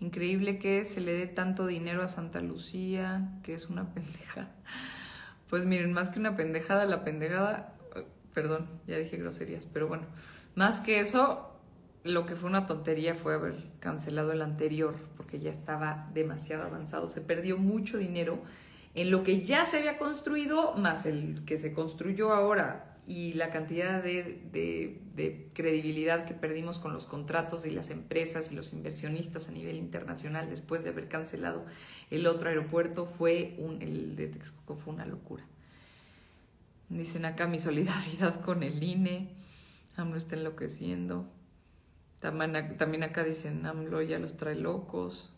Increíble 0.01 0.59
que 0.59 0.85
se 0.85 1.01
le 1.01 1.13
dé 1.13 1.27
tanto 1.27 1.67
dinero 1.67 2.03
a 2.03 2.09
Santa 2.09 2.41
Lucía, 2.41 3.39
que 3.43 3.55
es 3.55 3.69
una 3.69 3.85
pendejada. 3.95 4.51
Pues 5.49 5.65
miren, 5.65 5.93
más 5.93 6.11
que 6.11 6.19
una 6.19 6.37
pendejada, 6.37 6.85
la 6.87 7.05
pendejada, 7.05 7.75
perdón, 8.33 8.69
ya 8.87 8.99
dije 8.99 9.17
groserías, 9.17 9.67
pero 9.67 9.87
bueno, 9.87 10.05
más 10.55 10.81
que 10.81 11.01
eso, 11.01 11.53
lo 12.03 12.27
que 12.27 12.35
fue 12.35 12.49
una 12.51 12.67
tontería 12.67 13.15
fue 13.15 13.35
haber 13.35 13.65
cancelado 13.81 14.33
el 14.33 14.43
anterior 14.43 14.97
porque 15.17 15.39
ya 15.39 15.51
estaba 15.51 16.11
demasiado 16.13 16.65
avanzado. 16.65 17.09
Se 17.09 17.21
perdió 17.21 17.57
mucho 17.57 17.99
dinero 17.99 18.43
en 18.95 19.11
lo 19.11 19.23
que 19.23 19.45
ya 19.45 19.65
se 19.65 19.79
había 19.79 19.99
construido, 19.99 20.75
más 20.75 21.07
el 21.07 21.45
que 21.45 21.59
se 21.59 21.73
construyó 21.73 22.33
ahora 22.33 22.94
y 23.07 23.35
la 23.35 23.51
cantidad 23.51 24.03
de, 24.03 25.51
credibilidad 25.53 26.25
que 26.25 26.35
perdimos 26.35 26.79
con 26.79 26.93
los 26.93 27.07
contratos 27.07 27.67
y 27.67 27.71
las 27.71 27.91
empresas 27.91 28.51
y 28.51 28.55
los 28.55 28.73
inversionistas 28.73 29.49
a 29.49 29.53
nivel 29.53 29.77
internacional 29.77 30.49
después 30.49 30.85
de 30.85 30.91
haber 30.91 31.09
cancelado 31.09 31.67
el 32.11 32.27
otro 32.27 32.49
aeropuerto 32.49 33.07
fue 33.07 33.57
un, 33.59 33.83
el 33.83 34.17
de 34.17 34.29
Texcoco 34.29 34.75
fue 34.75 34.95
una 34.95 35.07
locura. 35.07 35.45
Dicen 36.89 37.25
acá 37.25 37.47
mi 37.47 37.59
solidaridad 37.59 38.41
con 38.43 38.63
el 38.63 38.83
INE, 38.83 39.31
AMLO 39.97 40.17
está 40.17 40.37
enloqueciendo. 40.37 41.29
También 42.21 43.03
acá 43.03 43.23
dicen, 43.23 43.67
AMLO 43.67 44.01
ya 44.03 44.19
los 44.19 44.37
trae 44.37 44.55
locos. 44.55 45.33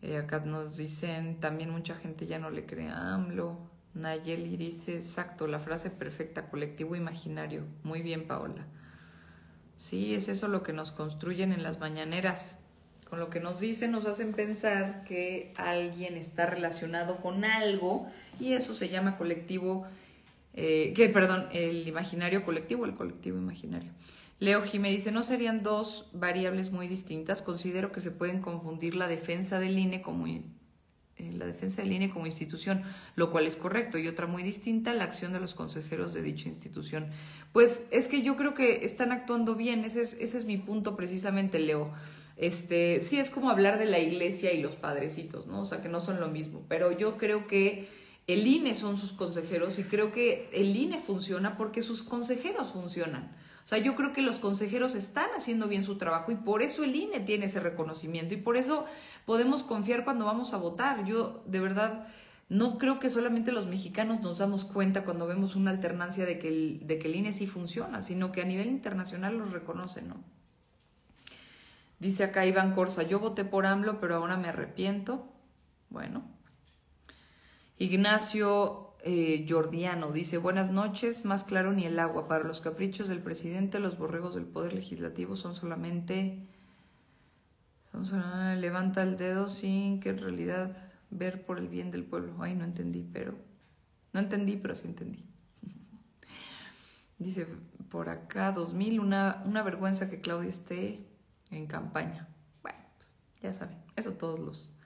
Eh, 0.00 0.16
acá 0.16 0.40
nos 0.40 0.76
dicen, 0.76 1.40
también 1.40 1.70
mucha 1.70 1.94
gente 1.94 2.26
ya 2.26 2.38
no 2.38 2.50
le 2.50 2.66
cree 2.66 2.88
a 2.88 3.14
AMLO. 3.14 3.73
Nayeli 3.94 4.56
dice, 4.56 4.96
exacto, 4.96 5.46
la 5.46 5.60
frase 5.60 5.90
perfecta, 5.90 6.48
colectivo 6.48 6.96
imaginario. 6.96 7.62
Muy 7.84 8.02
bien, 8.02 8.26
Paola. 8.26 8.66
Sí, 9.76 10.14
es 10.14 10.28
eso 10.28 10.48
lo 10.48 10.62
que 10.62 10.72
nos 10.72 10.90
construyen 10.90 11.52
en 11.52 11.62
las 11.62 11.78
mañaneras. 11.78 12.58
Con 13.08 13.20
lo 13.20 13.30
que 13.30 13.38
nos 13.38 13.60
dicen 13.60 13.92
nos 13.92 14.06
hacen 14.06 14.32
pensar 14.32 15.04
que 15.04 15.52
alguien 15.56 16.16
está 16.16 16.46
relacionado 16.46 17.18
con 17.18 17.44
algo 17.44 18.08
y 18.40 18.54
eso 18.54 18.74
se 18.74 18.88
llama 18.88 19.16
colectivo, 19.16 19.84
eh, 20.54 20.92
que 20.96 21.08
perdón, 21.08 21.46
el 21.52 21.86
imaginario 21.86 22.44
colectivo, 22.44 22.86
el 22.86 22.94
colectivo 22.94 23.38
imaginario. 23.38 23.92
Leo 24.40 24.62
Jimé 24.62 24.90
dice, 24.90 25.12
no 25.12 25.22
serían 25.22 25.62
dos 25.62 26.08
variables 26.12 26.72
muy 26.72 26.88
distintas. 26.88 27.40
Considero 27.40 27.92
que 27.92 28.00
se 28.00 28.10
pueden 28.10 28.40
confundir 28.40 28.96
la 28.96 29.06
defensa 29.06 29.60
del 29.60 29.78
INE 29.78 30.02
como 30.02 30.26
la 31.18 31.46
defensa 31.46 31.82
del 31.82 31.92
INE 31.92 32.10
como 32.10 32.26
institución, 32.26 32.82
lo 33.16 33.30
cual 33.30 33.46
es 33.46 33.56
correcto, 33.56 33.98
y 33.98 34.08
otra 34.08 34.26
muy 34.26 34.42
distinta, 34.42 34.92
la 34.92 35.04
acción 35.04 35.32
de 35.32 35.40
los 35.40 35.54
consejeros 35.54 36.12
de 36.14 36.22
dicha 36.22 36.48
institución. 36.48 37.08
Pues 37.52 37.86
es 37.90 38.08
que 38.08 38.22
yo 38.22 38.36
creo 38.36 38.54
que 38.54 38.84
están 38.84 39.12
actuando 39.12 39.54
bien, 39.54 39.84
ese 39.84 40.00
es, 40.00 40.14
ese 40.14 40.38
es 40.38 40.44
mi 40.44 40.56
punto 40.56 40.96
precisamente, 40.96 41.58
Leo. 41.58 41.92
Este, 42.36 43.00
sí 43.00 43.18
es 43.18 43.30
como 43.30 43.50
hablar 43.50 43.78
de 43.78 43.86
la 43.86 44.00
iglesia 44.00 44.52
y 44.52 44.60
los 44.60 44.74
padrecitos, 44.74 45.46
¿no? 45.46 45.60
O 45.60 45.64
sea, 45.64 45.80
que 45.80 45.88
no 45.88 46.00
son 46.00 46.20
lo 46.20 46.28
mismo, 46.28 46.64
pero 46.68 46.90
yo 46.90 47.16
creo 47.16 47.46
que 47.46 47.88
el 48.26 48.46
INE 48.46 48.74
son 48.74 48.96
sus 48.96 49.12
consejeros 49.12 49.78
y 49.78 49.84
creo 49.84 50.10
que 50.10 50.48
el 50.52 50.74
INE 50.74 50.98
funciona 50.98 51.56
porque 51.56 51.82
sus 51.82 52.02
consejeros 52.02 52.68
funcionan. 52.72 53.36
O 53.64 53.66
sea, 53.66 53.78
yo 53.78 53.96
creo 53.96 54.12
que 54.12 54.20
los 54.20 54.38
consejeros 54.38 54.94
están 54.94 55.30
haciendo 55.34 55.68
bien 55.68 55.84
su 55.84 55.96
trabajo 55.96 56.30
y 56.30 56.34
por 56.34 56.60
eso 56.60 56.84
el 56.84 56.94
INE 56.94 57.20
tiene 57.20 57.46
ese 57.46 57.60
reconocimiento 57.60 58.34
y 58.34 58.36
por 58.36 58.58
eso 58.58 58.84
podemos 59.24 59.62
confiar 59.62 60.04
cuando 60.04 60.26
vamos 60.26 60.52
a 60.52 60.58
votar. 60.58 61.06
Yo 61.06 61.42
de 61.46 61.60
verdad 61.60 62.06
no 62.50 62.76
creo 62.76 62.98
que 62.98 63.08
solamente 63.08 63.52
los 63.52 63.66
mexicanos 63.66 64.20
nos 64.20 64.36
damos 64.36 64.66
cuenta 64.66 65.04
cuando 65.04 65.26
vemos 65.26 65.56
una 65.56 65.70
alternancia 65.70 66.26
de 66.26 66.38
que 66.38 66.48
el, 66.48 66.86
de 66.86 66.98
que 66.98 67.08
el 67.08 67.16
INE 67.16 67.32
sí 67.32 67.46
funciona, 67.46 68.02
sino 68.02 68.32
que 68.32 68.42
a 68.42 68.44
nivel 68.44 68.68
internacional 68.68 69.38
los 69.38 69.52
reconocen, 69.52 70.08
¿no? 70.08 70.16
Dice 72.00 72.24
acá 72.24 72.44
Iván 72.44 72.74
Corsa, 72.74 73.02
yo 73.04 73.18
voté 73.18 73.46
por 73.46 73.64
AMLO, 73.64 73.98
pero 73.98 74.16
ahora 74.16 74.36
me 74.36 74.48
arrepiento. 74.48 75.26
Bueno. 75.88 76.22
Ignacio 77.78 78.83
eh, 79.06 79.44
Jordiano 79.46 80.12
dice, 80.12 80.38
buenas 80.38 80.70
noches, 80.70 81.26
más 81.26 81.44
claro 81.44 81.72
ni 81.72 81.84
el 81.84 81.98
agua. 81.98 82.26
Para 82.26 82.44
los 82.44 82.62
caprichos 82.62 83.08
del 83.08 83.20
presidente, 83.20 83.78
los 83.78 83.98
borregos 83.98 84.34
del 84.34 84.46
Poder 84.46 84.72
Legislativo 84.72 85.36
son 85.36 85.54
solamente... 85.54 86.48
Son 87.92 88.06
solamente 88.06 88.60
levanta 88.60 89.02
el 89.02 89.18
dedo 89.18 89.48
sin 89.48 90.00
que 90.00 90.08
en 90.08 90.18
realidad 90.18 90.76
ver 91.10 91.44
por 91.44 91.58
el 91.58 91.68
bien 91.68 91.90
del 91.90 92.04
pueblo. 92.04 92.34
Ay, 92.40 92.54
no 92.54 92.64
entendí, 92.64 93.06
pero... 93.12 93.34
No 94.14 94.20
entendí, 94.20 94.56
pero 94.56 94.74
sí 94.74 94.88
entendí. 94.88 95.22
Dice 97.18 97.46
por 97.90 98.08
acá, 98.08 98.52
2000, 98.52 99.00
una, 99.00 99.42
una 99.44 99.62
vergüenza 99.62 100.08
que 100.08 100.22
Claudia 100.22 100.48
esté 100.48 101.06
en 101.50 101.66
campaña. 101.66 102.28
Bueno, 102.62 102.78
pues, 102.96 103.14
ya 103.42 103.52
saben, 103.52 103.76
eso 103.96 104.12
todos 104.12 104.40
los, 104.40 104.76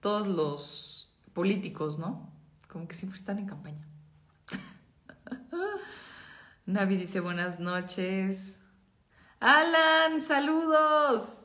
todos 0.00 0.26
los 0.26 1.14
políticos, 1.32 1.98
¿no? 1.98 2.35
Como 2.68 2.88
que 2.88 2.94
siempre 2.94 3.18
están 3.18 3.38
en 3.38 3.46
campaña. 3.46 3.86
Navi 6.66 6.96
dice 6.96 7.20
buenas 7.20 7.60
noches. 7.60 8.58
Alan, 9.40 10.20
saludos. 10.20 11.38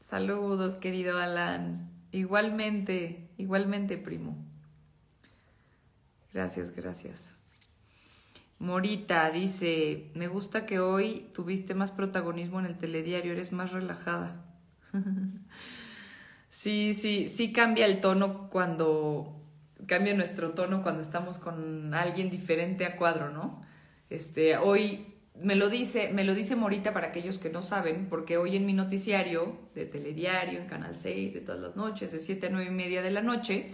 Saludos, 0.00 0.74
querido 0.74 1.18
Alan. 1.18 1.90
Igualmente, 2.12 3.30
igualmente, 3.36 3.96
primo. 3.96 4.36
Gracias, 6.32 6.74
gracias. 6.74 7.34
Morita 8.58 9.30
dice, 9.30 10.10
me 10.14 10.28
gusta 10.28 10.66
que 10.66 10.80
hoy 10.80 11.30
tuviste 11.32 11.74
más 11.74 11.90
protagonismo 11.90 12.60
en 12.60 12.66
el 12.66 12.76
telediario, 12.76 13.32
eres 13.32 13.52
más 13.52 13.72
relajada. 13.72 14.44
sí, 16.50 16.94
sí, 16.94 17.28
sí 17.28 17.52
cambia 17.52 17.86
el 17.86 18.00
tono 18.00 18.50
cuando 18.50 19.39
cambia 19.86 20.14
nuestro 20.14 20.50
tono 20.50 20.82
cuando 20.82 21.02
estamos 21.02 21.38
con 21.38 21.94
alguien 21.94 22.30
diferente 22.30 22.84
a 22.84 22.96
cuadro, 22.96 23.30
¿no? 23.30 23.62
Este, 24.08 24.56
hoy 24.56 25.14
me 25.40 25.54
lo 25.54 25.70
dice, 25.70 26.12
me 26.12 26.24
lo 26.24 26.34
dice 26.34 26.56
Morita 26.56 26.92
para 26.92 27.08
aquellos 27.08 27.38
que 27.38 27.50
no 27.50 27.62
saben, 27.62 28.08
porque 28.08 28.36
hoy 28.36 28.56
en 28.56 28.66
mi 28.66 28.72
noticiario 28.72 29.56
de 29.74 29.86
Telediario, 29.86 30.60
en 30.60 30.66
Canal 30.66 30.96
6, 30.96 31.34
de 31.34 31.40
todas 31.40 31.60
las 31.60 31.76
noches, 31.76 32.12
de 32.12 32.20
7 32.20 32.48
a 32.48 32.50
9 32.50 32.66
y 32.70 32.74
media 32.74 33.02
de 33.02 33.10
la 33.10 33.22
noche, 33.22 33.70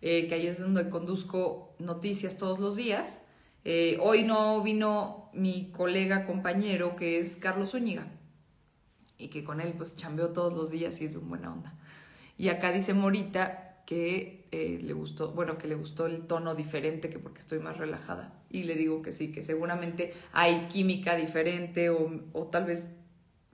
eh, 0.00 0.26
que 0.28 0.34
ahí 0.34 0.46
es 0.46 0.60
donde 0.60 0.88
conduzco 0.88 1.74
noticias 1.78 2.38
todos 2.38 2.58
los 2.58 2.76
días, 2.76 3.20
eh, 3.64 3.98
hoy 4.00 4.22
no 4.22 4.62
vino 4.62 5.30
mi 5.34 5.70
colega, 5.72 6.24
compañero, 6.24 6.96
que 6.96 7.18
es 7.18 7.36
Carlos 7.36 7.72
Zúñiga, 7.72 8.06
y 9.18 9.28
que 9.28 9.44
con 9.44 9.60
él 9.60 9.74
pues 9.76 9.96
chambeó 9.96 10.30
todos 10.30 10.54
los 10.54 10.70
días 10.70 11.00
y 11.00 11.04
es 11.04 11.12
de 11.12 11.18
buena 11.18 11.52
onda. 11.52 11.74
Y 12.38 12.48
acá 12.48 12.72
dice 12.72 12.94
Morita 12.94 13.69
que 13.90 14.46
eh, 14.52 14.78
le 14.80 14.92
gustó, 14.92 15.32
bueno, 15.32 15.58
que 15.58 15.66
le 15.66 15.74
gustó 15.74 16.06
el 16.06 16.28
tono 16.28 16.54
diferente 16.54 17.10
que 17.10 17.18
porque 17.18 17.40
estoy 17.40 17.58
más 17.58 17.76
relajada. 17.76 18.40
Y 18.48 18.62
le 18.62 18.76
digo 18.76 19.02
que 19.02 19.10
sí, 19.10 19.32
que 19.32 19.42
seguramente 19.42 20.14
hay 20.32 20.68
química 20.68 21.16
diferente 21.16 21.90
o, 21.90 22.22
o 22.32 22.46
tal 22.46 22.66
vez 22.66 22.86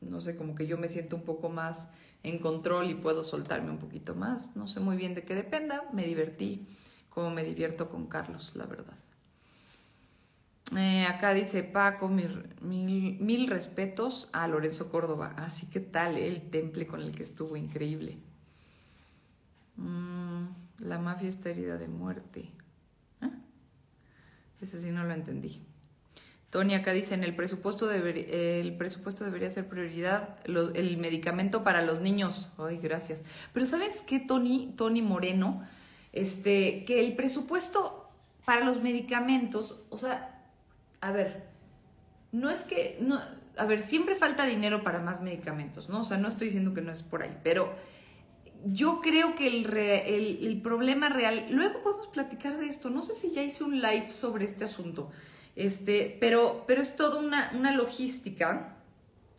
no 0.03 0.20
sé, 0.20 0.37
como 0.37 0.55
que 0.55 0.66
yo 0.66 0.76
me 0.76 0.91
siento 0.91 1.16
un 1.16 1.22
poco 1.22 1.49
más 1.49 1.91
en 2.22 2.39
control 2.39 2.91
y 2.91 2.95
puedo 2.95 3.24
soltarme 3.24 3.70
un 3.70 3.78
poquito 3.78 4.14
más. 4.14 4.55
No 4.57 4.68
sé 4.68 4.78
muy 4.78 4.99
bien 4.99 5.14
de 5.14 5.22
qué 5.22 5.34
dependa, 5.34 5.89
me 5.95 6.05
divertí 6.05 6.68
como 7.09 7.30
me 7.30 7.43
divierto 7.43 7.89
con 7.89 8.09
Carlos, 8.09 8.53
la 8.57 8.66
verdad. 8.66 8.93
Eh, 10.76 11.07
acá 11.07 11.32
dice 11.32 11.62
Paco, 11.62 12.09
mil, 12.09 12.45
mil, 12.61 13.47
respetos 13.47 14.28
a 14.34 14.47
Lorenzo 14.49 14.91
Córdoba. 14.91 15.32
Así 15.39 15.66
que 15.66 15.80
tal, 15.80 16.18
el 16.18 16.51
temple 16.51 16.87
con 16.87 17.01
el 17.01 17.12
que 17.12 17.22
estuvo, 17.22 17.57
increíble. 17.57 18.18
Mm, 19.76 20.26
la 20.79 20.99
mafia 20.99 21.29
está 21.29 21.51
herida 21.51 21.79
de 21.79 21.89
muerte. 21.89 22.51
¿Eh? 23.22 23.31
Ese 24.61 24.81
sí 24.81 24.91
no 24.91 25.05
lo 25.05 25.14
entendí. 25.14 25.62
Tony 26.51 26.74
acá 26.74 26.93
dice, 26.93 27.14
en 27.14 27.24
el 27.24 27.35
presupuesto, 27.35 27.91
el 27.91 28.77
presupuesto 28.77 29.24
debería 29.24 29.51
ser 29.51 29.68
prioridad 29.68 30.39
el 30.47 30.97
medicamento 30.97 31.64
para 31.64 31.83
los 31.83 32.01
niños. 32.01 32.51
Ay, 32.57 32.79
gracias. 32.79 33.24
Pero 33.53 33.66
¿sabes 33.66 34.03
qué, 34.07 34.20
Tony, 34.20 34.72
Tony 34.77 35.03
Moreno? 35.03 35.62
Este, 36.12 36.85
que 36.85 37.05
el 37.05 37.14
presupuesto 37.14 38.09
para 38.47 38.64
los 38.64 38.81
medicamentos, 38.81 39.83
o 39.91 39.99
sea, 39.99 40.47
a 41.01 41.11
ver, 41.11 41.49
no 42.33 42.49
es 42.49 42.62
que, 42.62 42.97
no, 43.01 43.20
a 43.57 43.64
ver, 43.66 43.83
siempre 43.83 44.14
falta 44.14 44.47
dinero 44.47 44.83
para 44.83 45.01
más 45.01 45.20
medicamentos, 45.20 45.89
¿no? 45.89 46.01
O 46.01 46.05
sea, 46.05 46.16
no 46.16 46.29
estoy 46.29 46.47
diciendo 46.47 46.72
que 46.72 46.81
no 46.81 46.93
es 46.93 47.03
por 47.03 47.22
ahí, 47.22 47.37
pero 47.43 47.74
yo 48.64 49.00
creo 49.00 49.34
que 49.34 49.46
el, 49.46 49.66
el, 49.76 50.61
problema 50.62 51.09
real, 51.09 51.46
luego 51.50 51.82
podemos 51.82 52.09
platicar 52.09 52.59
de 52.59 52.66
esto, 52.66 52.90
no 52.90 53.02
sé 53.02 53.14
si 53.14 53.30
ya 53.32 53.42
hice 53.42 53.64
un 53.64 53.80
live 53.80 54.11
sobre 54.11 54.44
este 54.44 54.64
asunto, 54.64 55.11
este, 55.54 56.16
pero, 56.20 56.64
pero 56.66 56.82
es 56.82 56.96
toda 56.96 57.20
una, 57.20 57.52
una 57.54 57.72
logística 57.72 58.76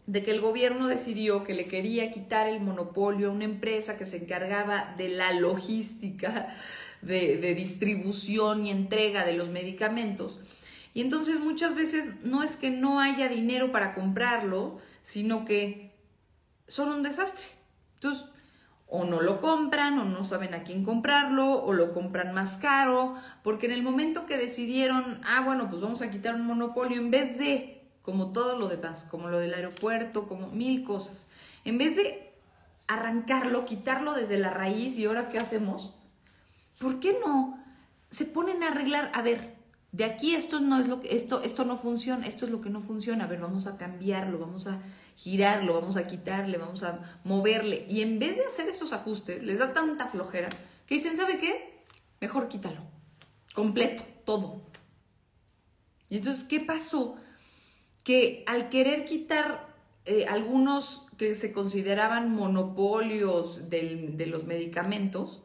de 0.06 0.24
que 0.24 0.32
el 0.32 0.42
gobierno 0.42 0.88
decidió 0.88 1.44
que 1.44 1.54
le 1.54 1.68
quería 1.68 2.12
quitar 2.12 2.48
el 2.48 2.62
monopolio 2.62 3.28
a 3.28 3.34
una 3.34 3.44
empresa 3.44 3.98
que 3.98 4.06
se 4.06 4.18
encargaba 4.18 4.94
de 4.98 5.10
la 5.10 5.34
logística 5.34 6.56
de, 7.02 7.38
de 7.38 7.54
distribución 7.54 8.66
y 8.66 8.72
entrega 8.72 9.26
de 9.26 9.34
los 9.34 9.50
medicamentos. 9.50 10.40
Y 10.94 11.02
entonces 11.02 11.40
muchas 11.40 11.76
veces 11.76 12.12
no 12.24 12.42
es 12.42 12.56
que 12.56 12.72
no 12.72 13.00
haya 13.00 13.28
dinero 13.28 13.72
para 13.72 13.94
comprarlo, 13.94 14.80
sino 15.04 15.46
que 15.46 15.92
son 16.68 16.90
un 16.90 17.04
desastre. 17.04 17.46
Entonces, 17.96 18.26
o 18.90 19.04
no 19.04 19.22
lo 19.22 19.42
compran, 19.42 20.00
o 20.00 20.06
no 20.06 20.24
saben 20.24 20.54
a 20.54 20.64
quién 20.64 20.84
comprarlo, 20.84 21.64
o 21.64 21.74
lo 21.74 21.94
compran 21.94 22.34
más 22.34 22.58
caro, 22.58 23.16
porque 23.44 23.66
en 23.66 23.74
el 23.74 23.84
momento 23.84 24.26
que 24.26 24.38
decidieron, 24.38 25.20
ah, 25.26 25.42
bueno, 25.42 25.70
pues 25.70 25.82
vamos 25.82 26.02
a 26.02 26.10
quitar 26.10 26.36
un 26.36 26.46
monopolio, 26.46 26.98
en 26.98 27.12
vez 27.12 27.38
de, 27.38 27.84
como 28.02 28.32
todo 28.32 28.58
lo 28.58 28.70
demás, 28.70 29.06
como 29.10 29.28
lo 29.28 29.40
del 29.40 29.54
aeropuerto, 29.54 30.28
como 30.28 30.48
mil 30.48 30.86
cosas, 30.86 31.28
en 31.66 31.78
vez 31.78 31.98
de 31.98 32.32
arrancarlo, 32.88 33.66
quitarlo 33.66 34.14
desde 34.14 34.40
la 34.40 34.52
raíz 34.52 34.98
y 34.98 35.06
ahora 35.06 35.28
qué 35.28 35.38
hacemos, 35.38 35.94
¿por 36.80 37.02
qué 37.02 37.18
no 37.20 37.62
se 38.10 38.24
ponen 38.24 38.64
a 38.64 38.68
arreglar? 38.68 39.12
A 39.14 39.22
ver, 39.22 39.57
de 39.92 40.04
aquí 40.04 40.36
esto 40.36 40.60
no 40.60 40.80
es 40.80 40.88
lo 40.88 41.02
que, 41.02 41.16
esto, 41.16 41.42
esto 41.44 41.64
no 41.64 41.78
funciona, 41.78 42.28
esto 42.28 42.46
es 42.46 42.52
lo 42.52 42.62
que 42.62 42.70
no 42.70 42.82
funciona, 42.82 43.24
a 43.24 43.28
ver, 43.28 43.40
vamos 43.40 43.68
a 43.68 43.78
cambiarlo, 43.78 44.38
vamos 44.38 44.68
a 44.68 44.82
girarlo, 45.16 45.74
vamos 45.74 45.96
a 45.96 46.08
quitarle, 46.08 46.58
vamos 46.58 46.84
a 46.84 47.20
moverle. 47.24 47.86
Y 47.90 48.02
en 48.02 48.20
vez 48.20 48.36
de 48.36 48.46
hacer 48.46 48.68
esos 48.68 48.94
ajustes, 48.94 49.42
les 49.44 49.60
da 49.60 49.74
tanta 49.74 50.08
flojera 50.08 50.50
que 50.86 50.96
dicen, 50.96 51.16
¿sabe 51.16 51.40
qué? 51.40 51.84
Mejor 52.20 52.48
quítalo. 52.48 52.82
Completo, 53.54 54.04
todo. 54.26 54.62
Y 56.10 56.18
entonces, 56.18 56.44
¿qué 56.44 56.60
pasó? 56.60 57.16
Que 58.04 58.44
al 58.46 58.70
querer 58.70 59.06
quitar 59.06 59.76
eh, 60.06 60.26
algunos 60.28 61.06
que 61.18 61.34
se 61.34 61.52
consideraban 61.52 62.32
monopolios 62.32 63.70
de 63.70 64.26
los 64.28 64.46
medicamentos, 64.46 65.42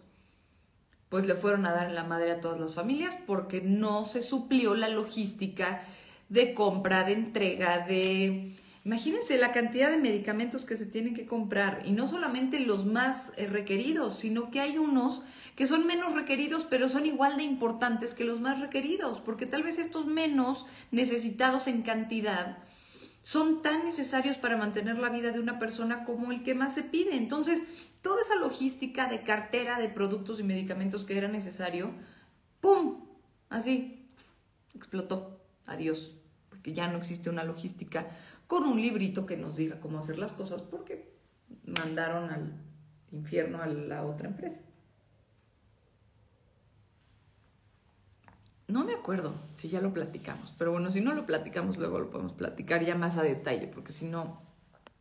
pues 1.12 1.26
le 1.26 1.34
fueron 1.34 1.66
a 1.66 1.72
dar 1.72 1.90
la 1.90 2.04
madre 2.04 2.30
a 2.30 2.40
todas 2.40 2.58
las 2.58 2.72
familias 2.72 3.18
porque 3.26 3.60
no 3.60 4.06
se 4.06 4.22
suplió 4.22 4.74
la 4.74 4.88
logística 4.88 5.82
de 6.30 6.54
compra, 6.54 7.04
de 7.04 7.12
entrega, 7.12 7.86
de 7.86 8.56
Imagínense 8.86 9.36
la 9.36 9.52
cantidad 9.52 9.90
de 9.90 9.98
medicamentos 9.98 10.64
que 10.64 10.76
se 10.78 10.86
tienen 10.86 11.14
que 11.14 11.26
comprar 11.26 11.82
y 11.84 11.92
no 11.92 12.08
solamente 12.08 12.60
los 12.60 12.86
más 12.86 13.34
eh, 13.36 13.46
requeridos, 13.46 14.18
sino 14.18 14.50
que 14.50 14.60
hay 14.60 14.78
unos 14.78 15.22
que 15.54 15.66
son 15.66 15.86
menos 15.86 16.14
requeridos, 16.14 16.64
pero 16.64 16.88
son 16.88 17.04
igual 17.04 17.36
de 17.36 17.42
importantes 17.42 18.14
que 18.14 18.24
los 18.24 18.40
más 18.40 18.60
requeridos, 18.60 19.20
porque 19.20 19.44
tal 19.44 19.62
vez 19.62 19.78
estos 19.78 20.06
menos 20.06 20.66
necesitados 20.90 21.66
en 21.66 21.82
cantidad 21.82 22.56
son 23.22 23.62
tan 23.62 23.84
necesarios 23.84 24.36
para 24.36 24.56
mantener 24.56 24.98
la 24.98 25.08
vida 25.08 25.30
de 25.30 25.40
una 25.40 25.58
persona 25.58 26.04
como 26.04 26.32
el 26.32 26.42
que 26.42 26.54
más 26.54 26.74
se 26.74 26.82
pide. 26.82 27.16
Entonces, 27.16 27.62
toda 28.02 28.20
esa 28.20 28.34
logística 28.34 29.08
de 29.08 29.22
cartera 29.22 29.78
de 29.78 29.88
productos 29.88 30.40
y 30.40 30.42
medicamentos 30.42 31.04
que 31.04 31.16
era 31.16 31.28
necesario, 31.28 31.92
¡pum! 32.60 33.06
Así, 33.48 34.08
explotó. 34.74 35.40
Adiós, 35.66 36.16
porque 36.48 36.72
ya 36.72 36.88
no 36.88 36.98
existe 36.98 37.30
una 37.30 37.44
logística 37.44 38.08
con 38.48 38.64
un 38.64 38.80
librito 38.80 39.24
que 39.24 39.36
nos 39.36 39.56
diga 39.56 39.80
cómo 39.80 39.98
hacer 39.98 40.18
las 40.18 40.32
cosas 40.32 40.62
porque 40.62 41.12
mandaron 41.64 42.30
al 42.30 42.52
infierno 43.12 43.62
a 43.62 43.66
la 43.66 44.04
otra 44.04 44.28
empresa. 44.28 44.60
No 48.68 48.84
me 48.84 48.94
acuerdo 48.94 49.34
si 49.54 49.68
ya 49.68 49.80
lo 49.80 49.92
platicamos, 49.92 50.54
pero 50.56 50.72
bueno, 50.72 50.90
si 50.90 51.00
no 51.00 51.14
lo 51.14 51.26
platicamos, 51.26 51.76
luego 51.78 51.98
lo 52.00 52.10
podemos 52.10 52.32
platicar 52.32 52.84
ya 52.84 52.94
más 52.94 53.16
a 53.18 53.22
detalle, 53.22 53.66
porque 53.66 53.92
si 53.92 54.06
no, 54.06 54.40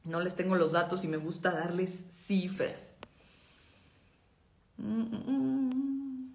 no 0.04 0.20
les 0.20 0.36
tengo 0.36 0.56
los 0.56 0.72
datos 0.74 1.04
y 1.04 1.08
me 1.08 1.18
gusta 1.18 1.52
darles 1.52 2.06
cifras. 2.10 2.98
Mm, 4.78 5.02
mm, 5.02 5.22
mm. 5.28 6.32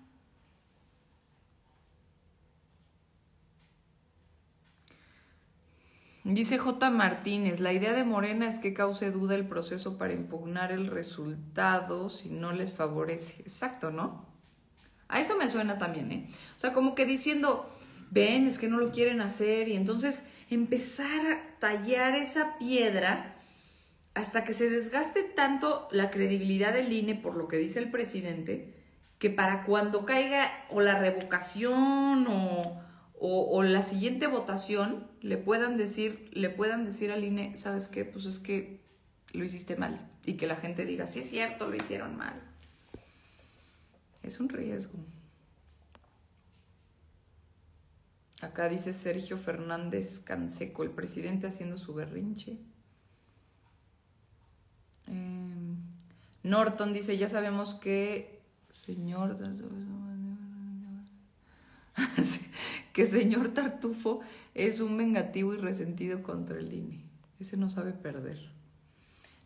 Dice 6.24 6.58
J. 6.58 6.90
Martínez, 6.90 7.60
la 7.60 7.72
idea 7.72 7.94
de 7.94 8.04
Morena 8.04 8.48
es 8.48 8.58
que 8.58 8.74
cause 8.74 9.12
duda 9.12 9.34
el 9.34 9.46
proceso 9.48 9.96
para 9.96 10.12
impugnar 10.12 10.72
el 10.72 10.88
resultado 10.88 12.10
si 12.10 12.28
no 12.30 12.52
les 12.52 12.72
favorece. 12.74 13.42
Exacto, 13.44 13.90
¿no? 13.90 14.35
A 15.08 15.20
eso 15.20 15.36
me 15.36 15.48
suena 15.48 15.78
también, 15.78 16.12
¿eh? 16.12 16.28
O 16.56 16.60
sea, 16.60 16.72
como 16.72 16.94
que 16.94 17.06
diciendo, 17.06 17.70
ven, 18.10 18.46
es 18.46 18.58
que 18.58 18.68
no 18.68 18.78
lo 18.78 18.90
quieren 18.90 19.20
hacer 19.20 19.68
y 19.68 19.76
entonces 19.76 20.22
empezar 20.50 21.26
a 21.26 21.58
tallar 21.58 22.14
esa 22.14 22.58
piedra 22.58 23.36
hasta 24.14 24.44
que 24.44 24.54
se 24.54 24.70
desgaste 24.70 25.22
tanto 25.22 25.88
la 25.90 26.10
credibilidad 26.10 26.72
del 26.72 26.92
INE 26.92 27.14
por 27.14 27.36
lo 27.36 27.48
que 27.48 27.58
dice 27.58 27.78
el 27.78 27.90
presidente, 27.90 28.74
que 29.18 29.30
para 29.30 29.64
cuando 29.64 30.06
caiga 30.06 30.50
o 30.70 30.80
la 30.80 30.98
revocación 30.98 32.26
o 32.28 32.86
o, 33.18 33.62
la 33.62 33.82
siguiente 33.82 34.26
votación 34.26 35.06
le 35.20 35.38
puedan 35.38 35.76
decir, 35.76 36.28
le 36.32 36.50
puedan 36.50 36.84
decir 36.84 37.10
al 37.10 37.24
INE, 37.24 37.56
¿sabes 37.56 37.88
qué? 37.88 38.04
Pues 38.04 38.26
es 38.26 38.38
que 38.38 38.80
lo 39.32 39.44
hiciste 39.44 39.76
mal. 39.76 40.10
Y 40.24 40.34
que 40.34 40.46
la 40.46 40.56
gente 40.56 40.84
diga, 40.84 41.06
sí 41.06 41.20
es 41.20 41.30
cierto, 41.30 41.68
lo 41.68 41.76
hicieron 41.76 42.16
mal. 42.16 42.42
Es 44.26 44.40
un 44.40 44.48
riesgo. 44.48 44.98
Acá 48.42 48.68
dice 48.68 48.92
Sergio 48.92 49.38
Fernández 49.38 50.18
Canseco, 50.18 50.82
el 50.82 50.90
presidente 50.90 51.46
haciendo 51.46 51.78
su 51.78 51.94
berrinche. 51.94 52.58
Em, 55.06 55.76
Norton 56.42 56.92
dice, 56.92 57.16
ya 57.16 57.28
sabemos 57.28 57.74
que, 57.74 58.42
señor 58.68 59.36
que 62.92 63.06
señor 63.06 63.54
Tartufo 63.54 64.20
es 64.54 64.80
un 64.80 64.98
vengativo 64.98 65.54
y 65.54 65.58
resentido 65.58 66.22
contra 66.24 66.58
el 66.58 66.72
INE. 66.72 67.04
Ese 67.38 67.56
no 67.56 67.68
sabe 67.68 67.92
perder. 67.92 68.50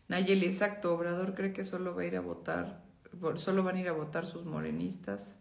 Nayeli, 0.07 0.47
exacto, 0.47 0.93
Obrador 0.93 1.35
cree 1.35 1.53
que 1.53 1.63
solo 1.63 1.95
va 1.95 2.01
a 2.01 2.05
ir 2.05 2.17
a 2.17 2.21
votar, 2.21 2.90
solo 3.35 3.63
van 3.63 3.75
a 3.75 3.79
ir 3.79 3.89
a 3.89 3.93
votar 3.93 4.25
sus 4.25 4.45
morenistas. 4.45 5.35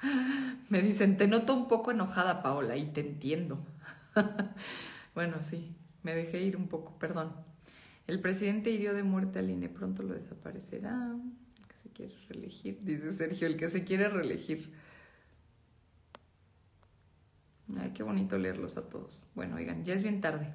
Me 0.68 0.80
dicen, 0.82 1.16
te 1.16 1.26
noto 1.26 1.54
un 1.54 1.68
poco 1.68 1.90
enojada, 1.90 2.42
Paola, 2.42 2.76
y 2.76 2.86
te 2.86 3.00
entiendo. 3.00 3.58
bueno, 5.14 5.42
sí, 5.42 5.74
me 6.02 6.14
dejé 6.14 6.42
ir 6.42 6.56
un 6.56 6.68
poco, 6.68 6.98
perdón. 6.98 7.32
El 8.06 8.20
presidente 8.20 8.70
hirió 8.70 8.94
de 8.94 9.02
muerte 9.02 9.38
al 9.38 9.50
INE, 9.50 9.68
pronto 9.68 10.02
lo 10.02 10.14
desaparecerá. 10.14 11.14
El 11.58 11.66
que 11.66 11.76
se 11.76 11.90
quiere 11.90 12.14
reelegir, 12.28 12.78
dice 12.82 13.12
Sergio, 13.12 13.46
el 13.46 13.56
que 13.56 13.68
se 13.68 13.84
quiere 13.84 14.08
reelegir. 14.08 14.72
Ay, 17.76 17.92
qué 17.92 18.02
bonito 18.02 18.38
leerlos 18.38 18.78
a 18.78 18.88
todos. 18.88 19.26
Bueno, 19.34 19.56
oigan, 19.56 19.84
ya 19.84 19.92
es 19.92 20.02
bien 20.02 20.20
tarde. 20.20 20.54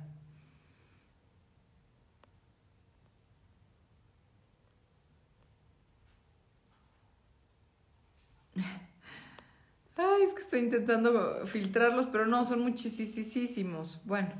Ay, 9.95 10.23
es 10.23 10.33
que 10.33 10.41
estoy 10.41 10.61
intentando 10.61 11.45
filtrarlos, 11.45 12.07
pero 12.07 12.25
no, 12.25 12.45
son 12.45 12.61
muchísimos. 12.61 14.01
Bueno. 14.05 14.33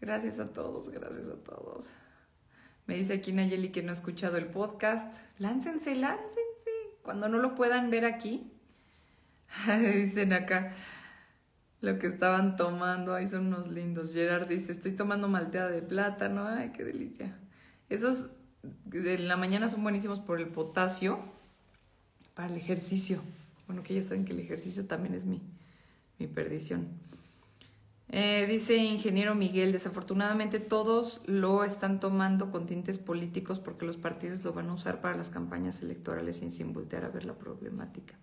Gracias 0.00 0.38
a 0.38 0.46
todos, 0.46 0.88
gracias 0.88 1.28
a 1.28 1.36
todos. 1.36 1.92
Me 2.86 2.96
dice 2.96 3.12
aquí 3.12 3.32
Nayeli 3.32 3.70
que 3.70 3.82
no 3.82 3.90
ha 3.90 3.92
escuchado 3.92 4.36
el 4.38 4.46
podcast. 4.46 5.14
Láncense, 5.38 5.94
láncense. 5.94 6.70
Cuando 7.02 7.28
no 7.28 7.38
lo 7.38 7.54
puedan 7.54 7.90
ver 7.90 8.04
aquí. 8.04 8.50
Dicen 9.94 10.32
acá 10.32 10.72
lo 11.80 11.98
que 11.98 12.06
estaban 12.06 12.56
tomando. 12.56 13.14
Ahí 13.14 13.28
son 13.28 13.46
unos 13.46 13.68
lindos. 13.68 14.12
Gerard 14.12 14.48
dice, 14.48 14.72
estoy 14.72 14.92
tomando 14.92 15.28
malteada 15.28 15.70
de 15.70 15.82
plátano. 15.82 16.46
Ay, 16.46 16.72
qué 16.72 16.82
delicia. 16.82 17.38
Esos 17.88 18.30
de 18.62 19.18
la 19.18 19.36
mañana 19.36 19.68
son 19.68 19.82
buenísimos 19.82 20.18
por 20.18 20.40
el 20.40 20.48
potasio 20.48 21.20
para 22.34 22.48
el 22.48 22.56
ejercicio. 22.56 23.22
Bueno, 23.70 23.84
que 23.84 23.94
ya 23.94 24.02
saben 24.02 24.24
que 24.24 24.32
el 24.32 24.40
ejercicio 24.40 24.84
también 24.84 25.14
es 25.14 25.24
mi, 25.24 25.40
mi 26.18 26.26
perdición. 26.26 26.88
Eh, 28.08 28.44
dice 28.48 28.76
ingeniero 28.78 29.36
Miguel, 29.36 29.70
desafortunadamente 29.70 30.58
todos 30.58 31.22
lo 31.26 31.62
están 31.62 32.00
tomando 32.00 32.50
con 32.50 32.66
tintes 32.66 32.98
políticos 32.98 33.60
porque 33.60 33.86
los 33.86 33.96
partidos 33.96 34.42
lo 34.42 34.52
van 34.52 34.70
a 34.70 34.72
usar 34.72 35.00
para 35.00 35.16
las 35.16 35.30
campañas 35.30 35.82
electorales 35.82 36.42
y 36.42 36.50
sin 36.50 36.72
voltear 36.72 37.04
a 37.04 37.10
ver 37.10 37.24
la 37.24 37.34
problemática. 37.34 38.16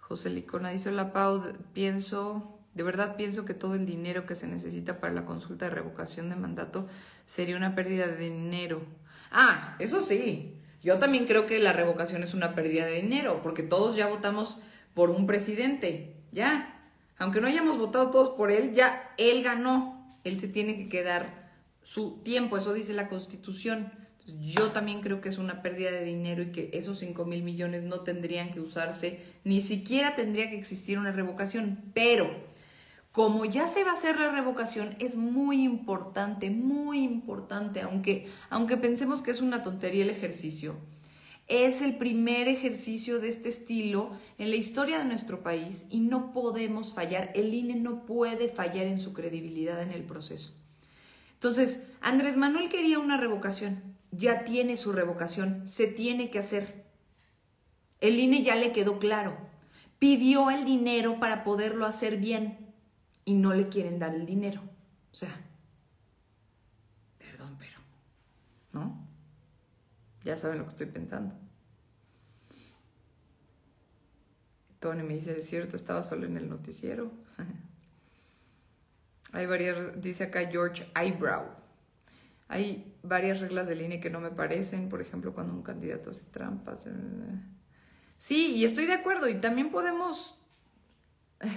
José 0.00 0.30
Licona 0.30 0.70
dice, 0.70 0.88
hola 0.88 1.12
Pau, 1.12 1.40
pienso, 1.72 2.58
de 2.74 2.82
verdad 2.82 3.14
pienso 3.14 3.44
que 3.44 3.54
todo 3.54 3.76
el 3.76 3.86
dinero 3.86 4.26
que 4.26 4.34
se 4.34 4.48
necesita 4.48 4.98
para 4.98 5.12
la 5.12 5.26
consulta 5.26 5.66
de 5.66 5.76
revocación 5.76 6.28
de 6.28 6.34
mandato 6.34 6.88
sería 7.24 7.56
una 7.56 7.76
pérdida 7.76 8.08
de 8.08 8.30
dinero. 8.30 8.82
Ah, 9.30 9.76
eso 9.78 10.02
sí, 10.02 10.57
yo 10.88 10.98
también 10.98 11.26
creo 11.26 11.44
que 11.44 11.58
la 11.58 11.74
revocación 11.74 12.22
es 12.22 12.32
una 12.32 12.54
pérdida 12.54 12.86
de 12.86 13.02
dinero 13.02 13.40
porque 13.42 13.62
todos 13.62 13.94
ya 13.94 14.06
votamos 14.06 14.58
por 14.94 15.10
un 15.10 15.26
presidente, 15.26 16.16
ya, 16.32 16.90
aunque 17.18 17.42
no 17.42 17.46
hayamos 17.46 17.76
votado 17.76 18.10
todos 18.10 18.30
por 18.30 18.50
él, 18.50 18.72
ya 18.72 19.12
él 19.18 19.42
ganó. 19.42 20.18
Él 20.24 20.40
se 20.40 20.48
tiene 20.48 20.78
que 20.78 20.88
quedar 20.88 21.52
su 21.82 22.22
tiempo, 22.22 22.56
eso 22.56 22.72
dice 22.72 22.94
la 22.94 23.08
Constitución. 23.08 23.92
yo 24.40 24.68
también 24.68 25.02
creo 25.02 25.20
que 25.20 25.28
es 25.28 25.36
una 25.36 25.60
pérdida 25.60 25.90
de 25.90 26.04
dinero 26.04 26.42
y 26.42 26.52
que 26.52 26.70
esos 26.72 26.98
5 27.00 27.22
mil 27.26 27.42
millones 27.42 27.82
no 27.82 28.00
tendrían 28.00 28.50
que 28.54 28.60
usarse, 28.60 29.20
ni 29.44 29.60
siquiera 29.60 30.16
tendría 30.16 30.48
que 30.48 30.56
existir 30.56 30.98
una 30.98 31.12
revocación. 31.12 31.80
Pero 31.92 32.30
como 33.18 33.44
ya 33.44 33.66
se 33.66 33.82
va 33.82 33.90
a 33.90 33.94
hacer 33.94 34.16
la 34.16 34.30
revocación, 34.30 34.94
es 35.00 35.16
muy 35.16 35.64
importante, 35.64 36.50
muy 36.50 37.02
importante, 37.02 37.80
aunque, 37.80 38.28
aunque 38.48 38.76
pensemos 38.76 39.22
que 39.22 39.32
es 39.32 39.40
una 39.40 39.64
tontería 39.64 40.04
el 40.04 40.10
ejercicio 40.10 40.76
es 41.48 41.82
el 41.82 41.96
primer 41.96 42.46
ejercicio 42.46 43.18
de 43.18 43.30
este 43.30 43.48
estilo 43.48 44.12
en 44.38 44.50
la 44.50 44.56
historia 44.56 44.98
de 44.98 45.04
nuestro 45.04 45.42
país 45.42 45.84
y 45.90 45.98
no 45.98 46.32
podemos 46.32 46.94
fallar. 46.94 47.32
El 47.34 47.52
INE 47.52 47.74
no 47.74 48.06
puede 48.06 48.50
fallar 48.50 48.86
en 48.86 49.00
su 49.00 49.14
credibilidad 49.14 49.82
en 49.82 49.90
el 49.90 50.04
proceso. 50.04 50.54
Entonces, 51.32 51.88
Andrés 52.00 52.36
Manuel 52.36 52.68
quería 52.68 53.00
una 53.00 53.16
revocación, 53.16 53.82
ya 54.12 54.44
tiene 54.44 54.76
su 54.76 54.92
revocación, 54.92 55.66
se 55.66 55.88
tiene 55.88 56.30
que 56.30 56.38
hacer. 56.38 56.84
El 58.00 58.20
INE 58.20 58.44
ya 58.44 58.54
le 58.54 58.70
quedó 58.70 59.00
claro, 59.00 59.36
pidió 59.98 60.50
el 60.50 60.64
dinero 60.64 61.18
para 61.18 61.42
poderlo 61.42 61.84
hacer 61.84 62.18
bien 62.18 62.67
y 63.28 63.34
no 63.34 63.52
le 63.52 63.68
quieren 63.68 63.98
dar 63.98 64.14
el 64.14 64.24
dinero. 64.24 64.62
O 65.12 65.14
sea, 65.14 65.28
perdón, 67.18 67.56
pero, 67.58 67.78
¿no? 68.72 69.06
Ya 70.24 70.38
saben 70.38 70.56
lo 70.56 70.64
que 70.64 70.70
estoy 70.70 70.86
pensando. 70.86 71.34
Tony 74.80 75.02
me 75.02 75.12
dice, 75.12 75.36
es 75.36 75.46
cierto, 75.46 75.76
estaba 75.76 76.02
solo 76.02 76.24
en 76.24 76.38
el 76.38 76.48
noticiero. 76.48 77.12
Hay 79.32 79.44
varias, 79.44 80.00
dice 80.00 80.24
acá 80.24 80.48
George 80.50 80.90
Eyebrow. 80.98 81.48
Hay 82.48 82.96
varias 83.02 83.40
reglas 83.40 83.68
del 83.68 83.82
INE 83.82 84.00
que 84.00 84.08
no 84.08 84.20
me 84.20 84.30
parecen, 84.30 84.88
por 84.88 85.02
ejemplo, 85.02 85.34
cuando 85.34 85.52
un 85.52 85.62
candidato 85.62 86.08
hace 86.08 86.24
trampas. 86.30 86.86
Eh, 86.86 86.92
sí, 88.16 88.54
y 88.54 88.64
estoy 88.64 88.86
de 88.86 88.94
acuerdo, 88.94 89.28
y 89.28 89.38
también 89.38 89.70
podemos... 89.70 90.37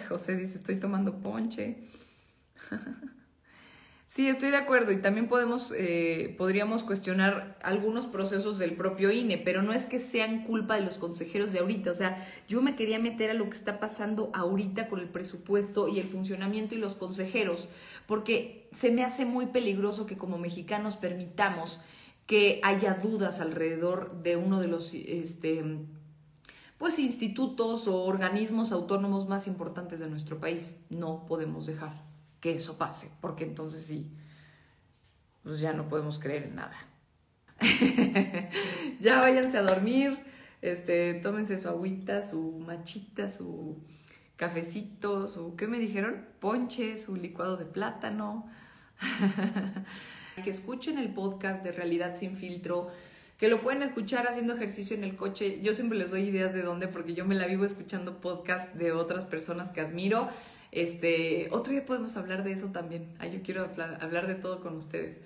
José 0.09 0.35
dice, 0.35 0.57
estoy 0.57 0.77
tomando 0.77 1.19
ponche. 1.21 1.77
Sí, 4.11 4.27
estoy 4.27 4.49
de 4.49 4.57
acuerdo 4.57 4.91
y 4.91 4.97
también 4.97 5.29
podemos, 5.29 5.73
eh, 5.73 6.35
podríamos 6.37 6.83
cuestionar 6.83 7.57
algunos 7.63 8.07
procesos 8.07 8.57
del 8.59 8.73
propio 8.73 9.09
INE, 9.09 9.37
pero 9.37 9.61
no 9.61 9.71
es 9.71 9.83
que 9.83 9.99
sean 9.99 10.43
culpa 10.43 10.75
de 10.75 10.81
los 10.81 10.97
consejeros 10.97 11.53
de 11.53 11.59
ahorita. 11.59 11.91
O 11.91 11.93
sea, 11.93 12.21
yo 12.45 12.61
me 12.61 12.75
quería 12.75 12.99
meter 12.99 13.29
a 13.29 13.35
lo 13.35 13.45
que 13.45 13.55
está 13.55 13.79
pasando 13.79 14.29
ahorita 14.33 14.89
con 14.89 14.99
el 14.99 15.07
presupuesto 15.07 15.87
y 15.87 16.01
el 16.01 16.09
funcionamiento 16.09 16.75
y 16.75 16.79
los 16.79 16.95
consejeros, 16.95 17.69
porque 18.05 18.67
se 18.73 18.91
me 18.91 19.05
hace 19.05 19.23
muy 19.23 19.45
peligroso 19.45 20.05
que 20.05 20.17
como 20.17 20.37
mexicanos 20.37 20.97
permitamos 20.97 21.79
que 22.25 22.59
haya 22.63 22.95
dudas 22.95 23.39
alrededor 23.39 24.21
de 24.23 24.35
uno 24.35 24.59
de 24.59 24.67
los 24.67 24.93
este, 24.93 25.63
pues 26.81 26.97
institutos 26.97 27.87
o 27.87 28.05
organismos 28.05 28.71
autónomos 28.71 29.27
más 29.27 29.45
importantes 29.45 29.99
de 29.99 30.09
nuestro 30.09 30.39
país. 30.39 30.79
No 30.89 31.27
podemos 31.27 31.67
dejar 31.67 31.93
que 32.39 32.55
eso 32.55 32.79
pase, 32.79 33.11
porque 33.21 33.43
entonces 33.43 33.83
sí, 33.83 34.11
pues 35.43 35.59
ya 35.59 35.73
no 35.73 35.87
podemos 35.87 36.17
creer 36.17 36.45
en 36.45 36.55
nada. 36.55 36.73
ya 38.99 39.21
váyanse 39.21 39.59
a 39.59 39.61
dormir, 39.61 40.25
este, 40.63 41.13
tómense 41.13 41.61
su 41.61 41.69
agüita, 41.69 42.27
su 42.27 42.57
machita, 42.65 43.29
su 43.29 43.77
cafecito, 44.35 45.27
su, 45.27 45.55
¿qué 45.55 45.67
me 45.67 45.77
dijeron? 45.77 46.25
Ponche, 46.39 46.97
su 46.97 47.15
licuado 47.15 47.57
de 47.57 47.65
plátano. 47.65 48.49
que 50.43 50.49
escuchen 50.49 50.97
el 50.97 51.13
podcast 51.13 51.63
de 51.63 51.73
Realidad 51.73 52.17
sin 52.17 52.35
filtro, 52.35 52.87
que 53.41 53.49
lo 53.49 53.59
pueden 53.59 53.81
escuchar 53.81 54.27
haciendo 54.27 54.53
ejercicio 54.53 54.95
en 54.95 55.03
el 55.03 55.15
coche. 55.15 55.61
Yo 55.63 55.73
siempre 55.73 55.97
les 55.97 56.11
doy 56.11 56.21
ideas 56.21 56.53
de 56.53 56.61
dónde, 56.61 56.87
porque 56.87 57.15
yo 57.15 57.25
me 57.25 57.33
la 57.33 57.47
vivo 57.47 57.65
escuchando 57.65 58.21
podcast 58.21 58.71
de 58.75 58.91
otras 58.91 59.25
personas 59.25 59.71
que 59.71 59.81
admiro. 59.81 60.27
Este, 60.71 61.47
otro 61.49 61.73
día 61.73 61.83
podemos 61.83 62.15
hablar 62.17 62.43
de 62.43 62.51
eso 62.51 62.67
también. 62.67 63.15
Ay, 63.17 63.31
yo 63.33 63.39
quiero 63.41 63.67
hablar 63.99 64.27
de 64.27 64.35
todo 64.35 64.61
con 64.61 64.75
ustedes. 64.75 65.17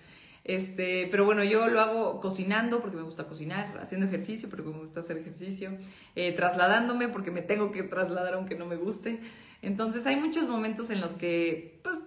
Este, 0.45 1.09
pero 1.11 1.25
bueno, 1.25 1.43
yo 1.43 1.67
lo 1.67 1.81
hago 1.81 2.21
cocinando 2.21 2.79
porque 2.79 2.95
me 2.95 3.03
gusta 3.03 3.25
cocinar, 3.25 3.77
haciendo 3.81 4.07
ejercicio 4.07 4.49
porque 4.49 4.69
me 4.69 4.77
gusta 4.77 5.01
hacer 5.01 5.17
ejercicio, 5.17 5.77
eh, 6.15 6.31
trasladándome 6.31 7.09
porque 7.09 7.31
me 7.31 7.41
tengo 7.41 7.73
que 7.73 7.83
trasladar 7.83 8.35
aunque 8.35 8.55
no 8.55 8.65
me 8.65 8.77
guste. 8.77 9.19
Entonces 9.61 10.05
hay 10.05 10.15
muchos 10.15 10.47
momentos 10.47 10.89
en 10.89 11.01
los 11.01 11.11
que 11.13 11.81
pues, 11.83 11.99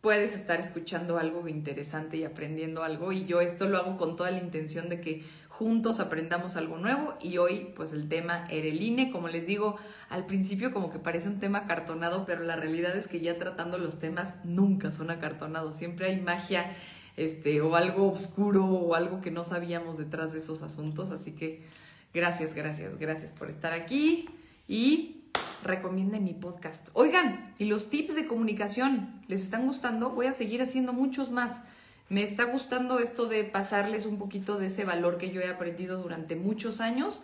puedes 0.00 0.34
estar 0.34 0.60
escuchando 0.60 1.18
algo 1.18 1.46
interesante 1.46 2.16
y 2.16 2.24
aprendiendo 2.24 2.82
algo 2.82 3.12
y 3.12 3.26
yo 3.26 3.40
esto 3.40 3.68
lo 3.68 3.78
hago 3.78 3.98
con 3.98 4.16
toda 4.16 4.30
la 4.30 4.38
intención 4.38 4.88
de 4.88 5.00
que 5.00 5.24
juntos 5.60 6.00
aprendamos 6.00 6.56
algo 6.56 6.78
nuevo 6.78 7.18
y 7.20 7.36
hoy 7.36 7.70
pues 7.76 7.92
el 7.92 8.08
tema 8.08 8.46
era 8.48 8.66
el 8.66 8.80
INE, 8.80 9.10
como 9.10 9.28
les 9.28 9.46
digo, 9.46 9.76
al 10.08 10.24
principio 10.24 10.72
como 10.72 10.90
que 10.90 10.98
parece 10.98 11.28
un 11.28 11.38
tema 11.38 11.58
acartonado, 11.58 12.24
pero 12.24 12.44
la 12.44 12.56
realidad 12.56 12.96
es 12.96 13.08
que 13.08 13.20
ya 13.20 13.36
tratando 13.36 13.76
los 13.76 13.98
temas 13.98 14.36
nunca 14.42 14.90
son 14.90 15.10
acartonados, 15.10 15.76
siempre 15.76 16.06
hay 16.06 16.18
magia 16.18 16.74
este 17.18 17.60
o 17.60 17.76
algo 17.76 18.10
oscuro 18.10 18.64
o 18.64 18.94
algo 18.94 19.20
que 19.20 19.30
no 19.30 19.44
sabíamos 19.44 19.98
detrás 19.98 20.32
de 20.32 20.38
esos 20.38 20.62
asuntos, 20.62 21.10
así 21.10 21.32
que 21.32 21.66
gracias, 22.14 22.54
gracias, 22.54 22.98
gracias 22.98 23.30
por 23.30 23.50
estar 23.50 23.74
aquí 23.74 24.30
y 24.66 25.26
recomienden 25.62 26.24
mi 26.24 26.32
podcast. 26.32 26.88
Oigan, 26.94 27.54
y 27.58 27.66
los 27.66 27.90
tips 27.90 28.14
de 28.14 28.26
comunicación, 28.26 29.20
¿les 29.28 29.42
están 29.42 29.66
gustando? 29.66 30.08
Voy 30.08 30.24
a 30.24 30.32
seguir 30.32 30.62
haciendo 30.62 30.94
muchos 30.94 31.30
más. 31.30 31.64
Me 32.10 32.24
está 32.24 32.42
gustando 32.42 32.98
esto 32.98 33.26
de 33.26 33.44
pasarles 33.44 34.04
un 34.04 34.18
poquito 34.18 34.58
de 34.58 34.66
ese 34.66 34.84
valor 34.84 35.16
que 35.16 35.30
yo 35.30 35.40
he 35.40 35.48
aprendido 35.48 36.02
durante 36.02 36.34
muchos 36.34 36.80
años. 36.80 37.22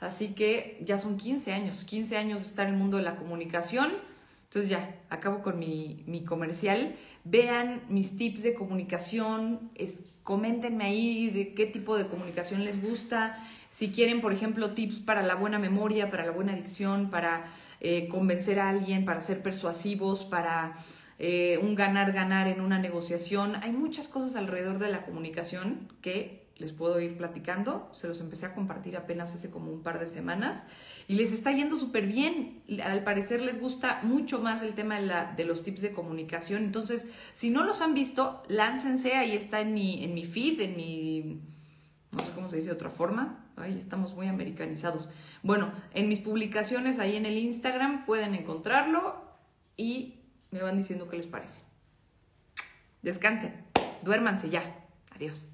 Así 0.00 0.34
que 0.34 0.76
ya 0.84 0.98
son 0.98 1.18
15 1.18 1.52
años, 1.52 1.84
15 1.84 2.16
años 2.16 2.40
de 2.40 2.48
estar 2.48 2.66
en 2.66 2.74
el 2.74 2.78
mundo 2.80 2.96
de 2.96 3.04
la 3.04 3.14
comunicación. 3.14 3.92
Entonces 4.42 4.68
ya, 4.68 4.96
acabo 5.08 5.40
con 5.40 5.60
mi, 5.60 6.24
comercial. 6.26 6.96
Vean 7.22 7.82
mis 7.88 8.16
tips 8.16 8.42
de 8.42 8.54
comunicación, 8.54 9.70
es, 9.76 10.00
coméntenme 10.24 10.84
ahí 10.84 11.30
de 11.30 11.54
qué 11.54 11.66
tipo 11.66 11.96
de 11.96 12.08
comunicación 12.08 12.64
les 12.64 12.82
gusta. 12.82 13.38
Si 13.70 13.92
quieren, 13.92 14.20
por 14.20 14.32
ejemplo, 14.32 14.70
tips 14.74 14.96
para 14.96 15.22
la 15.22 15.36
buena 15.36 15.60
memoria, 15.60 16.10
para 16.10 16.26
la 16.26 16.32
buena 16.32 16.56
dicción, 16.56 17.08
para 17.08 17.44
eh, 17.80 18.08
convencer 18.08 18.58
a 18.58 18.68
alguien, 18.68 19.04
para 19.04 19.20
ser 19.20 19.44
persuasivos, 19.44 20.24
para 20.24 20.74
eh, 21.18 21.58
un 21.62 21.74
ganar-ganar 21.74 22.48
en 22.48 22.60
una 22.60 22.78
negociación. 22.78 23.56
Hay 23.56 23.72
muchas 23.72 24.08
cosas 24.08 24.36
alrededor 24.36 24.78
de 24.78 24.90
la 24.90 25.04
comunicación 25.04 25.88
que 26.00 26.44
les 26.56 26.72
puedo 26.72 27.00
ir 27.00 27.16
platicando. 27.16 27.88
Se 27.92 28.08
los 28.08 28.20
empecé 28.20 28.46
a 28.46 28.54
compartir 28.54 28.96
apenas 28.96 29.34
hace 29.34 29.50
como 29.50 29.72
un 29.72 29.82
par 29.82 29.98
de 29.98 30.06
semanas 30.06 30.64
y 31.08 31.14
les 31.14 31.32
está 31.32 31.52
yendo 31.52 31.76
súper 31.76 32.06
bien. 32.06 32.62
Al 32.82 33.02
parecer 33.02 33.40
les 33.42 33.60
gusta 33.60 34.00
mucho 34.02 34.40
más 34.40 34.62
el 34.62 34.74
tema 34.74 34.96
de, 35.00 35.06
la, 35.06 35.32
de, 35.36 35.44
los 35.44 35.62
tips 35.62 35.82
de 35.82 35.92
comunicación. 35.92 36.62
Entonces, 36.62 37.08
si 37.32 37.50
no 37.50 37.64
los 37.64 37.80
han 37.80 37.94
visto, 37.94 38.42
láncense. 38.48 39.14
Ahí 39.14 39.32
está 39.32 39.60
en 39.60 39.74
mi, 39.74 40.04
en 40.04 40.14
mi 40.14 40.24
feed, 40.24 40.60
en 40.60 40.76
mi... 40.76 41.40
No 42.12 42.24
sé 42.24 42.30
cómo 42.32 42.48
se 42.48 42.56
dice 42.56 42.68
de 42.68 42.74
otra 42.74 42.90
forma. 42.90 43.50
Ahí 43.56 43.76
estamos 43.76 44.14
muy 44.14 44.28
americanizados. 44.28 45.08
Bueno, 45.42 45.72
en 45.92 46.08
mis 46.08 46.20
publicaciones 46.20 46.98
ahí 46.98 47.16
en 47.16 47.26
el 47.26 47.36
Instagram 47.36 48.04
pueden 48.04 48.34
encontrarlo 48.34 49.16
y 49.76 50.13
me 50.54 50.62
van 50.62 50.76
diciendo 50.76 51.08
qué 51.08 51.16
les 51.16 51.26
parece. 51.26 51.62
Descansen, 53.02 53.52
duérmanse 54.02 54.48
ya. 54.48 54.86
Adiós. 55.10 55.48